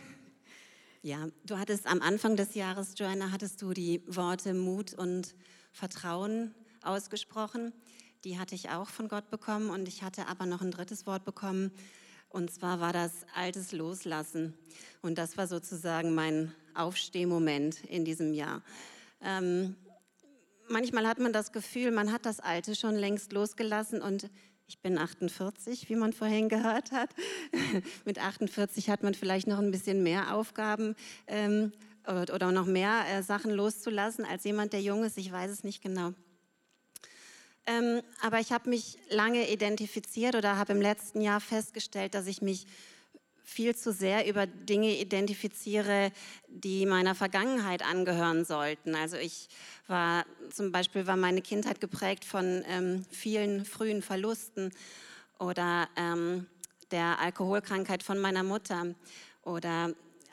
ja, 1.03 1.27
du 1.45 1.59
hattest 1.59 1.85
am 1.89 2.01
Anfang 2.01 2.37
des 2.37 2.55
Jahres, 2.55 2.95
Joanna, 2.97 3.33
hattest 3.33 3.61
du 3.61 3.73
die 3.73 4.05
Worte 4.07 4.55
Mut 4.55 4.95
und 4.95 5.35
Vertrauen 5.73 6.55
ausgesprochen. 6.83 7.73
Die 8.25 8.39
hatte 8.39 8.55
ich 8.55 8.71
auch 8.71 8.89
von 8.89 9.09
Gott 9.09 9.31
bekommen 9.31 9.71
und 9.71 9.87
ich 9.89 10.03
hatte 10.03 10.27
aber 10.27 10.47
noch 10.47 10.61
ein 10.61 10.71
drittes 10.71 11.07
Wort 11.07 11.25
bekommen. 11.25 11.71
Und 12.29 12.51
zwar 12.51 12.81
war 12.81 12.93
das 12.93 13.13
altes 13.35 13.73
Loslassen. 13.73 14.55
Und 15.01 15.19
das 15.19 15.37
war 15.37 15.47
sozusagen 15.47 16.15
mein 16.15 16.53
Aufstehmoment 16.75 17.85
in 17.85 18.05
diesem 18.05 18.35
Jahr. 18.35 18.63
Ähm, 19.23 19.77
manchmal 20.69 21.07
hat 21.07 21.19
man 21.19 21.33
das 21.33 21.53
Gefühl, 21.53 21.91
man 21.91 22.13
hat 22.13 22.27
das 22.27 22.41
Alte 22.41 22.75
schon 22.75 22.95
längst 22.95 23.33
losgelassen 23.33 24.03
und 24.03 24.31
ich 24.67 24.81
bin 24.81 24.99
48, 24.99 25.89
wie 25.89 25.97
man 25.97 26.13
vorhin 26.13 26.51
gehört 26.51 26.93
hat. 26.93 27.09
Mit 28.05 28.19
48 28.19 28.91
hat 28.91 29.03
man 29.03 29.15
vielleicht 29.15 29.47
noch 29.47 29.59
ein 29.59 29.71
bisschen 29.71 30.03
mehr 30.03 30.35
Aufgaben 30.35 30.95
ähm, 31.27 31.73
oder 32.07 32.53
noch 32.53 32.67
mehr 32.67 33.05
äh, 33.09 33.23
Sachen 33.23 33.51
loszulassen 33.51 34.27
als 34.27 34.45
jemand, 34.45 34.75
der 34.75 34.83
jung 34.83 35.05
ist. 35.05 35.17
Ich 35.17 35.33
weiß 35.33 35.51
es 35.51 35.65
nicht 35.65 35.83
genau. 35.83 36.13
Ähm, 37.69 38.01
aber 38.23 38.41
ich 38.41 38.51
habe 38.51 38.71
mich 38.71 38.97
lange 39.11 39.51
identifiziert 39.51 40.35
oder 40.35 40.57
habe 40.57 40.73
im 40.73 40.81
letzten 40.81 41.21
Jahr 41.21 41.39
festgestellt, 41.39 42.15
dass 42.15 42.27
ich 42.27 42.41
mich 42.41 42.67
viel 43.45 43.77
zu 43.77 43.93
sehr 43.93 44.27
über 44.27 44.47
Dinge 44.47 44.97
identifiziere, 44.99 46.11
die 46.49 46.87
meiner 46.87 47.15
Vergangenheit 47.15 47.83
angehören 47.83 48.47
sollten. 48.47 48.95
Also 48.95 49.17
ich 49.17 49.49
war 49.87 50.25
zum 50.51 50.73
Beispiel 50.73 51.07
war 51.07 51.17
meine 51.17 51.43
Kindheit 51.43 51.81
geprägt 51.81 52.25
von 52.25 52.65
ähm, 52.69 53.05
vielen 53.11 53.67
frühen 53.67 54.01
Verlusten 54.01 54.73
oder 55.39 55.89
ähm, 55.97 56.47
der 56.91 57.21
Alkoholkrankheit 57.21 58.03
von 58.03 58.19
meiner 58.19 58.43
Mutter 58.45 58.95
oder 59.43 59.93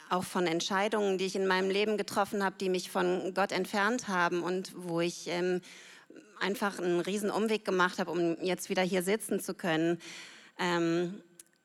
auch 0.10 0.24
von 0.24 0.48
Entscheidungen, 0.48 1.18
die 1.18 1.26
ich 1.26 1.36
in 1.36 1.48
meinem 1.48 1.70
Leben 1.70 1.98
getroffen 1.98 2.44
habe, 2.44 2.56
die 2.60 2.70
mich 2.70 2.92
von 2.92 3.34
Gott 3.34 3.52
entfernt 3.52 4.08
haben 4.08 4.42
und 4.42 4.72
wo 4.76 5.02
ich 5.02 5.28
ähm, 5.28 5.62
einfach 6.46 6.80
einen 6.80 7.00
riesen 7.00 7.32
Umweg 7.32 7.66
gemacht 7.66 7.98
habe, 8.00 8.12
um 8.12 8.38
jetzt 8.42 8.70
wieder 8.70 8.84
hier 8.84 9.02
sitzen 9.02 9.40
zu 9.40 9.56
können. 9.56 10.00
Ähm, 10.60 11.22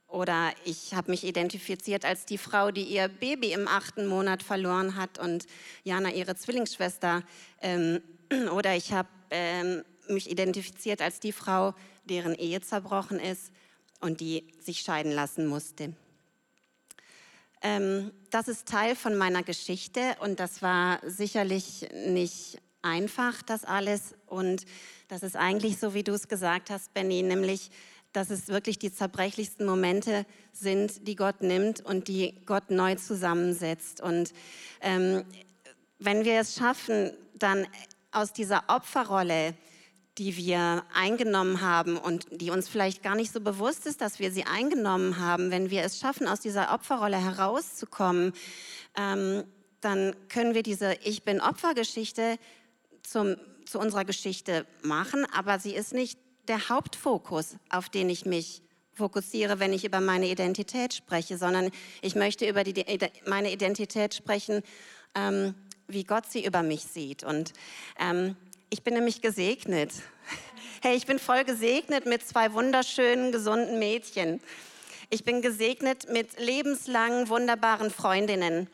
oder 0.08 0.52
ich 0.64 0.94
habe 0.94 1.10
mich 1.10 1.24
identifiziert 1.24 2.04
als 2.04 2.24
die 2.24 2.38
Frau, 2.38 2.72
die 2.72 2.82
ihr 2.82 3.06
Baby 3.08 3.52
im 3.52 3.68
achten 3.68 4.06
Monat 4.06 4.42
verloren 4.42 4.96
hat 4.96 5.18
und 5.18 5.46
Jana 5.84 6.10
ihre 6.10 6.34
Zwillingsschwester. 6.34 7.22
Ähm, 7.60 8.00
oder 8.52 8.74
ich 8.74 8.92
habe 8.92 9.08
ähm, 9.30 9.84
mich 10.08 10.30
identifiziert 10.30 11.02
als 11.02 11.20
die 11.20 11.32
Frau, 11.32 11.74
deren 12.04 12.34
Ehe 12.34 12.60
zerbrochen 12.60 13.20
ist 13.20 13.52
und 14.00 14.20
die 14.20 14.48
sich 14.58 14.80
scheiden 14.80 15.12
lassen 15.12 15.46
musste. 15.46 15.92
Ähm, 17.62 18.10
das 18.30 18.48
ist 18.48 18.66
Teil 18.66 18.96
von 18.96 19.14
meiner 19.14 19.42
Geschichte 19.42 20.16
und 20.20 20.40
das 20.40 20.62
war 20.62 20.98
sicherlich 21.04 21.86
nicht 22.06 22.58
einfach, 22.82 23.42
das 23.42 23.64
alles. 23.64 24.14
Und 24.26 24.64
das 25.08 25.22
ist 25.22 25.36
eigentlich 25.36 25.78
so, 25.78 25.94
wie 25.94 26.02
du 26.02 26.12
es 26.12 26.28
gesagt 26.28 26.70
hast, 26.70 26.94
Benny, 26.94 27.22
nämlich, 27.22 27.70
dass 28.12 28.30
es 28.30 28.48
wirklich 28.48 28.78
die 28.78 28.92
zerbrechlichsten 28.92 29.66
Momente 29.66 30.26
sind, 30.52 31.06
die 31.06 31.16
Gott 31.16 31.42
nimmt 31.42 31.80
und 31.80 32.08
die 32.08 32.34
Gott 32.46 32.70
neu 32.70 32.96
zusammensetzt. 32.96 34.00
Und 34.00 34.32
ähm, 34.80 35.24
wenn 35.98 36.24
wir 36.24 36.40
es 36.40 36.54
schaffen, 36.54 37.12
dann 37.34 37.66
aus 38.12 38.32
dieser 38.32 38.64
Opferrolle, 38.68 39.54
die 40.18 40.36
wir 40.36 40.84
eingenommen 40.92 41.60
haben 41.60 41.96
und 41.96 42.26
die 42.30 42.50
uns 42.50 42.68
vielleicht 42.68 43.02
gar 43.02 43.14
nicht 43.14 43.32
so 43.32 43.40
bewusst 43.40 43.86
ist, 43.86 44.00
dass 44.00 44.18
wir 44.18 44.32
sie 44.32 44.44
eingenommen 44.44 45.18
haben, 45.18 45.50
wenn 45.50 45.70
wir 45.70 45.82
es 45.82 45.98
schaffen, 45.98 46.26
aus 46.26 46.40
dieser 46.40 46.74
Opferrolle 46.74 47.16
herauszukommen, 47.16 48.32
ähm, 48.96 49.44
dann 49.80 50.14
können 50.28 50.54
wir 50.54 50.62
diese 50.62 50.94
Ich 51.04 51.22
bin 51.22 51.40
Opfergeschichte 51.40 52.38
zum, 53.10 53.36
zu 53.66 53.78
unserer 53.78 54.04
Geschichte 54.04 54.66
machen, 54.82 55.26
aber 55.34 55.58
sie 55.58 55.74
ist 55.74 55.92
nicht 55.92 56.18
der 56.46 56.68
Hauptfokus, 56.68 57.56
auf 57.68 57.88
den 57.88 58.08
ich 58.08 58.24
mich 58.24 58.62
fokussiere, 58.94 59.58
wenn 59.58 59.72
ich 59.72 59.84
über 59.84 60.00
meine 60.00 60.28
Identität 60.28 60.94
spreche, 60.94 61.36
sondern 61.36 61.70
ich 62.02 62.14
möchte 62.14 62.48
über 62.48 62.64
die, 62.64 62.84
meine 63.26 63.50
Identität 63.50 64.14
sprechen, 64.14 64.62
ähm, 65.14 65.54
wie 65.88 66.04
Gott 66.04 66.26
sie 66.30 66.44
über 66.44 66.62
mich 66.62 66.82
sieht. 66.82 67.24
Und 67.24 67.52
ähm, 67.98 68.36
ich 68.68 68.82
bin 68.82 68.94
nämlich 68.94 69.20
gesegnet. 69.20 69.92
Hey, 70.82 70.96
ich 70.96 71.04
bin 71.04 71.18
voll 71.18 71.44
gesegnet 71.44 72.06
mit 72.06 72.26
zwei 72.26 72.54
wunderschönen, 72.54 73.32
gesunden 73.32 73.78
Mädchen. 73.78 74.40
Ich 75.10 75.24
bin 75.24 75.42
gesegnet 75.42 76.10
mit 76.10 76.40
lebenslangen, 76.40 77.28
wunderbaren 77.28 77.90
Freundinnen. 77.90 78.66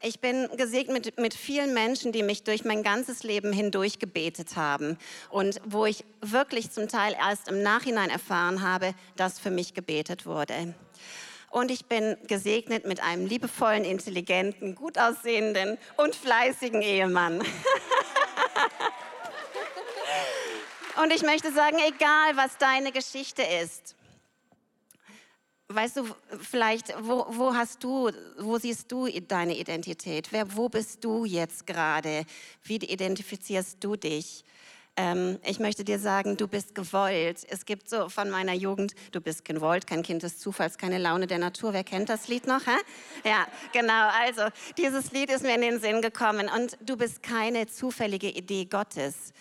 Ich 0.00 0.20
bin 0.20 0.48
gesegnet 0.56 1.06
mit, 1.06 1.18
mit 1.18 1.34
vielen 1.34 1.74
Menschen, 1.74 2.12
die 2.12 2.22
mich 2.22 2.44
durch 2.44 2.64
mein 2.64 2.84
ganzes 2.84 3.24
Leben 3.24 3.52
hindurch 3.52 3.98
gebetet 3.98 4.54
haben 4.54 4.96
und 5.28 5.60
wo 5.64 5.86
ich 5.86 6.04
wirklich 6.20 6.70
zum 6.70 6.86
Teil 6.86 7.16
erst 7.18 7.48
im 7.48 7.62
Nachhinein 7.62 8.08
erfahren 8.08 8.62
habe, 8.62 8.94
dass 9.16 9.40
für 9.40 9.50
mich 9.50 9.74
gebetet 9.74 10.24
wurde. 10.24 10.74
Und 11.50 11.72
ich 11.72 11.86
bin 11.86 12.16
gesegnet 12.28 12.86
mit 12.86 13.02
einem 13.02 13.26
liebevollen, 13.26 13.84
intelligenten, 13.84 14.76
gut 14.76 14.98
aussehenden 14.98 15.78
und 15.96 16.14
fleißigen 16.14 16.82
Ehemann. 16.82 17.42
Und 21.02 21.12
ich 21.12 21.22
möchte 21.22 21.52
sagen, 21.52 21.78
egal 21.78 22.36
was 22.36 22.58
deine 22.58 22.90
Geschichte 22.90 23.42
ist, 23.62 23.94
weißt 25.68 25.98
du, 25.98 26.04
vielleicht, 26.40 26.94
wo, 27.02 27.26
wo, 27.28 27.54
hast 27.54 27.84
du, 27.84 28.10
wo 28.38 28.58
siehst 28.58 28.90
du 28.90 29.08
deine 29.20 29.56
Identität? 29.56 30.28
Wer, 30.32 30.56
wo 30.56 30.68
bist 30.68 31.04
du 31.04 31.24
jetzt 31.24 31.66
gerade? 31.66 32.24
Wie 32.62 32.76
identifizierst 32.76 33.76
du 33.80 33.96
dich? 33.96 34.44
Ähm, 34.96 35.38
ich 35.44 35.60
möchte 35.60 35.84
dir 35.84 35.98
sagen, 35.98 36.36
du 36.36 36.48
bist 36.48 36.74
gewollt. 36.74 37.46
Es 37.48 37.66
gibt 37.66 37.88
so 37.88 38.08
von 38.08 38.30
meiner 38.30 38.54
Jugend, 38.54 38.94
du 39.12 39.20
bist 39.20 39.44
gewollt, 39.44 39.86
kein 39.86 40.02
Kind 40.02 40.22
des 40.22 40.38
Zufalls, 40.38 40.78
keine 40.78 40.98
Laune 40.98 41.26
der 41.26 41.38
Natur. 41.38 41.72
Wer 41.72 41.84
kennt 41.84 42.08
das 42.08 42.28
Lied 42.28 42.46
noch? 42.46 42.66
Hä? 42.66 42.76
Ja, 43.24 43.46
genau. 43.72 44.08
Also, 44.24 44.42
dieses 44.76 45.12
Lied 45.12 45.30
ist 45.30 45.42
mir 45.42 45.54
in 45.54 45.60
den 45.60 45.80
Sinn 45.80 46.02
gekommen. 46.02 46.48
Und 46.48 46.78
du 46.80 46.96
bist 46.96 47.22
keine 47.22 47.66
zufällige 47.68 48.28
Idee 48.28 48.64
Gottes. 48.64 49.32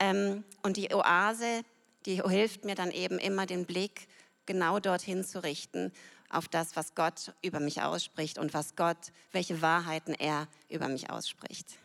Ähm, 0.00 0.42
und 0.62 0.76
die 0.76 0.92
Oase, 0.92 1.62
die 2.06 2.22
hilft 2.22 2.64
mir 2.64 2.74
dann 2.74 2.90
eben 2.90 3.18
immer 3.18 3.46
den 3.46 3.66
Blick 3.66 4.08
genau 4.50 4.80
dorthin 4.80 5.22
zu 5.22 5.44
richten, 5.44 5.92
auf 6.28 6.48
das, 6.48 6.74
was 6.74 6.96
Gott 6.96 7.32
über 7.40 7.60
mich 7.60 7.82
ausspricht 7.82 8.36
und 8.36 8.52
was 8.52 8.74
Gott, 8.74 9.12
welche 9.30 9.62
Wahrheiten 9.62 10.12
er 10.12 10.48
über 10.68 10.88
mich 10.88 11.08
ausspricht. 11.08 11.78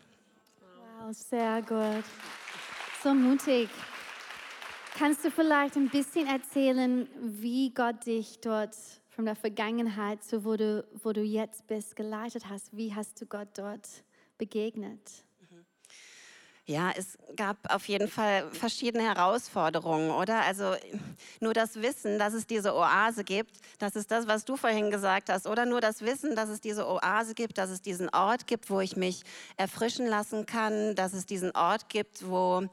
Wow, 0.61 1.15
sehr 1.15 1.61
gut. 1.61 2.03
So 3.03 3.13
mutig. 3.13 3.69
Kannst 4.97 5.23
du 5.23 5.29
vielleicht 5.29 5.75
ein 5.75 5.89
bisschen 5.89 6.25
erzählen, 6.25 7.07
wie 7.21 7.69
Gott 7.71 8.07
dich 8.07 8.39
dort 8.39 8.75
von 9.09 9.25
der 9.25 9.35
Vergangenheit 9.35 10.23
zu 10.23 10.43
wo 10.43 10.55
du, 10.55 10.83
wo 11.03 11.13
du 11.13 11.21
jetzt 11.21 11.67
bist 11.67 11.95
geleitet 11.95 12.49
hast? 12.49 12.75
Wie 12.75 12.95
hast 12.95 13.21
du 13.21 13.27
Gott 13.27 13.49
dort 13.53 13.87
begegnet? 14.39 15.24
Ja, 16.67 16.91
es 16.97 17.19
gab 17.35 17.57
auf 17.71 17.87
jeden 17.87 18.07
Fall 18.07 18.49
verschiedene 18.51 19.03
Herausforderungen, 19.03 20.09
oder? 20.09 20.41
Also 20.41 20.73
nur 21.39 21.53
das 21.53 21.79
Wissen, 21.79 22.17
dass 22.17 22.33
es 22.33 22.47
diese 22.47 22.73
Oase 22.73 23.23
gibt, 23.23 23.59
das 23.77 23.95
ist 23.95 24.09
das, 24.09 24.27
was 24.27 24.45
du 24.45 24.57
vorhin 24.57 24.89
gesagt 24.89 25.29
hast, 25.29 25.45
oder 25.45 25.67
nur 25.67 25.79
das 25.79 26.01
Wissen, 26.01 26.35
dass 26.35 26.49
es 26.49 26.61
diese 26.61 26.87
Oase 26.87 27.35
gibt, 27.35 27.59
dass 27.59 27.69
es 27.69 27.83
diesen 27.83 28.09
Ort 28.09 28.47
gibt, 28.47 28.71
wo 28.71 28.79
ich 28.79 28.95
mich 28.95 29.21
erfrischen 29.57 30.07
lassen 30.07 30.47
kann, 30.47 30.95
dass 30.95 31.13
es 31.13 31.27
diesen 31.27 31.51
Ort 31.55 31.87
gibt, 31.87 32.27
wo 32.27 32.67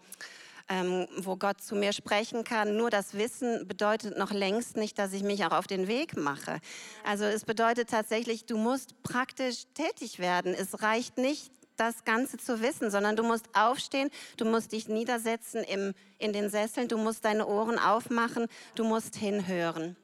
ähm, 0.68 1.07
wo 1.18 1.37
Gott 1.37 1.61
zu 1.61 1.74
mir 1.74 1.92
sprechen 1.92 2.44
kann. 2.44 2.76
Nur 2.76 2.88
das 2.88 3.12
Wissen 3.12 3.66
bedeutet 3.66 4.16
noch 4.16 4.31
längst 4.31 4.76
nicht, 4.76 4.98
dass 4.98 5.12
ich 5.12 5.22
mich 5.22 5.44
auch 5.44 5.52
auf 5.52 5.66
den 5.66 5.87
Weg 5.87 6.16
mache. 6.16 6.61
Also 7.05 7.24
es 7.24 7.44
bedeutet 7.44 7.90
tatsächlich, 7.90 8.46
du 8.46 8.57
musst 8.57 9.02
praktisch 9.02 9.64
tätig 9.74 10.18
werden. 10.18 10.55
Es 10.55 10.81
reicht 10.81 11.18
nicht, 11.18 11.50
das 11.83 12.05
Ganze 12.05 12.38
zu 12.38 12.61
wissen, 12.61 12.90
sondern 12.90 13.16
du 13.16 13.23
musst 13.23 13.47
aufstehen, 13.55 14.11
du 14.37 14.45
musst 14.45 14.73
dich 14.73 14.88
niedersetzen 14.88 15.64
im, 15.64 15.95
in 16.18 16.33
den 16.33 16.51
Sesseln, 16.51 16.88
du 16.88 16.99
musst 16.99 17.25
deine 17.25 17.47
Ohren 17.47 17.79
aufmachen, 17.79 18.47
du 18.75 18.85
musst 18.85 19.16
hinhören. 19.16 19.97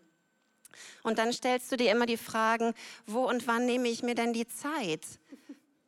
Und 1.03 1.19
dann 1.19 1.33
stellst 1.33 1.71
du 1.73 1.77
dir 1.77 1.91
immer 1.91 2.07
die 2.07 2.17
Fragen, 2.17 2.75
wo 3.07 3.29
und 3.29 3.47
wann 3.47 3.67
nehme 3.67 3.89
ich 3.89 4.03
mir 4.03 4.15
denn 4.15 4.33
die 4.33 4.47
Zeit? 4.47 5.07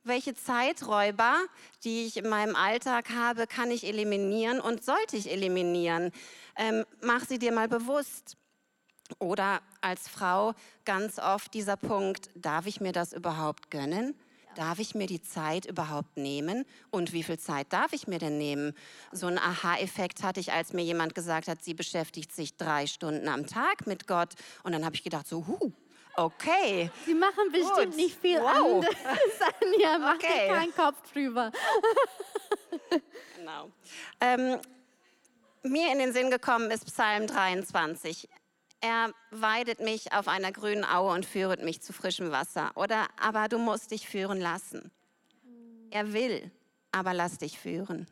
Welche 0.03 0.35
Zeiträuber, 0.35 1.37
die 1.85 2.07
ich 2.07 2.17
in 2.17 2.29
meinem 2.29 2.57
Alltag 2.57 3.11
habe, 3.11 3.47
kann 3.47 3.71
ich 3.71 3.85
eliminieren 3.85 4.59
und 4.59 4.83
sollte 4.83 5.17
ich 5.17 5.31
eliminieren? 5.31 6.11
Ähm, 6.57 6.87
mach 7.03 7.27
sie 7.27 7.39
dir 7.39 7.53
mal 7.53 7.69
bewusst. 7.69 8.37
Oder 9.19 9.61
als 9.81 10.09
Frau 10.09 10.55
ganz 10.85 11.19
oft 11.19 11.53
dieser 11.53 11.77
Punkt, 11.77 12.31
darf 12.35 12.67
ich 12.67 12.81
mir 12.81 12.93
das 12.93 13.13
überhaupt 13.13 13.71
gönnen? 13.71 14.15
Darf 14.55 14.79
ich 14.79 14.95
mir 14.95 15.07
die 15.07 15.23
Zeit 15.23 15.67
überhaupt 15.67 16.17
nehmen 16.17 16.65
und 16.91 17.13
wie 17.13 17.23
viel 17.23 17.39
Zeit 17.39 17.73
darf 17.73 17.93
ich 17.93 18.07
mir 18.07 18.19
denn 18.19 18.39
nehmen? 18.39 18.75
So 19.13 19.27
einen 19.27 19.39
Aha-Effekt 19.39 20.23
hatte 20.23 20.41
ich, 20.41 20.53
als 20.53 20.73
mir 20.73 20.83
jemand 20.83 21.15
gesagt 21.15 21.49
hat, 21.49 21.63
sie 21.63 21.75
beschäftigt 21.75 22.33
sich 22.33 22.57
drei 22.57 22.87
Stunden 22.87 23.29
am 23.29 23.47
Tag 23.47 23.87
mit 23.87 24.07
Gott. 24.07 24.35
Und 24.63 24.73
dann 24.73 24.85
habe 24.85 24.95
ich 24.95 25.03
gedacht, 25.03 25.29
so, 25.29 25.47
huh, 25.47 25.73
okay. 26.17 26.91
Sie 27.07 27.15
machen 27.15 27.51
bestimmt 27.53 27.93
Gut. 27.93 27.97
nicht 27.97 28.21
viel 28.21 28.41
wow. 28.41 28.85
anderes. 28.85 28.97
Anja, 29.63 29.99
mach 29.99 30.15
okay. 30.17 30.49
dir 30.49 30.55
keinen 30.55 30.75
Kopf 30.75 31.13
drüber. 31.13 31.53
genau. 33.37 33.71
Ähm, 34.21 34.59
mir 35.63 35.93
in 35.93 35.99
den 35.99 36.13
Sinn 36.13 36.31
gekommen 36.31 36.71
ist 36.71 36.87
Psalm 36.87 37.27
23. 37.27 38.29
Er 38.81 39.13
weidet 39.31 39.81
mich 39.81 40.13
auf 40.13 40.27
einer 40.27 40.53
grünen 40.53 40.85
Aue 40.85 41.13
und 41.13 41.27
führet 41.27 41.63
mich 41.63 41.83
zu 41.83 41.93
frischem 41.93 42.31
Wasser. 42.31 42.71
Oder 42.77 43.07
aber 43.21 43.49
du 43.49 43.59
musst 43.59 43.91
dich 43.91 44.09
führen 44.09 44.41
lassen. 44.41 44.91
Er 45.91 46.13
will, 46.13 46.51
aber 46.93 47.13
lass 47.13 47.39
dich 47.39 47.59
führen. 47.59 48.07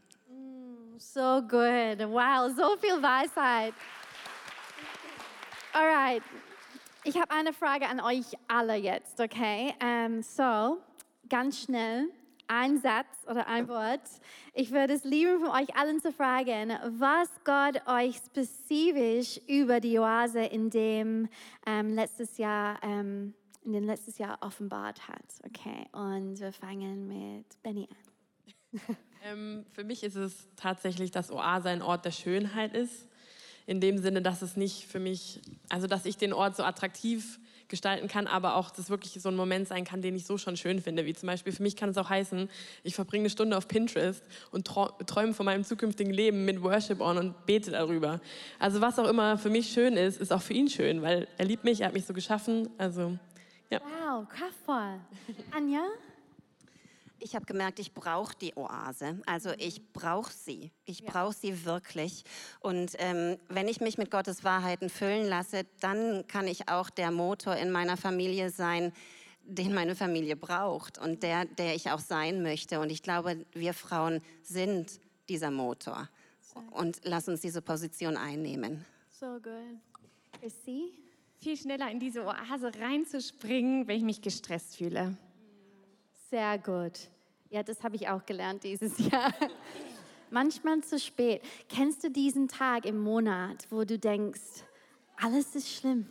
So 0.99 1.41
good. 1.43 2.01
Wow, 2.11 2.51
so 2.55 2.77
viel 2.77 3.01
Weisheit. 3.03 3.73
Alright. 5.73 6.23
Ich 7.05 7.17
habe 7.17 7.31
eine 7.31 7.53
Frage 7.53 7.87
an 7.87 8.01
euch 8.01 8.27
alle 8.49 8.75
jetzt, 8.75 9.21
okay? 9.21 9.75
Um, 9.81 9.89
ähm, 9.89 10.23
so, 10.23 10.79
ganz 11.29 11.61
schnell 11.61 12.11
ein 12.49 12.81
Satz 12.81 13.07
oder 13.27 13.47
ein 13.47 13.69
Wort. 13.69 14.01
Ich 14.55 14.73
würde 14.73 14.95
es 14.95 15.05
lieben, 15.05 15.41
von 15.41 15.51
euch 15.51 15.77
allen 15.77 16.01
zu 16.01 16.13
fragen, 16.13 16.71
was 16.99 17.29
Gott 17.45 17.87
euch 17.87 18.17
spezifisch 18.17 19.41
über 19.47 19.81
die 19.81 19.99
Oase 19.99 20.41
in 20.41 20.71
dem 20.71 21.29
ähm, 21.67 21.95
letztes 21.95 22.39
Jahr, 22.39 22.83
ähm, 22.83 23.35
in 23.65 23.73
den 23.73 23.85
letztes 23.85 24.19
Jahr 24.19 24.39
offenbart 24.41 25.09
hat. 25.09 25.25
Okay, 25.45 25.87
und 25.93 26.41
wir 26.41 26.53
fangen 26.53 27.07
mit 27.07 27.63
Benny 27.63 27.89
an. 27.91 28.81
ähm, 29.25 29.67
für 29.73 29.85
mich 29.85 30.03
ist 30.03 30.17
es 30.17 30.49
tatsächlich, 30.57 31.11
dass 31.11 31.31
Oase 31.31 31.69
ein 31.69 31.83
Ort 31.83 32.05
der 32.05 32.13
Schönheit 32.13 32.75
ist. 32.75 33.07
in 33.67 33.83
dem 33.83 33.99
Sinne, 33.99 34.23
dass 34.23 34.41
es 34.41 34.57
nicht 34.57 34.87
für 34.87 34.99
mich, 34.99 35.43
also 35.69 35.87
dass 35.87 36.07
ich 36.07 36.17
den 36.17 36.33
Ort 36.33 36.57
so 36.57 36.63
attraktiv 36.63 37.39
gestalten 37.69 38.09
kann, 38.09 38.27
aber 38.27 38.57
auch 38.57 38.71
das 38.71 38.91
wirklich 38.91 39.13
so 39.13 39.29
ein 39.29 39.37
Moment 39.37 39.69
sein 39.69 39.85
kann, 39.85 40.03
den 40.03 40.17
ich 40.17 40.27
so 40.27 40.39
schon 40.39 40.57
schön 40.57 40.81
finde. 40.81 41.05
Wie 41.05 41.15
zum 41.15 41.27
Beispiel 41.27 41.53
für 41.53 41.63
mich 41.63 41.77
kann 41.77 41.91
es 41.91 41.99
auch 41.99 42.09
heißen, 42.09 42.49
ich 42.83 42.95
verbringe 42.95 43.23
eine 43.23 43.31
Stunde 43.31 43.57
auf 43.57 43.69
Pinterest 43.69 44.23
und 44.51 44.67
träume 44.67 45.35
von 45.35 45.47
meinem 45.47 45.65
zukünftigen 45.65 46.13
Leben 46.13 46.45
mit 46.45 46.63
Worship 46.63 47.01
on 47.01 47.19
und 47.19 47.47
bete 47.47 47.71
darüber. 47.71 48.21
Also 48.59 48.81
was 48.81 48.99
auch 48.99 49.09
immer 49.09 49.39
für 49.39 49.51
mich 49.51 49.73
schön 49.73 49.97
ist, 49.97 50.21
ist 50.21 50.33
auch 50.33 50.43
für 50.43 50.55
ihn 50.55 50.69
schön, 50.69 51.03
weil 51.03 51.29
er 51.37 51.45
liebt 51.45 51.65
mich, 51.65 51.81
er 51.81 51.89
hat 51.89 51.95
mich 51.95 52.07
so 52.07 52.15
geschaffen. 52.15 52.71
Also 52.79 53.19
ja. 53.71 53.81
Wow, 53.81 54.27
kraftvoll. 54.29 55.01
Anja? 55.55 55.83
Ich 57.21 57.35
habe 57.35 57.47
gemerkt, 57.47 57.79
ich 57.79 57.95
brauche 57.95 58.35
die 58.37 58.57
Oase. 58.57 59.21
Also 59.27 59.51
ich 59.59 59.93
brauche 59.93 60.33
sie. 60.33 60.71
Ich 60.85 61.01
ja. 61.01 61.11
brauche 61.11 61.33
sie 61.33 61.65
wirklich. 61.65 62.25
Und 62.61 62.93
ähm, 62.99 63.39
wenn 63.49 63.69
ich 63.69 63.81
mich 63.81 63.99
mit 63.99 64.11
Gottes 64.11 64.45
Wahrheiten 64.45 64.89
füllen 64.89 65.29
lasse, 65.29 65.67
dann 65.81 66.27
kann 66.29 66.47
ich 66.47 66.69
auch 66.69 66.91
der 66.91 67.11
Motor 67.11 67.57
in 67.57 67.71
meiner 67.71 67.97
Familie 67.97 68.51
sein, 68.51 68.93
den 69.43 69.75
meine 69.75 69.97
Familie 69.97 70.37
braucht 70.37 70.99
und 70.99 71.23
der, 71.23 71.47
der 71.47 71.75
ich 71.75 71.91
auch 71.91 72.01
sein 72.01 72.43
möchte. 72.43 72.81
Und 72.81 72.91
ich 72.91 73.03
glaube, 73.03 73.45
wir 73.53 73.75
Frauen 73.75 74.21
sind 74.43 75.01
dieser 75.29 75.51
Motor. 75.51 76.09
Und 76.71 77.01
lass 77.05 77.29
uns 77.29 77.41
diese 77.41 77.63
Position 77.63 78.17
einnehmen. 78.17 78.85
So 79.11 79.39
good. 79.41 79.79
Chrissy? 80.41 80.93
Viel 81.41 81.57
schneller 81.57 81.91
in 81.91 82.01
diese 82.01 82.25
Oase 82.25 82.73
reinzuspringen, 82.81 83.87
wenn 83.87 83.97
ich 83.97 84.03
mich 84.03 84.23
gestresst 84.23 84.77
fühle. 84.77 85.17
Sehr 86.31 86.59
gut. 86.59 86.93
Ja, 87.49 87.62
das 87.62 87.83
habe 87.83 87.97
ich 87.97 88.09
auch 88.09 88.27
gelernt 88.27 88.62
dieses 88.62 88.99
Jahr. 89.11 89.33
Manchmal 90.31 90.83
zu 90.83 90.99
spät. 90.99 91.41
Kennst 91.71 92.05
du 92.05 92.11
diesen 92.11 92.49
Tag 92.49 92.85
im 92.85 92.99
Monat, 93.01 93.67
wo 93.71 93.85
du 93.85 93.99
denkst, 93.99 94.62
alles 95.17 95.55
ist 95.55 95.75
schlimm? 95.75 96.07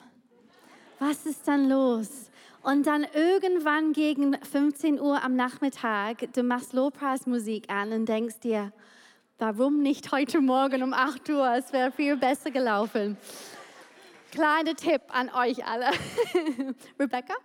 Was 0.98 1.28
ist 1.28 1.48
dann 1.48 1.70
los? 1.70 2.32
Und 2.64 2.88
dann 2.88 3.06
irgendwann 3.14 3.94
gegen 3.94 4.34
15 4.44 5.00
Uhr 5.00 5.24
am 5.24 5.36
Nachmittag, 5.36 6.34
du 6.34 6.42
machst 6.42 6.74
Lobpreismusik 6.74 7.70
an 7.70 7.92
und 7.92 8.10
denkst 8.10 8.40
dir, 8.40 8.74
warum 9.38 9.84
nicht 9.84 10.12
heute 10.12 10.42
Morgen 10.42 10.82
um 10.82 10.94
8 10.94 11.30
Uhr? 11.30 11.54
Es 11.54 11.72
wäre 11.72 11.92
viel 11.92 12.18
besser 12.18 12.50
gelaufen. 12.50 13.18
Kleiner 14.32 14.74
Tipp 14.74 15.04
an 15.10 15.30
euch 15.30 15.64
alle. 15.64 15.92
Rebecca? 17.00 17.36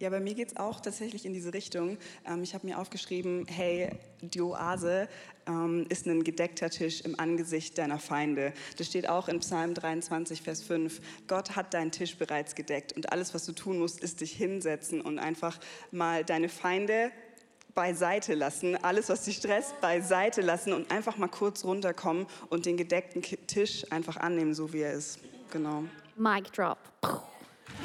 Ja, 0.00 0.08
bei 0.08 0.18
mir 0.18 0.32
geht 0.32 0.48
es 0.48 0.56
auch 0.56 0.80
tatsächlich 0.80 1.26
in 1.26 1.34
diese 1.34 1.52
Richtung. 1.52 1.98
Ähm, 2.26 2.42
ich 2.42 2.54
habe 2.54 2.66
mir 2.66 2.78
aufgeschrieben, 2.78 3.44
hey, 3.46 3.90
die 4.22 4.40
Oase 4.40 5.08
ähm, 5.46 5.84
ist 5.90 6.06
ein 6.06 6.24
gedeckter 6.24 6.70
Tisch 6.70 7.02
im 7.02 7.20
Angesicht 7.20 7.76
deiner 7.76 7.98
Feinde. 7.98 8.54
Das 8.78 8.86
steht 8.86 9.06
auch 9.10 9.28
in 9.28 9.40
Psalm 9.40 9.74
23, 9.74 10.40
Vers 10.40 10.62
5. 10.62 11.02
Gott 11.28 11.54
hat 11.54 11.74
deinen 11.74 11.90
Tisch 11.90 12.16
bereits 12.16 12.54
gedeckt 12.54 12.94
und 12.94 13.12
alles, 13.12 13.34
was 13.34 13.44
du 13.44 13.52
tun 13.52 13.78
musst, 13.78 14.02
ist 14.02 14.22
dich 14.22 14.32
hinsetzen 14.32 15.02
und 15.02 15.18
einfach 15.18 15.60
mal 15.90 16.24
deine 16.24 16.48
Feinde 16.48 17.12
beiseite 17.74 18.32
lassen, 18.32 18.82
alles, 18.82 19.10
was 19.10 19.24
dich 19.26 19.36
stresst, 19.36 19.82
beiseite 19.82 20.40
lassen 20.40 20.72
und 20.72 20.90
einfach 20.90 21.18
mal 21.18 21.28
kurz 21.28 21.62
runterkommen 21.62 22.26
und 22.48 22.64
den 22.64 22.78
gedeckten 22.78 23.20
Tisch 23.20 23.84
einfach 23.92 24.16
annehmen, 24.16 24.54
so 24.54 24.72
wie 24.72 24.80
er 24.80 24.94
ist. 24.94 25.18
Genau. 25.50 25.84
Mic 26.16 26.50
drop. 26.52 26.78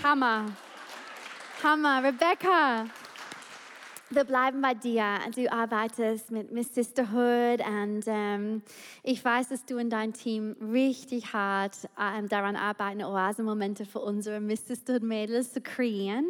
Hammer. 0.02 0.46
Hammer, 1.66 2.00
Rebecca. 2.04 2.88
Wir 4.12 4.24
bleiben 4.24 4.62
bei 4.62 4.76
dir. 4.76 5.04
Du 5.34 5.52
arbeitest 5.52 6.30
mit 6.30 6.52
Miss 6.52 6.76
Sisterhood 6.76 7.60
und 7.66 8.04
ähm, 8.06 8.62
ich 9.02 9.26
weiß, 9.26 9.50
dass 9.50 9.66
du 9.66 9.80
und 9.80 9.90
dein 9.90 10.14
Team 10.14 10.56
richtig 10.72 11.34
hart 11.34 11.90
ähm, 12.00 12.30
daran 12.30 12.56
arbeiten, 12.56 13.04
Oasenmomente 13.04 13.84
für 13.84 13.98
unsere 13.98 14.40
Miss 14.40 14.68
Sisterhood 14.68 15.02
Mädels 15.02 15.54
zu 15.54 15.62
kreieren. 15.62 16.28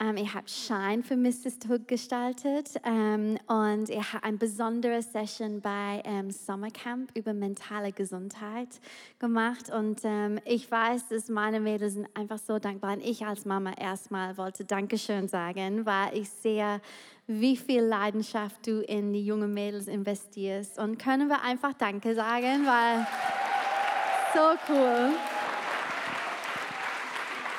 Ähm, 0.00 0.16
ihr 0.16 0.34
habt 0.34 0.50
Shine 0.50 1.04
für 1.04 1.16
Miss 1.16 1.44
Sisterhood 1.44 1.86
gestaltet 1.86 2.70
ähm, 2.84 3.38
und 3.46 3.88
ihr 3.88 4.02
habt 4.12 4.24
eine 4.24 4.38
besondere 4.38 5.00
Session 5.00 5.60
bei 5.60 6.02
ähm, 6.04 6.32
Sommercamp 6.32 7.16
über 7.16 7.34
mentale 7.34 7.92
Gesundheit 7.92 8.80
gemacht 9.20 9.70
und 9.70 10.00
ähm, 10.02 10.40
ich 10.44 10.68
weiß, 10.68 11.06
dass 11.10 11.28
meine 11.28 11.60
Mädels 11.60 11.94
sind 11.94 12.08
einfach 12.14 12.38
so 12.38 12.58
dankbar 12.58 12.94
und 12.94 13.04
ich 13.04 13.24
als 13.24 13.44
Mama 13.44 13.74
erstmal 13.78 14.36
wollte 14.36 14.64
Dankeschön 14.64 15.28
sagen, 15.28 15.86
weil 15.86 16.18
ich 16.18 16.28
sehr 16.28 16.80
wie 17.26 17.56
viel 17.56 17.82
Leidenschaft 17.82 18.66
du 18.66 18.80
in 18.80 19.12
die 19.12 19.24
jungen 19.24 19.52
Mädels 19.54 19.86
investierst. 19.86 20.78
Und 20.78 20.98
können 20.98 21.28
wir 21.28 21.42
einfach 21.42 21.72
Danke 21.74 22.14
sagen, 22.14 22.66
weil 22.66 23.06
so 24.34 24.72
cool. 24.72 25.10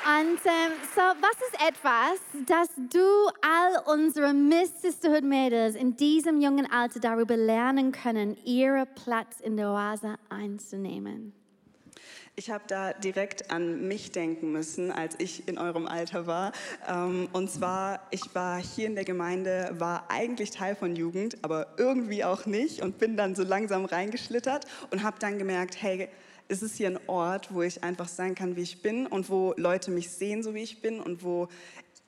Und 0.06 0.38
ähm, 0.44 0.72
so, 0.94 1.00
was 1.00 1.36
ist 1.48 1.66
etwas, 1.66 2.20
dass 2.46 2.68
du 2.76 3.00
all 3.40 3.94
unsere 3.94 4.34
Miss 4.34 4.82
Sisterhood 4.82 5.24
Mädels 5.24 5.76
in 5.76 5.96
diesem 5.96 6.42
jungen 6.42 6.70
Alter 6.70 7.00
darüber 7.00 7.38
lernen 7.38 7.90
können, 7.90 8.36
ihren 8.44 8.86
Platz 8.94 9.40
in 9.40 9.56
der 9.56 9.70
Oase 9.70 10.16
einzunehmen? 10.28 11.32
Ich 12.36 12.50
habe 12.50 12.64
da 12.66 12.92
direkt 12.92 13.52
an 13.52 13.86
mich 13.86 14.10
denken 14.10 14.50
müssen, 14.50 14.90
als 14.90 15.14
ich 15.18 15.46
in 15.46 15.56
eurem 15.56 15.86
Alter 15.86 16.26
war. 16.26 16.50
Ähm, 16.88 17.28
und 17.32 17.48
zwar, 17.48 18.08
ich 18.10 18.34
war 18.34 18.60
hier 18.60 18.88
in 18.88 18.96
der 18.96 19.04
Gemeinde, 19.04 19.72
war 19.78 20.10
eigentlich 20.10 20.50
Teil 20.50 20.74
von 20.74 20.96
Jugend, 20.96 21.36
aber 21.42 21.68
irgendwie 21.76 22.24
auch 22.24 22.44
nicht 22.44 22.82
und 22.82 22.98
bin 22.98 23.16
dann 23.16 23.36
so 23.36 23.44
langsam 23.44 23.84
reingeschlittert 23.84 24.66
und 24.90 25.04
habe 25.04 25.16
dann 25.20 25.38
gemerkt, 25.38 25.80
hey, 25.80 26.08
es 26.48 26.60
ist 26.60 26.76
hier 26.76 26.88
ein 26.88 26.98
Ort, 27.06 27.54
wo 27.54 27.62
ich 27.62 27.84
einfach 27.84 28.08
sein 28.08 28.34
kann, 28.34 28.56
wie 28.56 28.62
ich 28.62 28.82
bin 28.82 29.06
und 29.06 29.30
wo 29.30 29.54
Leute 29.56 29.92
mich 29.92 30.10
sehen, 30.10 30.42
so 30.42 30.54
wie 30.54 30.62
ich 30.62 30.82
bin 30.82 30.98
und 31.00 31.22
wo 31.22 31.48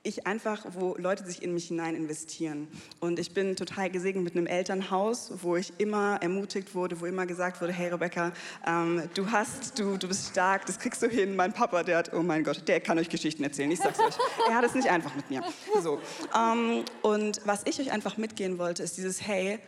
ich 0.07 0.27
einfach, 0.27 0.65
wo 0.71 0.95
Leute 0.97 1.25
sich 1.27 1.43
in 1.43 1.53
mich 1.53 1.69
hinein 1.69 1.95
investieren. 1.95 2.69
Und 3.01 3.19
ich 3.19 3.33
bin 3.33 3.57
total 3.57 3.91
gesegnet 3.91 4.25
mit 4.25 4.37
einem 4.37 4.47
Elternhaus, 4.47 5.33
wo 5.43 5.57
ich 5.57 5.73
immer 5.79 6.19
ermutigt 6.23 6.75
wurde, 6.75 7.01
wo 7.01 7.07
immer 7.07 7.27
gesagt 7.27 7.61
wurde, 7.61 7.73
hey 7.73 7.89
Rebecca, 7.89 8.33
ähm, 8.67 9.03
du 9.15 9.31
hast, 9.31 9.79
du, 9.79 9.97
du 9.97 10.09
bist 10.09 10.31
stark, 10.31 10.67
das 10.67 10.79
kriegst 10.79 11.03
du 11.03 11.09
hin. 11.09 11.37
Mein 11.37 11.53
Papa, 11.53 11.83
der 11.83 11.99
hat, 11.99 12.13
oh 12.15 12.23
mein 12.23 12.45
Gott, 12.45 12.67
der 12.69 12.81
kann 12.81 12.99
euch 12.99 13.09
Geschichten 13.09 13.43
erzählen, 13.45 13.71
ich 13.71 13.81
sag's 13.81 13.99
euch. 13.99 14.15
Er 14.49 14.55
hat 14.55 14.65
es 14.65 14.75
nicht 14.75 14.89
einfach 14.89 15.15
mit 15.15 15.29
mir. 15.29 15.43
So. 15.83 16.01
Ähm, 16.35 16.85
und 17.03 17.41
was 17.45 17.63
ich 17.65 17.81
euch 17.81 17.91
einfach 17.91 18.17
mitgehen 18.17 18.59
wollte, 18.59 18.83
ist 18.83 18.97
dieses, 18.97 19.27
hey, 19.27 19.59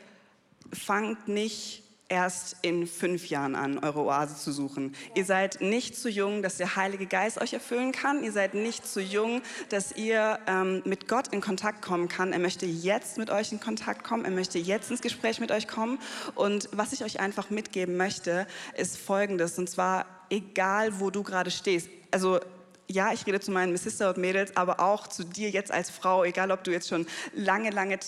fangt 0.73 1.29
nicht 1.29 1.83
erst 2.09 2.57
in 2.63 2.87
fünf 2.87 3.29
Jahren 3.29 3.55
an, 3.55 3.79
eure 3.79 4.01
Oase 4.01 4.37
zu 4.37 4.53
suchen. 4.53 4.95
Ihr 5.15 5.25
seid 5.25 5.61
nicht 5.61 5.97
zu 5.97 6.09
jung, 6.09 6.43
dass 6.43 6.57
der 6.57 6.77
Heilige 6.77 7.07
Geist 7.07 7.41
euch 7.41 7.53
erfüllen 7.53 7.93
kann. 7.93 8.25
Ihr 8.25 8.33
seid 8.33 8.55
nicht 8.55 8.87
zu 8.87 9.01
jung, 9.01 9.43
dass 9.69 9.93
ihr 9.93 10.39
ähm, 10.47 10.83
mit 10.85 11.09
Gott 11.09 11.29
in 11.29 11.41
Kontakt 11.41 11.83
kommen 11.83 12.09
kann. 12.09 12.33
Er 12.33 12.39
möchte 12.39 12.67
jetzt 12.67 13.19
mit 13.19 13.31
euch 13.31 13.53
in 13.53 13.61
Kontakt 13.61 14.05
kommen. 14.05 14.25
Er 14.25 14.31
möchte 14.31 14.59
jetzt 14.59 14.91
ins 14.91 15.03
Gespräch 15.03 15.41
mit 15.41 15.51
euch 15.51 15.69
kommen. 15.69 15.99
Und 16.35 16.69
was 16.73 16.93
ich 16.93 17.05
euch 17.05 17.21
einfach 17.21 17.51
mitgeben 17.51 17.97
möchte, 17.97 18.47
ist 18.77 18.97
Folgendes. 18.97 19.59
Und 19.59 19.69
zwar, 19.69 20.07
egal 20.31 21.01
wo 21.01 21.11
du 21.11 21.23
gerade 21.23 21.51
stehst. 21.51 21.89
Also 22.11 22.41
ja, 22.89 23.13
ich 23.13 23.27
rede 23.27 23.39
zu 23.39 23.51
meinen 23.51 23.77
Sister 23.77 24.09
und 24.09 24.19
Mädels, 24.19 24.57
aber 24.57 24.81
auch 24.81 25.07
zu 25.07 25.25
dir 25.25 25.51
jetzt 25.51 25.71
als 25.71 25.91
Frau, 25.91 26.25
egal 26.25 26.51
ob 26.51 26.65
du 26.65 26.71
jetzt 26.71 26.89
schon 26.89 27.07
lange, 27.35 27.71
lange 27.71 27.99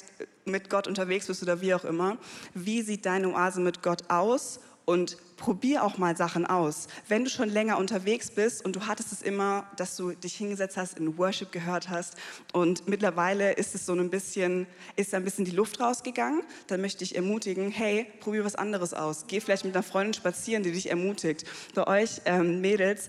mit 0.47 0.71
Gott 0.71 0.89
unterwegs 0.89 1.27
bist 1.27 1.43
oder 1.43 1.61
wie 1.61 1.75
auch 1.75 1.85
immer. 1.85 2.17
Wie 2.55 2.83
sieht 2.83 3.07
deine 3.07 3.29
Oase 3.29 3.61
mit 3.61 3.83
Gott 3.83 4.09
aus? 4.09 4.61
Und 4.87 5.19
probier 5.37 5.85
auch 5.85 5.99
mal 5.99 6.17
Sachen 6.17 6.47
aus. 6.47 6.89
Wenn 7.07 7.25
du 7.25 7.31
schon 7.31 7.49
länger 7.49 7.79
unterwegs 7.79 8.31
bist 8.31 8.65
und 8.65 8.75
du 8.75 8.87
hattest 8.87 9.13
es 9.13 9.23
immer, 9.23 9.65
dass 9.77 9.97
du 9.97 10.13
dich 10.13 10.35
hingesetzt 10.35 10.77
hast, 10.77 10.99
in 10.99 11.17
Worship 11.17 11.53
gehört 11.53 11.89
hast 11.89 12.17
und 12.53 12.89
mittlerweile 12.89 13.53
ist 13.53 13.75
es 13.77 13.87
so 13.87 13.93
ein 13.93 14.11
bisschen, 14.11 14.67
ist 14.97 15.15
ein 15.15 15.23
bisschen 15.23 15.45
die 15.45 15.53
Luft 15.53 15.79
rausgegangen, 15.79 16.43
dann 16.67 16.81
möchte 16.81 17.05
ich 17.05 17.15
ermutigen, 17.15 17.71
hey, 17.71 18.07
probier 18.19 18.45
was 18.45 18.57
anderes 18.57 18.93
aus. 18.93 19.27
Geh 19.29 19.41
vielleicht 19.41 19.65
mit 19.65 19.77
einer 19.77 19.85
Freundin 19.85 20.15
spazieren, 20.15 20.65
die 20.65 20.73
dich 20.73 20.91
ermutigt. 20.91 21.45
Bei 21.75 21.87
euch 21.87 22.21
ähm, 22.25 22.61
Mädels, 22.61 23.09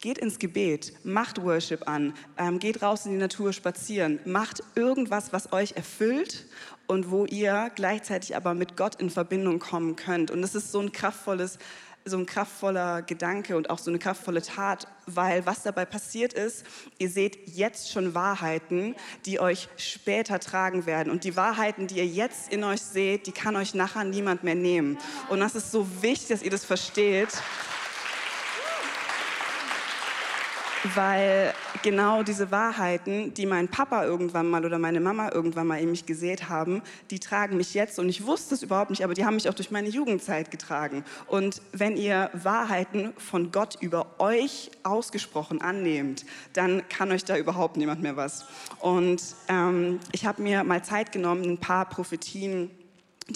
Geht 0.00 0.16
ins 0.16 0.38
Gebet, 0.38 0.94
macht 1.04 1.42
Worship 1.42 1.86
an, 1.86 2.14
ähm, 2.38 2.58
geht 2.58 2.82
raus 2.82 3.04
in 3.04 3.12
die 3.12 3.18
Natur 3.18 3.52
spazieren, 3.52 4.18
macht 4.24 4.62
irgendwas, 4.74 5.30
was 5.34 5.52
euch 5.52 5.72
erfüllt 5.72 6.46
und 6.86 7.10
wo 7.10 7.26
ihr 7.26 7.70
gleichzeitig 7.74 8.34
aber 8.34 8.54
mit 8.54 8.78
Gott 8.78 8.94
in 8.94 9.10
Verbindung 9.10 9.58
kommen 9.58 9.96
könnt. 9.96 10.30
Und 10.30 10.40
das 10.40 10.54
ist 10.54 10.72
so 10.72 10.80
ein 10.80 10.92
kraftvolles, 10.92 11.58
so 12.06 12.16
ein 12.16 12.24
kraftvoller 12.24 13.02
Gedanke 13.02 13.58
und 13.58 13.68
auch 13.68 13.78
so 13.78 13.90
eine 13.90 13.98
kraftvolle 13.98 14.40
Tat, 14.40 14.88
weil 15.04 15.44
was 15.44 15.64
dabei 15.64 15.84
passiert 15.84 16.32
ist, 16.32 16.64
ihr 16.96 17.10
seht 17.10 17.50
jetzt 17.50 17.92
schon 17.92 18.14
Wahrheiten, 18.14 18.96
die 19.26 19.38
euch 19.38 19.68
später 19.76 20.40
tragen 20.40 20.86
werden. 20.86 21.10
Und 21.10 21.24
die 21.24 21.36
Wahrheiten, 21.36 21.88
die 21.88 21.96
ihr 21.96 22.06
jetzt 22.06 22.50
in 22.50 22.64
euch 22.64 22.80
seht, 22.80 23.26
die 23.26 23.32
kann 23.32 23.54
euch 23.54 23.74
nachher 23.74 24.04
niemand 24.04 24.44
mehr 24.44 24.54
nehmen. 24.54 24.96
Und 25.28 25.40
das 25.40 25.54
ist 25.54 25.70
so 25.70 25.86
wichtig, 26.00 26.28
dass 26.28 26.42
ihr 26.42 26.50
das 26.50 26.64
versteht. 26.64 27.28
Weil 30.94 31.52
genau 31.82 32.22
diese 32.22 32.50
Wahrheiten, 32.50 33.34
die 33.34 33.46
mein 33.46 33.68
Papa 33.68 34.04
irgendwann 34.04 34.48
mal 34.48 34.64
oder 34.64 34.78
meine 34.78 35.00
Mama 35.00 35.30
irgendwann 35.32 35.66
mal 35.66 35.80
in 35.80 35.90
mich 35.90 36.06
gesät 36.06 36.48
haben, 36.48 36.82
die 37.10 37.20
tragen 37.20 37.56
mich 37.56 37.74
jetzt 37.74 37.98
und 37.98 38.08
ich 38.08 38.26
wusste 38.26 38.54
es 38.54 38.62
überhaupt 38.62 38.90
nicht, 38.90 39.04
aber 39.04 39.14
die 39.14 39.24
haben 39.24 39.34
mich 39.34 39.48
auch 39.48 39.54
durch 39.54 39.70
meine 39.70 39.88
Jugendzeit 39.88 40.50
getragen. 40.50 41.04
Und 41.26 41.62
wenn 41.72 41.96
ihr 41.96 42.30
Wahrheiten 42.32 43.12
von 43.18 43.52
Gott 43.52 43.76
über 43.80 44.14
euch 44.18 44.70
ausgesprochen 44.82 45.60
annehmt, 45.60 46.24
dann 46.52 46.88
kann 46.88 47.12
euch 47.12 47.24
da 47.24 47.36
überhaupt 47.36 47.76
niemand 47.76 48.02
mehr 48.02 48.16
was. 48.16 48.46
Und 48.78 49.22
ähm, 49.48 50.00
ich 50.12 50.26
habe 50.26 50.42
mir 50.42 50.64
mal 50.64 50.82
Zeit 50.82 51.12
genommen, 51.12 51.44
ein 51.44 51.58
paar 51.58 51.88
Prophetien 51.88 52.70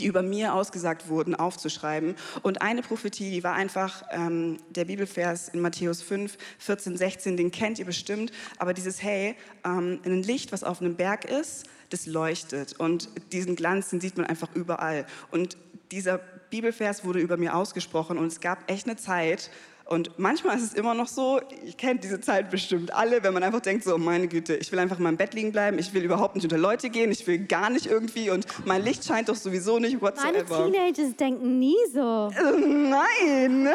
die 0.01 0.07
über 0.07 0.23
mir 0.23 0.55
ausgesagt 0.55 1.09
wurden, 1.09 1.35
aufzuschreiben. 1.35 2.15
Und 2.43 2.63
eine 2.63 2.83
Prophetie, 2.83 3.31
die 3.31 3.45
war 3.45 3.55
einfach 3.55 4.03
ähm, 4.11 4.59
der 4.71 4.85
Bibelvers 4.85 5.49
in 5.49 5.61
Matthäus 5.61 6.03
5, 6.03 6.37
14, 6.59 6.97
16, 6.97 7.37
den 7.37 7.51
kennt 7.51 7.79
ihr 7.79 7.85
bestimmt. 7.85 8.33
Aber 8.59 8.75
dieses, 8.75 9.03
hey, 9.03 9.37
ähm, 9.65 10.01
ein 10.05 10.23
Licht, 10.23 10.53
was 10.53 10.65
auf 10.65 10.81
einem 10.81 10.97
Berg 10.97 11.25
ist, 11.25 11.67
das 11.91 12.07
leuchtet. 12.07 12.79
Und 12.79 13.09
diesen 13.33 13.57
Glanz, 13.57 13.91
den 13.91 14.01
sieht 14.01 14.17
man 14.17 14.27
einfach 14.27 14.55
überall. 14.55 15.07
Und 15.31 15.57
dieser 15.91 16.19
Bibelvers 16.51 17.05
wurde 17.05 17.21
über 17.21 17.37
mir 17.37 17.57
ausgesprochen 17.57 18.19
und 18.19 18.27
es 18.27 18.41
gab 18.41 18.71
echt 18.71 18.87
eine 18.87 18.97
Zeit, 18.97 19.51
und 19.87 20.19
manchmal 20.19 20.57
ist 20.57 20.63
es 20.63 20.75
immer 20.75 20.95
noch 20.95 21.09
so, 21.09 21.43
ich 21.65 21.77
kenne 21.77 22.01
diese 22.01 22.19
Zeit 22.21 22.51
bestimmt 22.51 22.95
alle, 22.95 23.23
wenn 23.23 23.35
man 23.35 23.43
einfach 23.43 23.61
denkt, 23.61 23.85
so 23.85 23.99
meine 23.99 24.29
Güte, 24.29 24.57
ich 24.57 24.73
will 24.73 24.79
einfach 24.79 24.97
in 24.97 25.03
meinem 25.03 25.19
Bett 25.19 25.35
liegen 25.35 25.53
bleiben, 25.53 25.79
ich 25.79 25.93
will 25.93 26.03
überhaupt 26.03 26.37
nicht 26.37 26.45
unter 26.45 26.57
Leute 26.57 26.89
gehen, 26.89 27.13
ich 27.13 27.27
will 27.27 27.39
gar 27.41 27.69
nicht 27.69 27.87
irgendwie 27.87 28.31
und 28.31 28.47
mein 28.65 28.83
Licht 28.83 29.05
scheint 29.05 29.29
doch 29.29 29.35
sowieso 29.35 29.79
nicht, 29.79 30.01
whatsoever. 30.01 30.61
Meine 30.61 30.73
Teenagers 30.73 31.17
denken 31.17 31.59
nie 31.59 31.77
so. 31.93 32.31
Nein! 32.31 33.69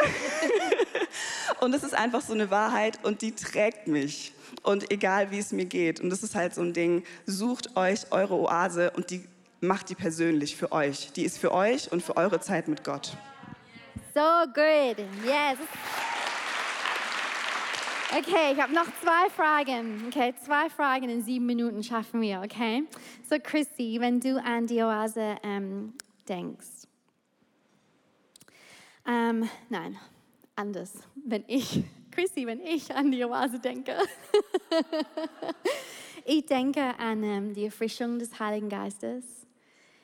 und 1.62 1.76
es 1.76 1.84
ist 1.84 1.94
einfach 1.94 2.22
so 2.22 2.34
eine 2.34 2.50
Wahrheit 2.50 3.00
und 3.04 3.22
die 3.22 3.34
trägt 3.34 3.88
mich. 3.88 4.34
Und 4.64 4.92
egal 4.92 5.30
wie 5.32 5.38
es 5.38 5.52
mir 5.52 5.66
geht. 5.66 6.02
Und 6.02 6.10
das 6.10 6.24
ist 6.24 6.36
halt 6.36 6.56
so 6.56 6.62
ein 6.62 6.74
Ding, 6.74 7.04
sucht 7.28 7.78
euch 7.78 8.12
eure 8.12 8.34
Oase 8.34 8.92
und 8.92 9.12
die 9.12 9.24
macht 9.62 9.90
die 9.90 9.96
persönlich 9.96 10.56
für 10.56 10.72
euch. 10.72 11.12
Die 11.14 11.24
ist 11.24 11.38
für 11.38 11.52
euch 11.54 11.92
und 11.92 12.02
für 12.02 12.18
eure 12.18 12.40
Zeit 12.40 12.68
mit 12.68 12.84
Gott. 12.84 13.16
So 14.20 14.46
good. 14.54 14.98
Yes. 15.24 15.58
Okay, 18.12 18.52
ich 18.52 18.62
habe 18.62 18.74
noch 18.74 18.88
zwei 19.02 19.30
Fragen. 19.30 20.08
Okay, 20.08 20.34
zwei 20.44 20.70
Fragen 20.70 21.08
in 21.08 21.24
sieben 21.24 21.46
Minuten 21.46 21.82
schaffen 21.82 22.20
wir. 22.20 22.42
Okay. 22.44 22.84
So 23.30 23.38
Chrissy, 23.42 23.96
wenn 24.02 24.20
du 24.20 24.36
an 24.44 24.68
die 24.68 24.82
Oase 24.82 25.38
ähm, 25.42 25.94
denkst. 26.28 26.68
Ähm, 29.08 29.50
nein, 29.70 29.98
anders. 30.54 30.92
Wenn 31.16 31.46
ich, 31.48 31.82
Chrissy, 32.12 32.46
wenn 32.46 32.60
ich 32.60 32.94
an 32.94 33.12
die 33.12 33.24
Oase 33.24 33.62
denke. 33.62 33.96
ich 36.26 36.46
denke 36.46 36.82
an 37.00 37.24
ähm, 37.24 37.54
die 37.54 37.64
Erfrischung 37.64 38.20
des 38.20 38.38
Heiligen 38.38 38.68
Geistes. 38.68 39.48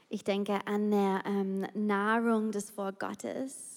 Ich 0.07 0.23
denke 0.23 0.65
an 0.65 0.89
der 0.89 1.21
ähm, 1.25 1.67
Nahrung 1.73 2.51
des 2.51 2.77
Wort 2.77 2.97
Gottes. 2.97 3.74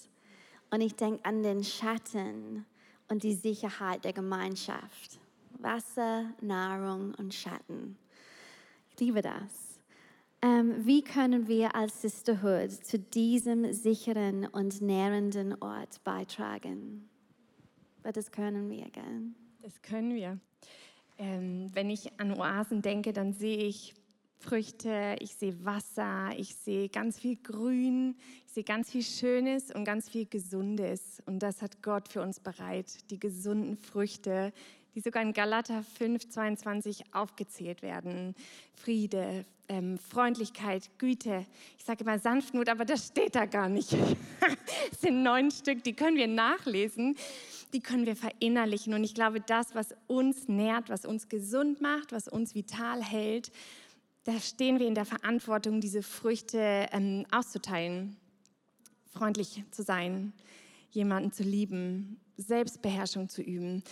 Und 0.71 0.81
ich 0.81 0.95
denke 0.95 1.25
an 1.25 1.43
den 1.43 1.65
Schatten 1.65 2.67
und 3.09 3.23
die 3.23 3.35
Sicherheit 3.35 4.05
der 4.05 4.13
Gemeinschaft. 4.13 5.19
Wasser, 5.59 6.27
Nahrung 6.41 7.15
und 7.15 7.35
Schatten. 7.35 7.97
Ich 8.91 9.01
liebe 9.01 9.23
das. 9.23 9.81
Ähm, 10.41 10.87
wie 10.87 11.03
können 11.03 11.49
wir 11.49 11.75
als 11.75 12.03
Sisterhood 12.03 12.71
zu 12.71 12.99
diesem 12.99 13.73
sicheren 13.73 14.47
und 14.47 14.81
nährenden 14.81 15.61
Ort 15.61 16.03
beitragen? 16.05 17.09
Weil 18.03 18.13
das 18.13 18.31
können 18.31 18.71
wir, 18.71 18.89
gell? 18.91 19.33
Das 19.63 19.83
können 19.83 20.15
wir. 20.15 20.39
Ähm, 21.19 21.71
wenn 21.75 21.91
ich 21.91 22.21
an 22.21 22.39
Oasen 22.39 22.83
denke, 22.83 23.13
dann 23.13 23.33
sehe 23.33 23.59
ich 23.59 23.95
Früchte, 24.41 25.17
ich 25.19 25.35
sehe 25.35 25.65
Wasser, 25.65 26.31
ich 26.37 26.55
sehe 26.55 26.89
ganz 26.89 27.19
viel 27.19 27.37
Grün, 27.37 28.17
ich 28.47 28.53
sehe 28.53 28.65
ganz 28.65 28.91
viel 28.91 29.03
Schönes 29.03 29.73
und 29.73 29.85
ganz 29.85 30.09
viel 30.09 30.27
Gesundes. 30.27 31.21
Und 31.27 31.41
das 31.41 31.61
hat 31.61 31.83
Gott 31.83 32.09
für 32.09 32.23
uns 32.23 32.39
bereit, 32.39 33.11
die 33.11 33.19
gesunden 33.19 33.77
Früchte, 33.77 34.53
die 34.95 35.01
sogar 35.01 35.23
in 35.23 35.33
Galater 35.33 35.83
5, 35.83 36.29
22 36.29 37.15
aufgezählt 37.15 37.83
werden. 37.83 38.35
Friede, 38.75 39.45
ähm, 39.69 39.99
Freundlichkeit, 39.99 40.89
Güte. 40.99 41.45
Ich 41.77 41.85
sage 41.85 42.05
immer 42.05 42.19
Sanftmut, 42.19 42.69
aber 42.69 42.85
das 42.85 43.09
steht 43.09 43.35
da 43.35 43.47
gar 43.47 43.69
nicht. 43.69 43.97
Es 44.91 45.01
sind 45.01 45.23
neun 45.23 45.51
Stück, 45.51 45.83
die 45.83 45.93
können 45.93 46.17
wir 46.17 46.29
nachlesen, 46.29 47.17
die 47.73 47.81
können 47.81 48.07
wir 48.07 48.17
verinnerlichen. 48.17 48.95
Und 48.95 49.05
ich 49.05 49.15
glaube, 49.15 49.41
das, 49.41 49.75
was 49.75 49.95
uns 50.07 50.49
nährt, 50.49 50.89
was 50.89 51.05
uns 51.05 51.29
gesund 51.29 51.81
macht, 51.81 52.13
was 52.13 52.29
uns 52.29 52.55
vital 52.55 53.03
hält, 53.03 53.51
da 54.29 54.39
stehen 54.41 54.79
wir 54.79 54.87
in 54.87 54.95
der 54.95 55.07
Verantwortung, 55.07 55.81
diese 55.81 56.03
Früchte 56.03 56.87
ähm, 56.93 57.25
auszuteilen, 57.31 58.19
freundlich 59.11 59.65
zu 59.71 59.83
sein, 59.83 60.35
jemanden 60.91 61.33
zu 61.33 61.45
lieben, 61.45 62.21
Selbstbeherrschung 62.37 63.31
zu 63.31 63.41
üben. 63.41 63.83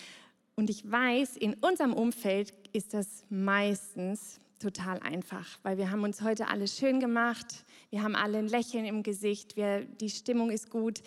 Und 0.55 0.69
ich 0.69 0.91
weiß, 0.91 1.39
in 1.39 1.55
unserem 1.55 1.95
Umfeld 1.95 2.53
ist 2.75 2.93
das 2.93 3.25
meistens 3.31 4.39
total 4.59 4.99
einfach, 4.99 5.59
weil 5.63 5.79
wir 5.79 5.91
haben 5.91 6.03
uns 6.03 6.21
heute 6.21 6.49
alle 6.49 6.69
schön 6.69 7.01
gemacht, 7.01 7.65
wir 7.89 8.03
haben 8.03 8.15
alle 8.15 8.37
ein 8.37 8.49
Lächeln 8.49 8.85
im 8.85 9.03
Gesicht, 9.03 9.57
wir, 9.57 9.87
die 9.87 10.11
Stimmung 10.11 10.51
ist 10.51 10.69
gut, 10.69 11.01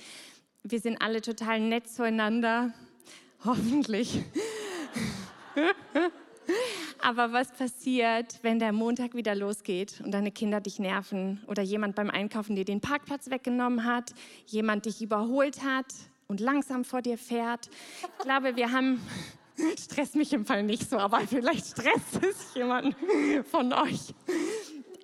wir 0.63 0.79
sind 0.79 1.03
alle 1.03 1.21
total 1.21 1.59
nett 1.59 1.87
zueinander, 1.87 2.73
hoffentlich. 3.45 4.23
Aber 7.01 7.31
was 7.31 7.51
passiert, 7.51 8.39
wenn 8.41 8.59
der 8.59 8.73
Montag 8.73 9.13
wieder 9.13 9.33
losgeht 9.33 10.01
und 10.03 10.11
deine 10.11 10.31
Kinder 10.31 10.59
dich 10.59 10.79
nerven 10.79 11.41
oder 11.47 11.63
jemand 11.63 11.95
beim 11.95 12.09
Einkaufen 12.09 12.55
dir 12.55 12.65
den 12.65 12.81
Parkplatz 12.81 13.29
weggenommen 13.29 13.85
hat, 13.85 14.13
jemand 14.45 14.85
dich 14.85 15.01
überholt 15.01 15.63
hat 15.63 15.85
und 16.27 16.39
langsam 16.39 16.83
vor 16.83 17.01
dir 17.01 17.17
fährt? 17.17 17.69
Ich 18.01 18.25
glaube, 18.25 18.55
wir 18.55 18.71
haben, 18.71 19.01
stresst 19.79 20.15
mich 20.15 20.33
im 20.33 20.45
Fall 20.45 20.63
nicht 20.63 20.89
so, 20.89 20.97
aber 20.97 21.21
vielleicht 21.21 21.67
stresst 21.67 22.21
es 22.21 22.53
jemand 22.55 22.95
von 23.49 23.71
euch. 23.71 24.13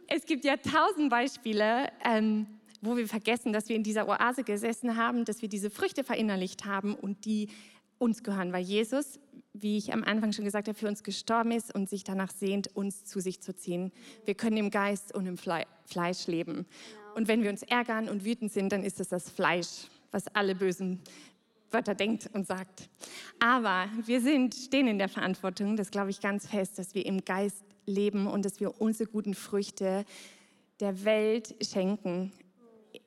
Es 0.08 0.26
gibt 0.26 0.44
ja 0.44 0.58
tausend 0.58 1.10
Beispiele, 1.10 1.88
ähm, 2.04 2.46
wo 2.82 2.98
wir 2.98 3.08
vergessen, 3.08 3.54
dass 3.54 3.70
wir 3.70 3.76
in 3.76 3.84
dieser 3.84 4.08
Oase 4.08 4.44
gesessen 4.44 4.98
haben, 4.98 5.26
dass 5.26 5.42
wir 5.42 5.50
diese 5.50 5.70
Früchte 5.70 6.04
verinnerlicht 6.04 6.66
haben 6.66 6.94
und 6.94 7.26
die 7.26 7.50
uns 7.98 8.22
gehören, 8.22 8.52
weil 8.52 8.64
Jesus 8.64 9.20
wie 9.62 9.78
ich 9.78 9.94
am 9.94 10.04
Anfang 10.04 10.34
schon 10.34 10.46
gesagt 10.46 10.68
habe, 10.68 10.78
für 10.78 10.88
uns 10.88 11.04
gestorben 11.04 11.52
ist 11.52 11.74
und 11.74 11.90
sich 11.90 12.04
danach 12.04 12.32
sehnt, 12.32 12.76
uns 12.76 13.06
zu 13.06 13.20
sich 13.20 13.42
zu 13.42 13.56
ziehen. 13.56 13.92
Wir 14.26 14.36
können 14.36 14.58
im 14.58 14.70
Geist 14.70 15.14
und 15.14 15.26
im 15.26 15.38
Fleisch 15.38 16.28
leben. 16.28 16.54
Genau. 16.54 17.16
Und 17.16 17.28
wenn 17.28 17.44
wir 17.44 17.50
uns 17.50 17.64
ärgern 17.64 18.10
und 18.10 18.26
wütend 18.26 18.52
sind, 18.52 18.72
dann 18.72 18.84
ist 18.84 19.00
es 19.00 19.10
das 19.10 19.30
Fleisch, 19.30 19.88
was 20.12 20.28
alle 20.28 20.56
bösen 20.56 21.02
Wörter 21.72 21.96
denkt 21.96 22.30
und 22.34 22.46
sagt. 22.46 22.90
Aber 23.40 23.90
wir 24.06 24.22
sind, 24.22 24.54
stehen 24.54 24.88
in 24.88 24.98
der 24.98 25.10
Verantwortung, 25.10 25.78
das 25.78 25.92
glaube 25.92 26.10
ich 26.10 26.22
ganz 26.22 26.48
fest, 26.48 26.78
dass 26.78 26.94
wir 26.94 27.06
im 27.06 27.24
Geist 27.24 27.64
leben 27.86 28.28
und 28.28 28.46
dass 28.46 28.60
wir 28.60 28.82
unsere 28.82 29.10
guten 29.10 29.34
Früchte 29.34 30.06
der 30.80 31.06
Welt 31.06 31.56
schenken. 31.62 32.32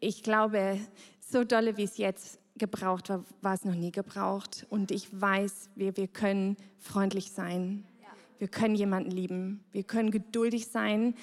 Ich 0.01 0.23
glaube, 0.23 0.79
so 1.21 1.45
dolle 1.45 1.77
wie 1.77 1.85
es 1.85 1.99
jetzt 1.99 2.39
gebraucht 2.59 3.09
war, 3.09 3.25
war 3.41 3.55
es 3.55 3.65
noch 3.65 3.75
nie 3.75 3.93
gebraucht. 3.93 4.67
Und 4.71 4.91
ich 4.91 5.09
weiß, 5.19 5.71
wir, 5.75 5.97
wir 5.97 6.09
können 6.09 6.57
freundlich 6.79 7.33
sein. 7.33 7.85
Wir 8.39 8.49
können 8.49 8.75
jemanden 8.75 9.11
lieben. 9.11 9.65
Wir 9.73 9.83
können 9.83 10.11
geduldig 10.11 10.69
sein, 10.69 11.15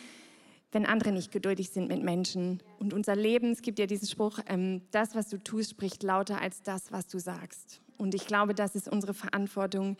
wenn 0.72 0.86
andere 0.86 1.14
nicht 1.14 1.32
geduldig 1.32 1.70
sind 1.70 1.88
mit 1.88 2.04
Menschen. 2.04 2.62
Und 2.80 2.94
unser 2.94 3.16
Leben, 3.16 3.52
es 3.52 3.62
gibt 3.62 3.80
ja 3.80 3.86
diesen 3.86 4.08
Spruch, 4.08 4.40
ähm, 4.48 4.82
das, 4.92 5.16
was 5.16 5.30
du 5.30 5.42
tust, 5.42 5.72
spricht 5.72 6.04
lauter 6.04 6.42
als 6.42 6.62
das, 6.64 6.92
was 6.92 7.08
du 7.08 7.20
sagst. 7.20 7.82
Und 7.98 8.14
ich 8.14 8.28
glaube, 8.28 8.54
das 8.54 8.76
ist 8.76 8.90
unsere 8.90 9.14
Verantwortung, 9.14 9.96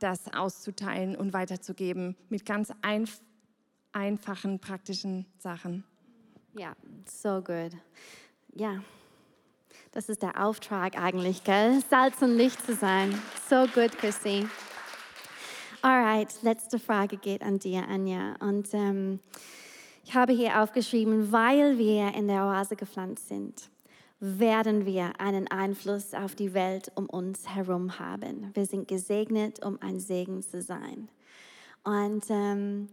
das 0.00 0.32
auszuteilen 0.32 1.16
und 1.16 1.32
weiterzugeben 1.32 2.16
mit 2.28 2.44
ganz 2.44 2.70
einf 2.82 3.20
einfachen, 3.92 4.58
praktischen 4.58 5.24
Sachen. 5.38 5.82
Ja, 6.54 6.74
so 7.06 7.42
gut. 7.42 7.72
Ja. 8.54 8.82
Das 9.98 10.08
ist 10.08 10.22
der 10.22 10.46
Auftrag 10.46 10.96
eigentlich, 10.96 11.42
gell? 11.42 11.82
Salz 11.90 12.22
und 12.22 12.36
Licht 12.36 12.64
zu 12.64 12.76
sein. 12.76 13.20
So 13.50 13.66
gut, 13.66 13.98
Chrissy. 13.98 14.46
Alright, 15.82 16.40
letzte 16.42 16.78
Frage 16.78 17.16
geht 17.16 17.42
an 17.42 17.58
dir, 17.58 17.82
Anja. 17.88 18.36
Und 18.38 18.72
ähm, 18.74 19.18
ich 20.04 20.14
habe 20.14 20.32
hier 20.32 20.62
aufgeschrieben, 20.62 21.32
weil 21.32 21.78
wir 21.78 22.14
in 22.14 22.28
der 22.28 22.44
Oase 22.44 22.76
gepflanzt 22.76 23.26
sind, 23.26 23.70
werden 24.20 24.86
wir 24.86 25.20
einen 25.20 25.50
Einfluss 25.50 26.14
auf 26.14 26.36
die 26.36 26.54
Welt 26.54 26.92
um 26.94 27.06
uns 27.06 27.48
herum 27.48 27.98
haben. 27.98 28.52
Wir 28.54 28.66
sind 28.66 28.86
gesegnet, 28.86 29.64
um 29.66 29.82
ein 29.82 29.98
Segen 29.98 30.42
zu 30.42 30.62
sein. 30.62 31.08
Und 31.82 32.22
ähm, 32.30 32.88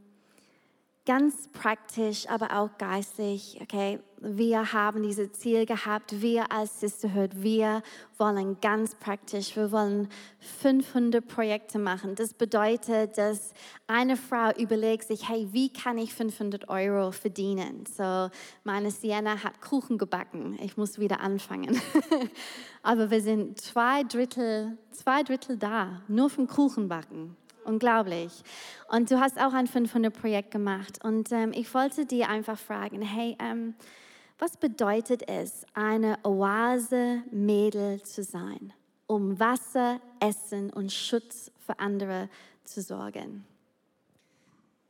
ganz 1.06 1.47
praktisch, 1.49 2.28
aber 2.30 2.58
auch 2.58 2.78
geistlich. 2.78 3.60
Okay, 3.62 3.99
wir 4.20 4.74
haben 4.74 5.03
dieses 5.03 5.34
Ziel 5.34 5.66
gehabt. 5.66 6.22
Wir 6.22 6.51
als 6.51 6.80
Sisterhood, 6.80 7.43
wir 7.43 7.84
wollen 8.18 8.60
ganz 8.60 8.95
praktisch. 8.95 9.56
Wir 9.56 9.72
wollen 9.72 10.10
500 10.62 11.26
Projekte 11.28 11.78
machen. 11.78 12.16
Das 12.16 12.34
bedeutet, 12.34 13.18
dass 13.18 13.53
eine 13.88 14.18
Frau 14.18 14.51
überlegt 14.58 15.08
sich, 15.08 15.30
hey, 15.30 15.47
wie 15.51 15.72
kann 15.72 15.97
ich 15.97 16.14
500 16.14 16.70
Euro 16.70 17.12
verdienen? 17.12 17.86
So, 17.86 18.30
meine 18.64 18.89
Sienna 18.89 19.43
hat 19.43 19.62
Kuchen 19.62 19.97
gebacken. 19.97 20.58
Ich 20.62 20.76
muss 20.76 20.97
wieder 20.99 21.20
anfangen. 21.20 21.80
aber 22.82 23.12
wir 23.12 23.22
sind 23.22 23.62
zwei 23.62 24.03
Drittel, 24.03 24.78
zwei 24.91 25.22
Drittel 25.22 25.58
da, 25.58 26.01
nur 26.08 26.30
vom 26.30 26.47
Kuchenbacken. 26.47 27.38
Unglaublich. 27.66 28.32
Und 28.89 29.09
du 29.09 29.20
hast 29.20 29.39
auch 29.39 29.53
ein 29.53 29.68
500-Projekt 29.68 30.51
gemacht. 30.51 31.03
Und 31.03 31.32
ähm, 31.32 31.51
ich 31.53 31.74
wollte 31.74 32.05
dir 32.05 32.30
einfach 32.30 32.59
fragen, 32.59 33.01
hey, 33.01 33.36
ähm, 33.39 33.74
was 34.38 34.57
bedeutet 34.57 35.28
es, 35.28 35.66
eine 35.74 36.20
Oase-Mädel 36.24 38.03
zu 38.03 38.24
sein, 38.24 38.74
um 39.07 39.39
Wasser, 39.39 39.99
Essen 40.20 40.70
und 40.72 40.91
Schutz 40.91 41.51
für 41.66 41.80
andere 41.80 42.30
zu 42.66 42.82
sorgen? 42.82 43.45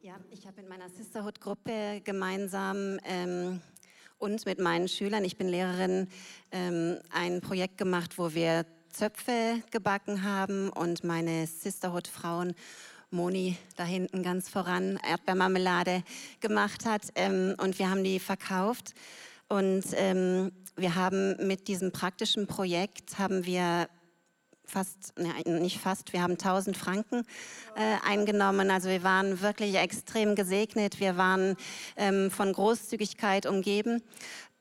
Ja, 0.01 0.15
ich 0.31 0.45
habe 0.45 0.61
in 0.61 0.67
meiner 0.67 0.89
Sisterhood-Gruppe 0.89 2.01
gemeinsam 2.03 2.99
ähm, 3.05 3.61
und 4.17 4.45
mit 4.45 4.59
meinen 4.59 4.87
Schülern, 4.87 5.23
ich 5.23 5.37
bin 5.37 5.47
Lehrerin, 5.47 6.09
ähm, 6.51 6.99
ein 7.09 7.39
Projekt 7.41 7.77
gemacht, 7.77 8.17
wo 8.17 8.33
wir 8.33 8.65
Zöpfe 8.95 9.61
gebacken 9.71 10.23
haben 10.23 10.69
und 10.69 11.03
meine 11.03 11.47
Sisterhood-Frauen 11.47 12.55
Moni 13.11 13.57
da 13.75 13.83
hinten 13.83 14.23
ganz 14.23 14.47
voran 14.47 14.97
Erdbeermarmelade 15.05 16.01
gemacht 16.39 16.85
hat 16.85 17.01
ähm, 17.15 17.55
und 17.57 17.77
wir 17.77 17.89
haben 17.89 18.05
die 18.05 18.19
verkauft 18.19 18.93
und 19.49 19.83
ähm, 19.95 20.53
wir 20.77 20.95
haben 20.95 21.35
mit 21.45 21.67
diesem 21.67 21.91
praktischen 21.91 22.47
Projekt 22.47 23.19
haben 23.19 23.45
wir 23.45 23.89
fast, 24.67 25.13
ne, 25.17 25.59
nicht 25.59 25.79
fast, 25.79 26.13
wir 26.13 26.21
haben 26.21 26.33
1000 26.33 26.77
Franken 26.77 27.23
äh, 27.75 27.97
eingenommen. 28.07 28.71
Also 28.71 28.89
wir 28.89 29.03
waren 29.03 29.41
wirklich 29.41 29.75
extrem 29.75 30.35
gesegnet. 30.35 30.99
Wir 30.99 31.17
waren 31.17 31.55
ähm, 31.97 32.31
von 32.31 32.51
Großzügigkeit 32.51 33.45
umgeben 33.45 34.01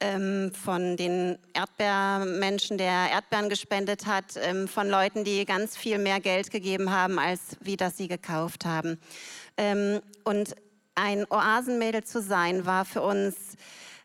ähm, 0.04 0.52
von 0.52 0.98
den 0.98 1.38
Erdbeermenschen, 1.54 2.76
der 2.76 3.10
Erdbeeren 3.10 3.48
gespendet 3.48 4.04
hat, 4.04 4.36
ähm, 4.36 4.68
von 4.68 4.88
Leuten, 4.88 5.24
die 5.24 5.46
ganz 5.46 5.78
viel 5.78 5.98
mehr 5.98 6.20
Geld 6.20 6.50
gegeben 6.50 6.90
haben, 6.90 7.18
als 7.18 7.56
wie 7.60 7.78
das 7.78 7.96
sie 7.96 8.06
gekauft 8.06 8.66
haben. 8.66 9.00
Ähm, 9.56 10.00
und 10.24 10.56
ein 10.94 11.24
Oasenmädel 11.30 12.04
zu 12.04 12.20
sein, 12.20 12.66
war 12.66 12.84
für 12.84 13.00
uns 13.00 13.34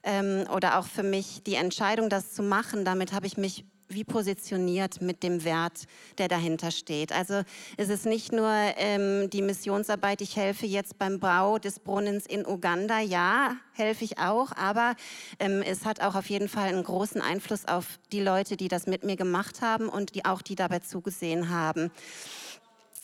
ähm, 0.03 0.45
oder 0.55 0.79
auch 0.79 0.87
für 0.87 1.03
mich 1.03 1.43
die 1.43 1.55
Entscheidung, 1.55 2.09
das 2.09 2.33
zu 2.33 2.43
machen. 2.43 2.85
Damit 2.85 3.11
habe 3.11 3.27
ich 3.27 3.37
mich 3.37 3.65
wie 3.89 4.03
positioniert 4.03 5.01
mit 5.01 5.23
dem 5.23 5.43
Wert, 5.43 5.85
der 6.17 6.27
dahinter 6.27 6.71
steht. 6.71 7.11
Also 7.11 7.41
es 7.77 7.89
ist 7.89 8.05
nicht 8.05 8.31
nur 8.31 8.51
ähm, 8.77 9.29
die 9.29 9.41
Missionsarbeit, 9.41 10.21
ich 10.21 10.35
helfe 10.35 10.65
jetzt 10.65 10.97
beim 10.97 11.19
Bau 11.19 11.57
des 11.57 11.79
Brunnens 11.79 12.25
in 12.25 12.45
Uganda, 12.45 12.99
ja, 12.99 13.55
helfe 13.73 14.05
ich 14.05 14.19
auch, 14.19 14.51
aber 14.55 14.95
ähm, 15.39 15.61
es 15.61 15.85
hat 15.85 16.01
auch 16.01 16.15
auf 16.15 16.29
jeden 16.29 16.47
Fall 16.47 16.69
einen 16.69 16.83
großen 16.83 17.21
Einfluss 17.21 17.65
auf 17.65 17.99
die 18.11 18.21
Leute, 18.21 18.57
die 18.57 18.67
das 18.67 18.87
mit 18.87 19.03
mir 19.03 19.15
gemacht 19.15 19.61
haben 19.61 19.89
und 19.89 20.15
die 20.15 20.25
auch 20.25 20.41
die 20.41 20.55
dabei 20.55 20.79
zugesehen 20.79 21.49
haben. 21.49 21.91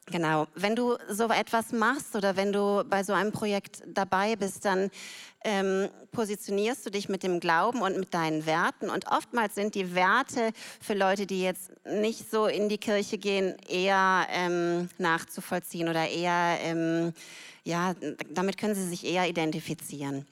Genau, 0.07 0.45
wenn 0.53 0.75
du 0.75 0.97
so 1.09 1.25
etwas 1.29 1.71
machst 1.71 2.15
oder 2.15 2.35
wenn 2.35 2.53
du 2.53 2.83
bei 2.87 3.03
so 3.03 3.13
einem 3.13 3.31
Projekt 3.31 3.81
dabei 3.87 4.35
bist, 4.35 4.63
dann 4.63 4.91
ähm, 5.43 5.89
positionierst 6.11 6.85
du 6.85 6.91
dich 6.91 7.09
mit 7.09 7.23
dem 7.23 7.39
Glauben 7.39 7.81
und 7.81 7.97
mit 7.97 8.13
deinen 8.13 8.45
Werten. 8.45 8.91
Und 8.91 9.07
oftmals 9.07 9.55
sind 9.55 9.73
die 9.73 9.95
Werte 9.95 10.51
für 10.79 10.93
Leute, 10.93 11.25
die 11.25 11.41
jetzt 11.41 11.71
nicht 11.85 12.29
so 12.29 12.45
in 12.45 12.69
die 12.69 12.77
Kirche 12.77 13.17
gehen, 13.17 13.55
eher 13.67 14.27
ähm, 14.29 14.89
nachzuvollziehen 14.99 15.89
oder 15.89 16.07
eher, 16.07 16.59
ähm, 16.61 17.13
ja, 17.63 17.95
damit 18.29 18.59
können 18.59 18.75
sie 18.75 18.87
sich 18.87 19.05
eher 19.05 19.27
identifizieren. 19.27 20.27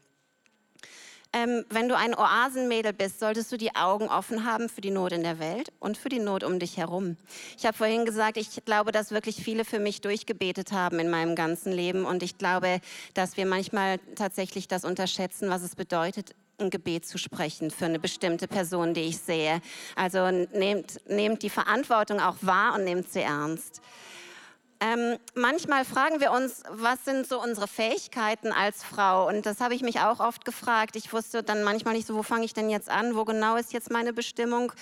Ähm, 1.36 1.66
wenn 1.70 1.90
du 1.90 1.98
ein 1.98 2.14
Oasenmädel 2.14 2.94
bist, 2.94 3.20
solltest 3.20 3.52
du 3.52 3.58
die 3.58 3.76
Augen 3.76 4.08
offen 4.08 4.46
haben 4.46 4.70
für 4.70 4.82
die 4.82 4.92
Not 4.92 5.14
in 5.14 5.24
der 5.24 5.40
Welt 5.40 5.74
und 5.80 5.98
für 5.98 6.10
die 6.10 6.20
Not 6.20 6.44
um 6.44 6.60
dich 6.60 6.78
herum. 6.78 7.18
Ich 7.58 7.66
habe 7.66 7.76
vorhin 7.76 8.06
gesagt, 8.06 8.38
ich 8.38 8.64
glaube, 8.66 8.92
dass 8.92 9.10
wirklich 9.10 9.38
viele 9.38 9.66
für 9.66 9.80
mich 9.80 10.02
durchgebetet 10.02 10.72
haben 10.72 11.00
in 11.00 11.10
meinem 11.10 11.36
ganzen 11.36 11.72
Leben. 11.72 12.06
Und 12.06 12.22
ich 12.22 12.38
glaube, 12.38 12.80
dass 13.16 13.36
wir 13.36 13.48
manchmal 13.48 13.98
tatsächlich 14.16 14.68
das 14.68 14.86
unterschätzen, 14.86 15.50
was 15.50 15.64
es 15.64 15.76
bedeutet, 15.76 16.36
ein 16.60 16.70
Gebet 16.70 17.08
zu 17.08 17.18
sprechen 17.18 17.72
für 17.72 17.86
eine 17.86 17.98
bestimmte 17.98 18.48
Person, 18.48 18.94
die 18.94 19.02
ich 19.02 19.18
sehe. 19.18 19.60
Also 19.96 20.30
nehmt, 20.30 21.00
nehmt 21.10 21.42
die 21.42 21.50
Verantwortung 21.50 22.20
auch 22.20 22.38
wahr 22.42 22.76
und 22.76 22.84
nehmt 22.84 23.12
sie 23.12 23.22
ernst. 23.22 23.82
Ähm, 24.84 25.18
manchmal 25.34 25.86
fragen 25.86 26.20
wir 26.20 26.32
uns, 26.32 26.62
was 26.70 27.06
sind 27.06 27.26
so 27.26 27.42
unsere 27.42 27.70
Fähigkeiten 27.70 28.52
als 28.52 28.84
Frau? 28.84 29.30
Und 29.30 29.46
das 29.46 29.62
habe 29.62 29.76
ich 29.76 29.82
mich 29.82 30.02
auch 30.02 30.20
oft 30.20 30.44
gefragt. 30.44 30.98
Ich 30.98 31.14
wusste 31.14 31.42
dann 31.42 31.64
manchmal 31.64 31.94
nicht 31.94 32.06
so, 32.06 32.16
wo 32.16 32.24
fange 32.24 32.44
ich 32.44 32.54
denn 32.54 32.70
jetzt 32.70 32.90
an? 32.90 33.16
Wo 33.16 33.24
genau 33.24 33.56
ist 33.56 33.72
jetzt 33.72 33.92
meine 33.92 34.12
Bestimmung? 34.12 34.74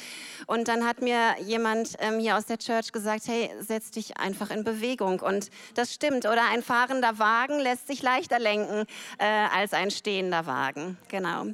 Und 0.48 0.68
dann 0.68 0.88
hat 0.88 1.04
mir 1.04 1.36
jemand 1.42 1.98
ähm, 2.00 2.20
hier 2.20 2.36
aus 2.36 2.48
der 2.48 2.58
Church 2.58 2.92
gesagt, 2.92 3.28
hey, 3.28 3.52
setz 3.60 3.92
dich 3.92 4.18
einfach 4.18 4.50
in 4.50 4.64
Bewegung. 4.64 5.20
Und 5.20 5.52
das 5.76 5.94
stimmt. 5.94 6.26
Oder 6.26 6.46
ein 6.50 6.64
fahrender 6.64 7.20
Wagen 7.20 7.60
lässt 7.60 7.86
sich 7.86 8.02
leichter 8.02 8.40
lenken 8.40 8.88
äh, 9.20 9.26
als 9.26 9.72
ein 9.72 9.92
stehender 9.92 10.48
Wagen. 10.48 10.98
Genau. 11.10 11.46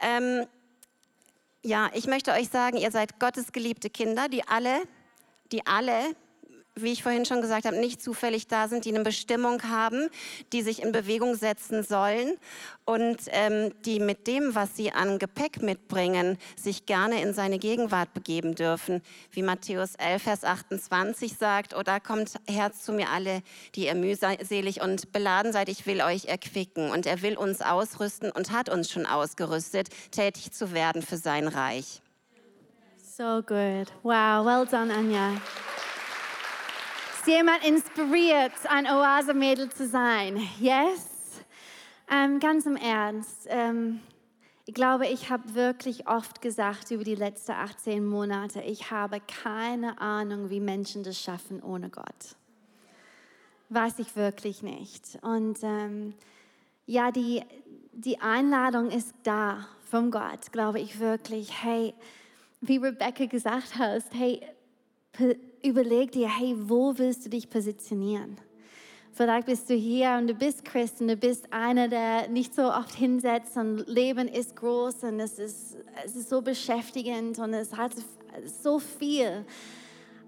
Ähm, 0.00 0.46
ja, 1.62 1.90
ich 1.94 2.08
möchte 2.08 2.32
euch 2.32 2.48
sagen, 2.48 2.76
ihr 2.76 2.90
seid 2.90 3.20
Gottes 3.20 3.52
geliebte 3.52 3.88
Kinder, 3.88 4.28
die 4.28 4.42
alle, 4.48 4.82
die 5.52 5.64
alle 5.64 6.16
wie 6.82 6.92
ich 6.92 7.02
vorhin 7.02 7.24
schon 7.24 7.40
gesagt 7.40 7.66
habe, 7.66 7.76
nicht 7.76 8.02
zufällig 8.02 8.46
da 8.46 8.68
sind, 8.68 8.84
die 8.84 8.94
eine 8.94 9.04
Bestimmung 9.04 9.62
haben, 9.64 10.08
die 10.52 10.62
sich 10.62 10.82
in 10.82 10.92
Bewegung 10.92 11.34
setzen 11.34 11.82
sollen 11.82 12.36
und 12.84 13.18
ähm, 13.28 13.72
die 13.84 14.00
mit 14.00 14.26
dem, 14.26 14.54
was 14.54 14.76
sie 14.76 14.92
an 14.92 15.18
Gepäck 15.18 15.62
mitbringen, 15.62 16.38
sich 16.56 16.86
gerne 16.86 17.20
in 17.22 17.34
seine 17.34 17.58
Gegenwart 17.58 18.14
begeben 18.14 18.54
dürfen. 18.54 19.02
Wie 19.30 19.42
Matthäus 19.42 19.94
11, 19.96 20.22
Vers 20.22 20.44
28 20.44 21.36
sagt, 21.36 21.74
oder 21.74 22.00
kommt 22.00 22.34
Herz 22.48 22.84
zu 22.84 22.92
mir 22.92 23.10
alle, 23.10 23.42
die 23.74 23.86
ihr 23.86 23.94
mühselig 23.94 24.80
und 24.80 25.12
beladen 25.12 25.52
seid, 25.52 25.68
ich 25.68 25.86
will 25.86 26.00
euch 26.00 26.26
erquicken. 26.26 26.90
Und 26.90 27.06
er 27.06 27.22
will 27.22 27.36
uns 27.36 27.60
ausrüsten 27.60 28.30
und 28.30 28.52
hat 28.52 28.68
uns 28.68 28.90
schon 28.90 29.06
ausgerüstet, 29.06 29.88
tätig 30.10 30.52
zu 30.52 30.72
werden 30.72 31.02
für 31.02 31.16
sein 31.16 31.48
Reich. 31.48 32.00
So 33.02 33.42
good. 33.42 33.92
Wow, 34.02 34.46
well 34.46 34.64
done, 34.64 34.94
Anja 34.94 35.32
jemand 37.26 37.64
inspiriert, 37.64 38.52
ein 38.68 38.86
Oase-Mädel 38.86 39.70
zu 39.70 39.86
sein? 39.86 40.36
Yes? 40.60 41.42
Ähm, 42.10 42.40
ganz 42.40 42.66
im 42.66 42.76
Ernst. 42.76 43.46
Ähm, 43.48 44.00
ich 44.66 44.74
glaube, 44.74 45.06
ich 45.06 45.30
habe 45.30 45.54
wirklich 45.54 46.06
oft 46.08 46.42
gesagt 46.42 46.90
über 46.90 47.04
die 47.04 47.14
letzten 47.14 47.52
18 47.52 48.04
Monate, 48.04 48.60
ich 48.60 48.90
habe 48.90 49.20
keine 49.20 50.00
Ahnung, 50.00 50.50
wie 50.50 50.60
Menschen 50.60 51.02
das 51.02 51.18
schaffen 51.18 51.62
ohne 51.62 51.88
Gott. 51.88 52.36
Weiß 53.70 53.98
ich 53.98 54.14
wirklich 54.16 54.62
nicht. 54.62 55.18
Und 55.22 55.58
ähm, 55.62 56.14
ja, 56.86 57.10
die, 57.10 57.42
die 57.92 58.20
Einladung 58.20 58.90
ist 58.90 59.14
da 59.22 59.66
vom 59.90 60.10
Gott, 60.10 60.52
glaube 60.52 60.80
ich 60.80 61.00
wirklich. 61.00 61.62
Hey, 61.62 61.94
wie 62.60 62.76
Rebecca 62.76 63.26
gesagt 63.26 63.76
hat, 63.76 64.02
hey, 64.12 64.42
überleg 65.62 66.12
dir, 66.12 66.28
hey, 66.28 66.54
wo 66.58 66.96
willst 66.98 67.26
du 67.26 67.30
dich 67.30 67.48
positionieren? 67.48 68.36
Vielleicht 69.12 69.46
bist 69.46 69.68
du 69.68 69.74
hier 69.74 70.16
und 70.18 70.28
du 70.28 70.34
bist 70.34 70.64
Christ 70.64 71.00
und 71.00 71.08
du 71.08 71.16
bist 71.16 71.52
einer, 71.52 71.88
der 71.88 72.28
nicht 72.28 72.54
so 72.54 72.62
oft 72.62 72.94
hinsetzt 72.94 73.56
und 73.56 73.88
Leben 73.88 74.28
ist 74.28 74.54
groß 74.54 75.02
und 75.02 75.18
es 75.18 75.38
ist, 75.40 75.76
es 76.04 76.14
ist 76.14 76.28
so 76.28 76.40
beschäftigend 76.40 77.38
und 77.40 77.52
es 77.52 77.76
hat 77.76 77.92
so 78.62 78.78
viel. 78.78 79.44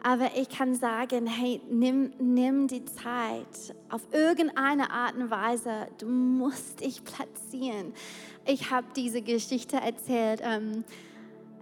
Aber 0.03 0.31
ich 0.35 0.49
kann 0.49 0.75
sagen, 0.75 1.27
hey, 1.27 1.61
nimm, 1.71 2.13
nimm 2.19 2.67
die 2.67 2.85
Zeit 2.85 3.77
auf 3.91 4.03
irgendeine 4.13 4.91
Art 4.91 5.15
und 5.15 5.31
Weise. 5.31 5.89
Du 5.99 6.07
musst 6.07 6.81
dich 6.81 7.05
platzieren. 7.05 7.93
Ich 8.47 8.71
habe 8.71 8.87
diese 8.97 9.21
Geschichte 9.21 9.77
erzählt. 9.77 10.41
Ähm, 10.43 10.85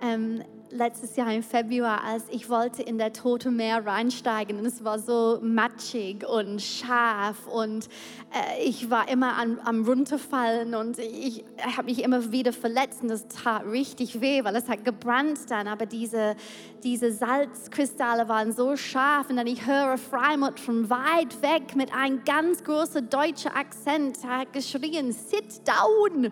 ähm, 0.00 0.42
letztes 0.70 1.16
Jahr 1.16 1.32
im 1.32 1.42
Februar, 1.42 2.02
als 2.04 2.24
ich 2.30 2.48
wollte 2.48 2.82
in 2.82 2.98
der 2.98 3.12
Tote 3.12 3.50
Meer 3.50 3.84
reinsteigen 3.86 4.58
und 4.58 4.66
es 4.66 4.84
war 4.84 4.98
so 4.98 5.38
matschig 5.42 6.26
und 6.26 6.60
scharf 6.60 7.46
und 7.46 7.86
äh, 8.32 8.62
ich 8.64 8.90
war 8.90 9.08
immer 9.08 9.36
am, 9.38 9.58
am 9.64 9.84
runterfallen 9.84 10.74
und 10.74 10.98
ich 10.98 11.44
habe 11.76 11.84
mich 11.84 12.02
immer 12.02 12.32
wieder 12.32 12.52
verletzt 12.52 13.02
und 13.02 13.08
das 13.08 13.26
tat 13.28 13.64
richtig 13.66 14.20
weh, 14.20 14.44
weil 14.44 14.56
es 14.56 14.68
hat 14.68 14.84
gebrannt 14.84 15.38
dann, 15.48 15.66
aber 15.68 15.86
diese, 15.86 16.36
diese 16.82 17.12
Salzkristalle 17.12 18.28
waren 18.28 18.52
so 18.52 18.76
scharf 18.76 19.30
und 19.30 19.36
dann 19.36 19.46
ich 19.46 19.66
höre 19.66 19.96
Freimut 19.98 20.60
von 20.60 20.90
weit 20.90 21.40
weg 21.42 21.76
mit 21.76 21.94
einem 21.94 22.24
ganz 22.24 22.62
großen 22.64 23.08
deutschen 23.08 23.52
Akzent, 23.52 24.18
hat 24.26 24.52
geschrien, 24.52 25.12
sit 25.12 25.66
down, 25.66 26.30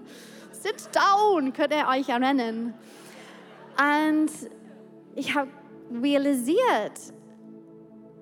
sit 0.52 0.88
down, 0.94 1.52
könnt 1.52 1.72
ihr 1.72 1.86
euch 1.88 2.08
erinnern. 2.08 2.74
Und 3.78 4.30
ich 5.14 5.34
habe 5.34 5.50
realisiert, 6.02 7.12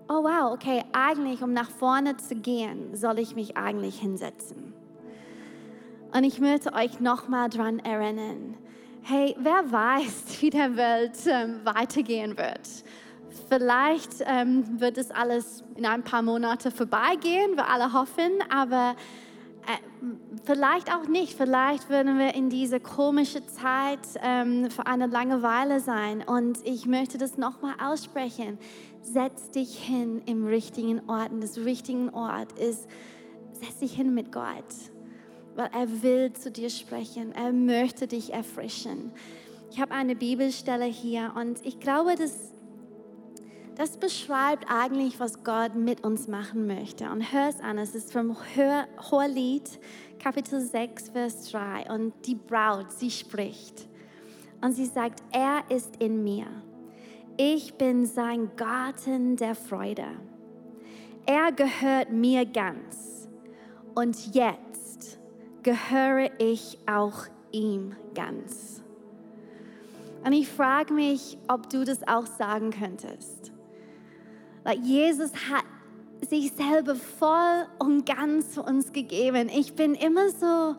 oh 0.09 0.23
wow, 0.23 0.53
okay, 0.53 0.83
eigentlich, 0.93 1.43
um 1.43 1.53
nach 1.53 1.71
vorne 1.71 2.17
zu 2.17 2.37
gehen, 2.37 2.95
soll 2.95 3.19
ich 3.19 3.35
mich 3.35 3.57
eigentlich 3.57 4.01
hinsetzen. 4.01 4.75
Und 6.13 6.25
ich 6.25 6.41
möchte 6.41 6.73
euch 6.73 7.01
nochmal 7.01 7.49
daran 7.49 7.81
erinnern, 7.81 8.57
hey, 9.03 9.35
wer 9.39 9.71
weiß, 9.71 10.25
wie 10.41 10.51
der 10.51 10.77
Welt 10.77 11.19
ähm, 11.27 11.61
weitergehen 11.65 12.37
wird. 12.37 12.69
Vielleicht 13.49 14.23
ähm, 14.25 14.81
wird 14.81 14.97
es 14.97 15.11
alles 15.11 15.65
in 15.75 15.85
ein 15.85 16.03
paar 16.05 16.23
Monaten 16.23 16.71
vorbeigehen, 16.71 17.57
wir 17.57 17.69
alle 17.69 17.93
hoffen, 17.93 18.31
aber 18.49 18.95
vielleicht 20.45 20.93
auch 20.93 21.07
nicht. 21.09 21.37
Vielleicht 21.37 21.89
würden 21.89 22.19
wir 22.19 22.35
in 22.35 22.51
diese 22.51 22.81
komische 22.81 23.47
Zeit 23.47 24.01
ähm, 24.23 24.71
für 24.71 24.87
eine 24.87 25.07
Langeweile 25.07 25.81
sein. 25.81 26.23
Und 26.23 26.59
ich 26.65 26.87
möchte 26.87 27.19
das 27.19 27.37
nochmal 27.37 27.75
aussprechen. 27.83 28.59
Setz 29.03 29.51
dich 29.51 29.79
hin 29.79 30.23
im 30.27 30.47
richtigen 30.47 31.09
Ort. 31.09 31.33
Und 31.33 31.43
das 31.43 31.59
richtige 31.59 32.13
Ort 32.15 32.59
ist, 32.59 32.87
setz 33.53 33.79
dich 33.79 33.95
hin 33.95 34.15
mit 34.15 34.33
Gott. 34.33 34.65
Weil 35.57 35.71
er 35.73 36.03
will 36.03 36.33
zu 36.33 36.51
dir 36.51 36.71
sprechen. 36.71 37.33
Er 37.33 37.53
möchte 37.53 38.07
dich 38.07 38.33
erfrischen. 38.33 39.13
Ich 39.71 39.81
habe 39.81 39.93
eine 39.93 40.15
Bibelstelle 40.15 40.85
hier 40.85 41.33
und 41.37 41.65
ich 41.65 41.81
glaube, 41.81 42.15
dass 42.15 42.53
das 43.77 43.97
beschreibt 43.97 44.67
eigentlich, 44.69 45.19
was 45.19 45.43
Gott 45.43 45.75
mit 45.75 46.05
uns 46.05 46.29
machen 46.29 46.67
möchte. 46.67 47.11
Und 47.11 47.33
hör 47.33 47.49
es 47.49 47.61
an, 47.61 47.79
es 47.79 47.95
ist 47.95 48.13
vom 48.13 48.37
Hohelied, 49.11 49.81
Kapitel 50.19 50.61
6, 50.61 51.09
Vers 51.11 51.51
3. 51.51 51.93
Und 51.93 52.13
die 52.27 52.37
Braut, 52.37 52.93
sie 52.93 53.11
spricht. 53.11 53.89
Und 54.61 54.73
sie 54.73 54.87
sagt, 54.87 55.23
er 55.33 55.65
ist 55.69 55.97
in 55.97 56.23
mir. 56.23 56.47
Ich 57.37 57.75
bin 57.75 58.07
sein 58.07 58.51
Garten 58.57 59.37
der 59.37 59.57
Freude. 59.57 60.07
Er 61.27 61.51
gehört 61.53 62.13
mir 62.13 62.47
ganz. 62.47 63.29
Und 63.95 64.35
jetzt 64.35 65.19
gehöre 65.63 66.31
ich 66.39 66.79
auch 66.87 67.27
ihm 67.51 67.97
ganz. 68.15 68.83
Und 70.25 70.33
ich 70.33 70.49
frage 70.49 70.95
mich, 70.95 71.39
ob 71.49 71.69
du 71.69 71.85
das 71.85 72.07
auch 72.07 72.27
sagen 72.27 72.71
könntest. 72.71 73.54
Weil 74.65 74.79
Jesus 74.81 75.31
hat 75.51 75.65
sich 76.29 76.53
selber 76.53 76.95
voll 76.97 77.67
und 77.79 78.07
ganz 78.07 78.55
für 78.55 78.63
uns 78.63 78.93
gegeben. 78.93 79.49
Ich 79.55 79.75
bin 79.75 79.95
immer 79.95 80.31
so 80.31 80.75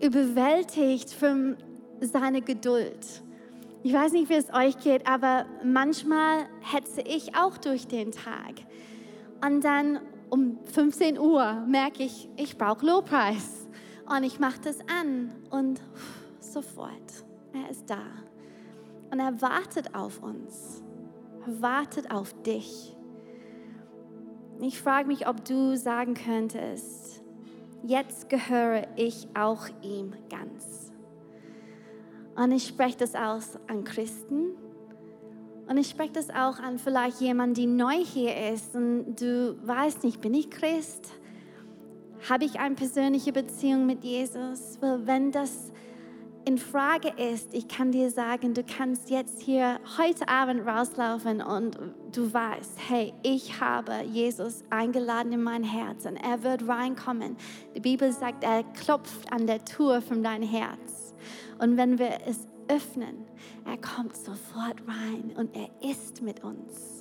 überwältigt 0.00 1.12
von 1.12 1.56
seiner 2.00 2.40
Geduld. 2.40 3.22
Ich 3.82 3.92
weiß 3.92 4.12
nicht, 4.12 4.28
wie 4.28 4.34
es 4.34 4.52
euch 4.52 4.78
geht, 4.78 5.06
aber 5.06 5.46
manchmal 5.64 6.46
hetze 6.60 7.00
ich 7.00 7.34
auch 7.34 7.56
durch 7.56 7.86
den 7.86 8.12
Tag. 8.12 8.54
Und 9.44 9.64
dann 9.64 10.00
um 10.28 10.58
15 10.64 11.18
Uhr 11.18 11.64
merke 11.66 12.02
ich, 12.02 12.28
ich 12.36 12.58
brauche 12.58 12.84
Lobpreis. 12.84 13.68
Und 14.06 14.24
ich 14.24 14.40
mache 14.40 14.60
das 14.62 14.78
an 14.80 15.32
und 15.50 15.80
sofort, 16.40 17.24
er 17.52 17.70
ist 17.70 17.88
da. 17.88 18.02
Und 19.10 19.20
er 19.20 19.40
wartet 19.40 19.94
auf 19.94 20.22
uns. 20.22 20.82
Er 21.46 21.62
wartet 21.62 22.10
auf 22.10 22.34
dich. 22.42 22.96
Ich 24.62 24.78
frage 24.78 25.08
mich, 25.08 25.26
ob 25.26 25.42
du 25.46 25.74
sagen 25.74 26.12
könntest, 26.12 27.22
jetzt 27.82 28.28
gehöre 28.28 28.86
ich 28.94 29.26
auch 29.34 29.68
ihm 29.80 30.12
ganz. 30.28 30.92
Und 32.36 32.52
ich 32.52 32.66
spreche 32.66 32.98
das 32.98 33.14
aus 33.14 33.58
an 33.68 33.84
Christen. 33.84 34.50
Und 35.66 35.78
ich 35.78 35.88
spreche 35.88 36.12
das 36.12 36.28
auch 36.28 36.58
an 36.58 36.78
vielleicht 36.78 37.22
jemanden, 37.22 37.54
der 37.54 37.66
neu 37.68 38.04
hier 38.04 38.52
ist 38.52 38.74
und 38.74 39.16
du 39.18 39.56
weißt 39.66 40.04
nicht, 40.04 40.20
bin 40.20 40.34
ich 40.34 40.50
Christ? 40.50 41.08
Habe 42.28 42.44
ich 42.44 42.60
eine 42.60 42.74
persönliche 42.74 43.32
Beziehung 43.32 43.86
mit 43.86 44.04
Jesus? 44.04 44.76
Weil 44.82 45.06
wenn 45.06 45.32
das 45.32 45.72
in 46.44 46.58
Frage 46.58 47.08
ist, 47.08 47.52
ich 47.52 47.68
kann 47.68 47.92
dir 47.92 48.10
sagen, 48.10 48.54
du 48.54 48.64
kannst 48.64 49.10
jetzt 49.10 49.42
hier 49.42 49.78
heute 49.98 50.28
Abend 50.28 50.66
rauslaufen 50.66 51.42
und 51.42 51.78
du 52.12 52.32
weißt, 52.32 52.72
hey, 52.88 53.12
ich 53.22 53.60
habe 53.60 54.02
Jesus 54.10 54.62
eingeladen 54.70 55.32
in 55.32 55.42
mein 55.42 55.62
Herz 55.62 56.06
und 56.06 56.16
er 56.16 56.42
wird 56.42 56.66
reinkommen. 56.66 57.36
Die 57.74 57.80
Bibel 57.80 58.12
sagt, 58.12 58.44
er 58.44 58.62
klopft 58.62 59.32
an 59.32 59.46
der 59.46 59.64
Tür 59.64 60.00
von 60.00 60.22
dein 60.22 60.42
Herz. 60.42 61.14
Und 61.58 61.76
wenn 61.76 61.98
wir 61.98 62.18
es 62.26 62.48
öffnen, 62.68 63.26
er 63.66 63.76
kommt 63.76 64.16
sofort 64.16 64.80
rein 64.86 65.32
und 65.36 65.54
er 65.54 65.68
ist 65.88 66.22
mit 66.22 66.42
uns. 66.42 66.99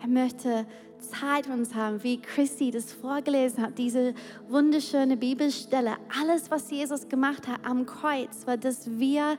Er 0.00 0.08
möchte 0.08 0.66
Zeit 0.98 1.48
mit 1.48 1.58
uns 1.58 1.74
haben, 1.74 2.02
wie 2.02 2.20
Christi 2.20 2.70
das 2.70 2.92
vorgelesen 2.92 3.62
hat, 3.62 3.78
diese 3.78 4.14
wunderschöne 4.48 5.16
Bibelstelle. 5.16 5.96
Alles, 6.20 6.50
was 6.50 6.70
Jesus 6.70 7.08
gemacht 7.08 7.46
hat 7.48 7.60
am 7.64 7.86
Kreuz, 7.86 8.46
war, 8.46 8.56
dass 8.56 8.98
wir 8.98 9.38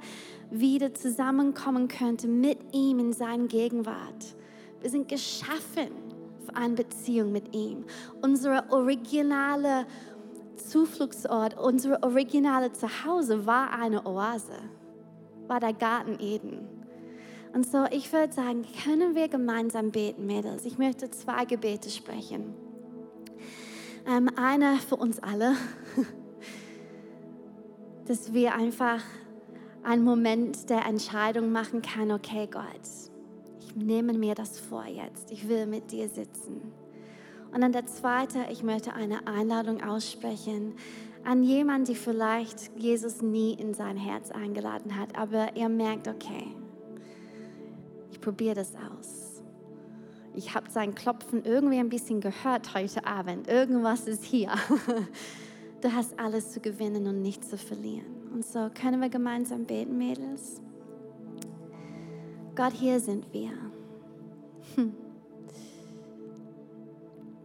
wieder 0.51 0.93
zusammenkommen 0.93 1.87
könnten 1.87 2.41
mit 2.41 2.57
ihm 2.73 2.99
in 2.99 3.13
seiner 3.13 3.47
Gegenwart. 3.47 4.35
Wir 4.81 4.89
sind 4.89 5.07
geschaffen 5.07 5.91
für 6.45 6.55
eine 6.55 6.75
Beziehung 6.75 7.31
mit 7.31 7.55
ihm. 7.55 7.85
Unsere 8.21 8.63
originale 8.71 9.85
Zufluchtsort, 10.55 11.57
unser 11.57 12.03
originale 12.03 12.71
Zuhause 12.73 13.45
war 13.45 13.71
eine 13.73 14.05
Oase, 14.05 14.57
war 15.47 15.59
der 15.59 15.73
Garten 15.73 16.19
Eden. 16.19 16.78
Und 17.53 17.69
so, 17.69 17.85
ich 17.91 18.11
würde 18.13 18.31
sagen, 18.31 18.65
können 18.83 19.15
wir 19.15 19.27
gemeinsam 19.27 19.91
beten, 19.91 20.25
Mädels? 20.25 20.65
Ich 20.65 20.77
möchte 20.77 21.09
zwei 21.09 21.45
Gebete 21.45 21.89
sprechen. 21.89 22.53
Ähm, 24.07 24.29
einer 24.35 24.77
für 24.77 24.95
uns 24.95 25.19
alle, 25.19 25.55
dass 28.05 28.33
wir 28.33 28.53
einfach 28.55 29.01
einen 29.83 30.03
Moment 30.03 30.69
der 30.69 30.85
Entscheidung 30.85 31.51
machen 31.51 31.81
können, 31.81 32.11
okay 32.11 32.47
Gott, 32.51 32.65
ich 33.59 33.75
nehme 33.75 34.13
mir 34.13 34.35
das 34.35 34.59
vor 34.59 34.85
jetzt, 34.85 35.31
ich 35.31 35.47
will 35.47 35.65
mit 35.65 35.91
dir 35.91 36.07
sitzen. 36.07 36.71
Und 37.51 37.61
dann 37.61 37.71
der 37.71 37.87
zweite, 37.87 38.45
ich 38.51 38.61
möchte 38.61 38.93
eine 38.93 39.25
Einladung 39.25 39.81
aussprechen 39.81 40.75
an 41.23 41.43
jemanden, 41.43 41.85
der 41.85 41.95
vielleicht 41.95 42.71
Jesus 42.77 43.21
nie 43.21 43.53
in 43.53 43.73
sein 43.73 43.97
Herz 43.97 44.31
eingeladen 44.31 44.99
hat, 44.99 45.17
aber 45.17 45.55
er 45.55 45.69
merkt, 45.69 46.07
okay, 46.07 46.47
ich 48.29 48.35
probiere 48.35 48.55
das 48.55 48.73
aus. 48.75 49.41
Ich 50.35 50.53
habe 50.53 50.69
sein 50.69 50.93
Klopfen 50.93 51.43
irgendwie 51.43 51.79
ein 51.79 51.89
bisschen 51.89 52.21
gehört 52.21 52.75
heute 52.75 53.05
Abend. 53.05 53.47
Irgendwas 53.47 54.07
ist 54.07 54.23
hier. 54.23 54.51
Du 55.81 55.93
hast 55.93 56.19
alles 56.19 56.51
zu 56.51 56.59
gewinnen 56.59 57.07
und 57.07 57.21
nichts 57.21 57.51
zu 57.51 57.57
verlieren. 57.57 58.29
Und 58.33 58.45
so 58.45 58.69
können 58.73 58.99
wir 58.99 59.07
gemeinsam 59.07 59.63
beten, 59.63 59.97
Mädels. 59.97 60.61
Gott, 62.53 62.73
hier 62.73 62.99
sind 62.99 63.31
wir. 63.31 63.51
Hm. 64.75 64.93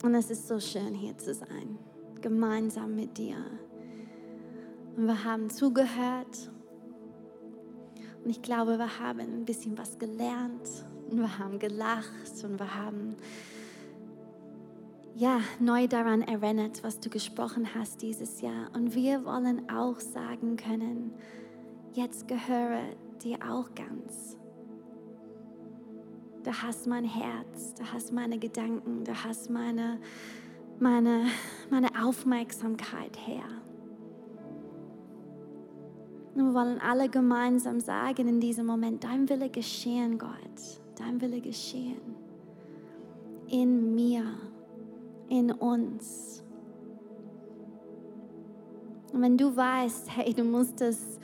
Und 0.02 0.14
es 0.16 0.32
ist 0.32 0.48
so 0.48 0.58
schön, 0.58 0.94
hier 0.94 1.16
zu 1.16 1.32
sein, 1.32 1.78
gemeinsam 2.20 2.96
mit 2.96 3.16
dir. 3.16 3.36
Und 4.96 5.06
wir 5.06 5.22
haben 5.22 5.48
zugehört 5.48 6.50
und 8.24 8.30
ich 8.30 8.42
glaube, 8.42 8.78
wir 8.78 8.98
haben 8.98 9.20
ein 9.20 9.44
bisschen 9.44 9.76
was 9.76 9.98
gelernt 9.98 10.68
und 11.10 11.18
wir 11.18 11.38
haben 11.38 11.58
gelacht 11.58 12.42
und 12.42 12.58
wir 12.58 12.74
haben 12.74 13.16
ja, 15.16 15.40
neu 15.60 15.86
daran 15.86 16.22
erinnert, 16.22 16.82
was 16.82 16.98
du 16.98 17.08
gesprochen 17.08 17.68
hast 17.74 18.02
dieses 18.02 18.40
Jahr. 18.40 18.70
Und 18.74 18.94
wir 18.94 19.24
wollen 19.24 19.70
auch 19.70 20.00
sagen 20.00 20.56
können, 20.56 21.12
jetzt 21.92 22.26
gehöre 22.26 22.82
dir 23.22 23.38
auch 23.48 23.72
ganz. 23.74 24.36
Du 26.42 26.52
hast 26.52 26.86
mein 26.86 27.04
Herz, 27.04 27.74
du 27.74 27.84
hast 27.92 28.12
meine 28.12 28.38
Gedanken, 28.38 29.04
du 29.04 29.14
hast 29.14 29.50
meine, 29.50 30.00
meine, 30.80 31.26
meine 31.70 31.88
Aufmerksamkeit, 32.04 33.16
Herr. 33.24 33.63
Und 36.34 36.46
wir 36.46 36.54
wollen 36.54 36.80
alle 36.80 37.08
gemeinsam 37.08 37.80
sagen 37.80 38.26
in 38.26 38.40
diesem 38.40 38.66
Moment, 38.66 39.04
dein 39.04 39.28
Wille 39.28 39.48
geschehen, 39.48 40.18
Gott, 40.18 40.30
dein 40.96 41.20
Wille 41.20 41.40
geschehen. 41.40 42.00
In 43.48 43.94
mir, 43.94 44.24
in 45.28 45.52
uns. 45.52 46.42
Und 49.12 49.22
wenn 49.22 49.36
du 49.36 49.54
weißt, 49.54 50.16
hey, 50.16 50.34
du 50.34 50.42
musst 50.42 50.80
es 50.80 51.20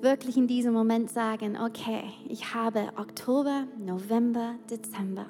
wirklich 0.00 0.36
in 0.36 0.46
diesem 0.46 0.72
Moment 0.72 1.10
sagen, 1.10 1.58
okay, 1.60 2.04
ich 2.28 2.54
habe 2.54 2.88
Oktober, 2.96 3.64
November, 3.78 4.54
Dezember 4.70 5.26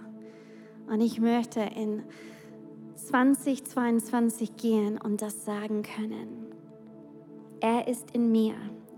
und 0.86 1.00
ich 1.00 1.20
möchte 1.20 1.60
in 1.60 2.04
2022 2.94 4.56
gehen 4.56 4.98
und 4.98 5.22
das 5.22 5.44
sagen 5.44 5.82
können. 5.82 6.46
Er 7.60 7.88
ist 7.88 8.10
in 8.12 8.30
mir. 8.30 8.54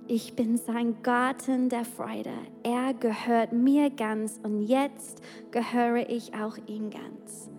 Ich 0.09 0.35
bin 0.35 0.57
sein 0.57 1.03
Garten 1.03 1.69
der 1.69 1.85
Freude. 1.85 2.31
Er 2.63 2.95
gehört 2.95 3.53
mir 3.53 3.91
ganz 3.91 4.39
und 4.41 4.63
jetzt 4.63 5.21
gehöre 5.51 6.09
ich 6.09 6.33
auch 6.35 6.57
ihm 6.69 6.91
ganz. 6.91 7.51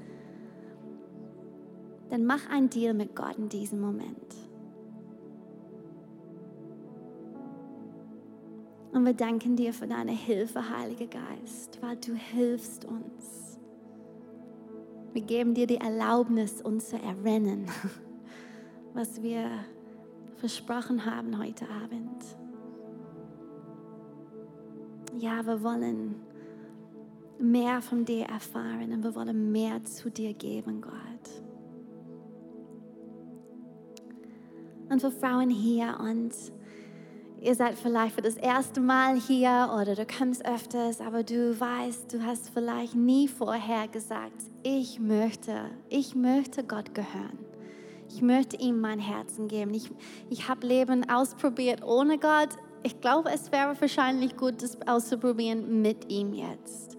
Dann 2.10 2.26
mach 2.26 2.50
ein 2.50 2.70
Deal 2.70 2.94
mit 2.94 3.18
Gott 3.18 3.38
in 3.38 3.50
diesem 3.50 3.82
Moment. 3.82 4.34
Und 8.94 9.06
wir 9.06 9.14
danken 9.14 9.58
dir 9.58 9.74
für 9.74 9.88
deine 9.88 10.14
Hilfe, 10.14 10.70
Heiliger 10.70 11.08
Geist, 11.08 11.82
weil 11.82 11.98
du 11.98 12.14
hilfst 12.14 12.86
uns. 12.86 13.60
Wir 15.12 15.22
geben 15.22 15.54
dir 15.54 15.68
die 15.68 15.78
Erlaubnis, 15.78 16.62
uns 16.62 16.90
zu 16.90 16.96
erinnern, 16.96 17.66
was 18.94 19.22
wir 19.22 19.50
versprochen 20.38 21.06
haben 21.06 21.38
heute 21.38 21.66
Abend. 21.84 22.24
Ja, 25.18 25.46
wir 25.46 25.64
wollen 25.64 26.16
mehr 27.40 27.82
von 27.82 28.06
dir 28.06 28.26
erfahren 28.26 28.92
und 28.94 29.04
wir 29.04 29.16
wollen 29.16 29.52
mehr 29.52 29.84
zu 29.84 30.10
dir 30.10 30.34
geben, 30.34 30.82
Gott. 30.82 30.94
Und 34.90 35.02
für 35.02 35.12
Frauen 35.12 35.50
hier 35.50 35.98
und 36.00 36.34
Ihr 37.40 37.54
seid 37.54 37.76
vielleicht 37.76 38.16
für 38.16 38.22
das 38.22 38.36
erste 38.36 38.82
Mal 38.82 39.16
hier 39.16 39.70
oder 39.80 39.94
du 39.94 40.08
kommst 40.08 40.44
öfters, 40.44 41.00
aber 41.00 41.22
du 41.22 41.58
weißt, 41.60 42.12
du 42.12 42.26
hast 42.26 42.50
vielleicht 42.50 42.96
nie 42.96 43.28
vorher 43.28 43.88
gesagt, 43.88 44.42
ich 44.64 45.00
möchte, 45.00 45.70
ich 45.88 46.16
möchte 46.16 46.64
Gott 46.64 46.96
gehören. 46.96 47.47
Ich 48.10 48.22
möchte 48.22 48.58
ihm 48.58 48.80
mein 48.80 49.00
Herzen 49.00 49.48
geben. 49.48 49.74
Ich, 49.74 49.90
ich 50.30 50.48
habe 50.48 50.66
Leben 50.66 51.10
ausprobiert 51.10 51.84
ohne 51.84 52.18
Gott. 52.18 52.50
Ich 52.84 53.02
glaube, 53.02 53.32
es 53.32 53.52
wäre 53.52 53.80
wahrscheinlich 53.80 54.38
gut, 54.38 54.62
das 54.62 54.78
auszuprobieren 54.88 55.82
mit 55.82 56.12
ihm 56.12 56.34
jetzt 56.34 56.98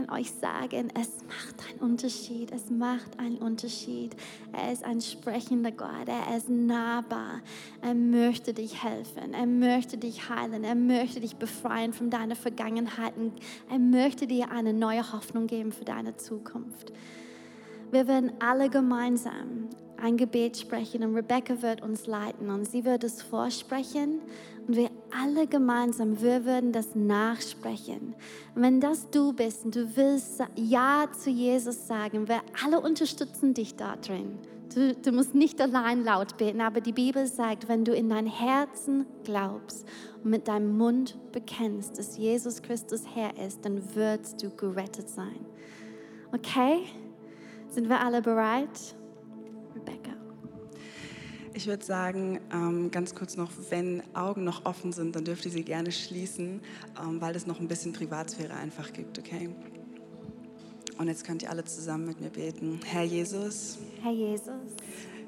kann 0.00 0.10
euch 0.10 0.30
sagen, 0.30 0.88
es 0.98 1.10
macht 1.26 1.68
einen 1.68 1.78
Unterschied. 1.80 2.52
Es 2.52 2.70
macht 2.70 3.18
einen 3.18 3.38
Unterschied. 3.38 4.16
Er 4.52 4.72
ist 4.72 4.84
ein 4.84 5.00
sprechender 5.00 5.72
Gott. 5.72 6.06
Er 6.06 6.36
ist 6.36 6.48
nahbar. 6.48 7.40
Er 7.82 7.94
möchte 7.94 8.54
dich 8.54 8.82
helfen. 8.82 9.34
Er 9.34 9.46
möchte 9.46 9.98
dich 9.98 10.28
heilen. 10.28 10.64
Er 10.64 10.74
möchte 10.74 11.20
dich 11.20 11.36
befreien 11.36 11.92
von 11.92 12.10
deiner 12.10 12.36
Vergangenheit. 12.36 13.14
Er 13.70 13.78
möchte 13.78 14.26
dir 14.26 14.50
eine 14.50 14.72
neue 14.72 15.12
Hoffnung 15.12 15.46
geben 15.46 15.72
für 15.72 15.84
deine 15.84 16.16
Zukunft. 16.16 16.92
Wir 17.90 18.06
werden 18.06 18.32
alle 18.40 18.70
gemeinsam 18.70 19.68
ein 20.02 20.16
Gebet 20.16 20.56
sprechen 20.56 21.02
und 21.04 21.14
Rebecca 21.14 21.62
wird 21.62 21.82
uns 21.82 22.06
leiten 22.06 22.50
und 22.50 22.64
sie 22.66 22.84
wird 22.84 23.04
es 23.04 23.22
vorsprechen 23.22 24.20
und 24.66 24.76
wir 24.76 24.90
alle 25.10 25.46
gemeinsam, 25.46 26.20
wir 26.20 26.44
würden 26.44 26.72
das 26.72 26.94
nachsprechen. 26.94 28.14
Und 28.54 28.62
wenn 28.62 28.80
das 28.80 29.10
du 29.10 29.32
bist 29.32 29.64
und 29.64 29.74
du 29.74 29.96
willst 29.96 30.42
Ja 30.56 31.08
zu 31.12 31.30
Jesus 31.30 31.86
sagen, 31.86 32.28
wir 32.28 32.40
alle 32.64 32.80
unterstützen 32.80 33.54
dich 33.54 33.76
da 33.76 33.96
drin. 33.96 34.38
Du, 34.72 34.94
du 34.94 35.10
musst 35.10 35.34
nicht 35.34 35.60
allein 35.60 36.04
laut 36.04 36.36
beten, 36.36 36.60
aber 36.60 36.80
die 36.80 36.92
Bibel 36.92 37.26
sagt, 37.26 37.66
wenn 37.66 37.84
du 37.84 37.92
in 37.92 38.08
dein 38.08 38.26
Herzen 38.26 39.04
glaubst 39.24 39.84
und 40.22 40.30
mit 40.30 40.46
deinem 40.46 40.78
Mund 40.78 41.18
bekennst, 41.32 41.98
dass 41.98 42.16
Jesus 42.16 42.62
Christus 42.62 43.02
Herr 43.12 43.36
ist, 43.44 43.64
dann 43.64 43.82
wirst 43.96 44.40
du 44.40 44.50
gerettet 44.50 45.08
sein. 45.08 45.44
Okay? 46.32 46.84
Sind 47.70 47.88
wir 47.88 48.00
alle 48.00 48.22
bereit? 48.22 48.94
Ich 51.60 51.66
würde 51.66 51.84
sagen, 51.84 52.40
ähm, 52.54 52.90
ganz 52.90 53.14
kurz 53.14 53.36
noch, 53.36 53.50
wenn 53.68 54.02
Augen 54.14 54.44
noch 54.44 54.64
offen 54.64 54.92
sind, 54.92 55.14
dann 55.14 55.26
dürft 55.26 55.44
ihr 55.44 55.50
sie 55.50 55.62
gerne 55.62 55.92
schließen, 55.92 56.62
ähm, 56.98 57.20
weil 57.20 57.36
es 57.36 57.46
noch 57.46 57.60
ein 57.60 57.68
bisschen 57.68 57.92
Privatsphäre 57.92 58.54
einfach 58.54 58.94
gibt, 58.94 59.18
okay? 59.18 59.50
Und 60.96 61.08
jetzt 61.08 61.22
könnt 61.22 61.42
ihr 61.42 61.50
alle 61.50 61.62
zusammen 61.62 62.06
mit 62.06 62.18
mir 62.18 62.30
beten. 62.30 62.80
Herr 62.86 63.02
Jesus. 63.02 63.76
Herr 64.02 64.12
Jesus. 64.12 64.72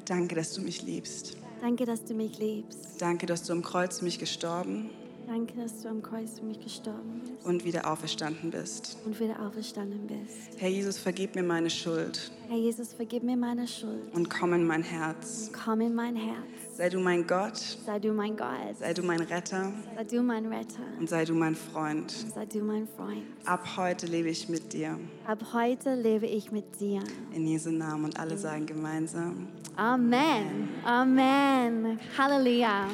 Danke, 0.06 0.34
dass 0.34 0.54
du 0.54 0.62
mich 0.62 0.82
liebst. 0.82 1.36
Danke, 1.60 1.84
dass 1.84 2.02
du 2.02 2.14
mich 2.14 2.38
liebst. 2.38 2.78
Danke, 2.98 3.26
dass 3.26 3.42
du 3.42 3.52
am 3.52 3.60
Kreuz 3.60 3.98
für 3.98 4.06
mich 4.06 4.18
gestorben 4.18 4.88
Danke, 5.32 5.54
dass 5.56 5.80
du 5.80 5.88
am 5.88 6.02
Kreuz 6.02 6.38
für 6.38 6.44
mich 6.44 6.60
gestorben 6.60 7.22
bist. 7.24 7.46
und 7.46 7.64
wieder 7.64 7.90
auferstanden 7.90 8.50
bist. 8.50 8.98
Und 9.06 9.18
wieder 9.18 9.40
auferstanden 9.40 10.06
bist. 10.06 10.60
Herr 10.60 10.68
Jesus, 10.68 10.98
vergib 10.98 11.34
mir 11.34 11.42
meine 11.42 11.70
Schuld 11.70 12.30
Herr 12.48 12.58
Jesus, 12.58 12.92
vergib 12.92 13.22
mir 13.22 13.36
meine 13.38 13.66
Schuld. 13.66 14.12
und 14.12 14.28
komm 14.28 14.52
in 14.52 14.66
mein 14.66 14.82
Herz. 14.82 15.50
Komm 15.64 15.80
in 15.80 15.94
mein 15.94 16.16
Herz. 16.16 16.36
Sei 16.76 16.90
du 16.90 16.98
mein 17.00 17.26
Gott, 17.26 17.56
Sei 17.86 17.98
du 17.98 18.12
mein 18.12 18.36
Gott. 18.36 18.76
sei 18.78 18.92
du 18.92 19.02
mein 19.02 19.20
Retter 19.22 19.72
Sei 19.96 20.04
du 20.04 20.22
mein 20.22 20.44
Retter. 20.52 20.82
und 21.00 21.08
sei 21.08 21.24
du 21.24 21.34
mein 21.34 21.54
Freund. 21.56 22.10
Sei 22.10 22.44
du 22.44 22.60
mein 22.60 22.86
Freund. 22.86 23.22
Ab 23.46 23.66
heute 23.78 24.06
lebe 24.06 24.28
ich 24.28 24.50
mit 24.50 24.74
dir. 24.74 24.98
Ab 25.26 25.38
heute 25.54 25.94
lebe 25.94 26.26
ich 26.26 26.52
mit 26.52 26.78
dir. 26.78 27.00
In 27.34 27.46
Jesu 27.46 27.70
Namen 27.70 28.04
und 28.04 28.20
alle 28.20 28.36
sagen 28.36 28.66
gemeinsam. 28.66 29.48
Amen. 29.76 30.68
Amen. 30.84 31.98
Halleluja. 32.18 32.88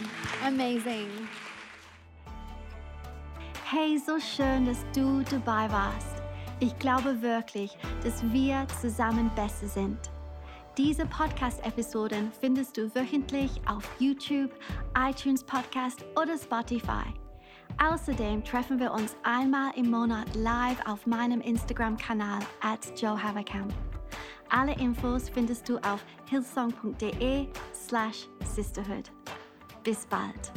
Amazing. 0.46 1.27
Hey, 3.70 3.98
so 3.98 4.18
schön, 4.18 4.64
dass 4.64 4.82
du 4.94 5.22
dabei 5.24 5.70
warst. 5.70 6.22
Ich 6.58 6.78
glaube 6.78 7.20
wirklich, 7.20 7.76
dass 8.02 8.22
wir 8.32 8.66
zusammen 8.80 9.30
besser 9.36 9.68
sind. 9.68 9.98
Diese 10.78 11.04
Podcast-Episoden 11.04 12.32
findest 12.40 12.78
du 12.78 12.94
wöchentlich 12.94 13.60
auf 13.66 13.84
YouTube, 13.98 14.52
iTunes 14.96 15.44
Podcast 15.44 16.06
oder 16.18 16.38
Spotify. 16.38 17.12
Außerdem 17.76 18.42
treffen 18.42 18.80
wir 18.80 18.90
uns 18.90 19.14
einmal 19.22 19.72
im 19.76 19.90
Monat 19.90 20.34
live 20.34 20.80
auf 20.86 21.04
meinem 21.06 21.42
Instagram-Kanal 21.42 22.40
at 22.62 22.98
Joe 22.98 23.22
Haverkamp. 23.22 23.74
Alle 24.48 24.74
Infos 24.78 25.28
findest 25.28 25.68
du 25.68 25.76
auf 25.80 26.02
hillsong.de 26.30 27.48
slash 27.74 28.28
sisterhood. 28.46 29.12
Bis 29.84 30.06
bald. 30.06 30.52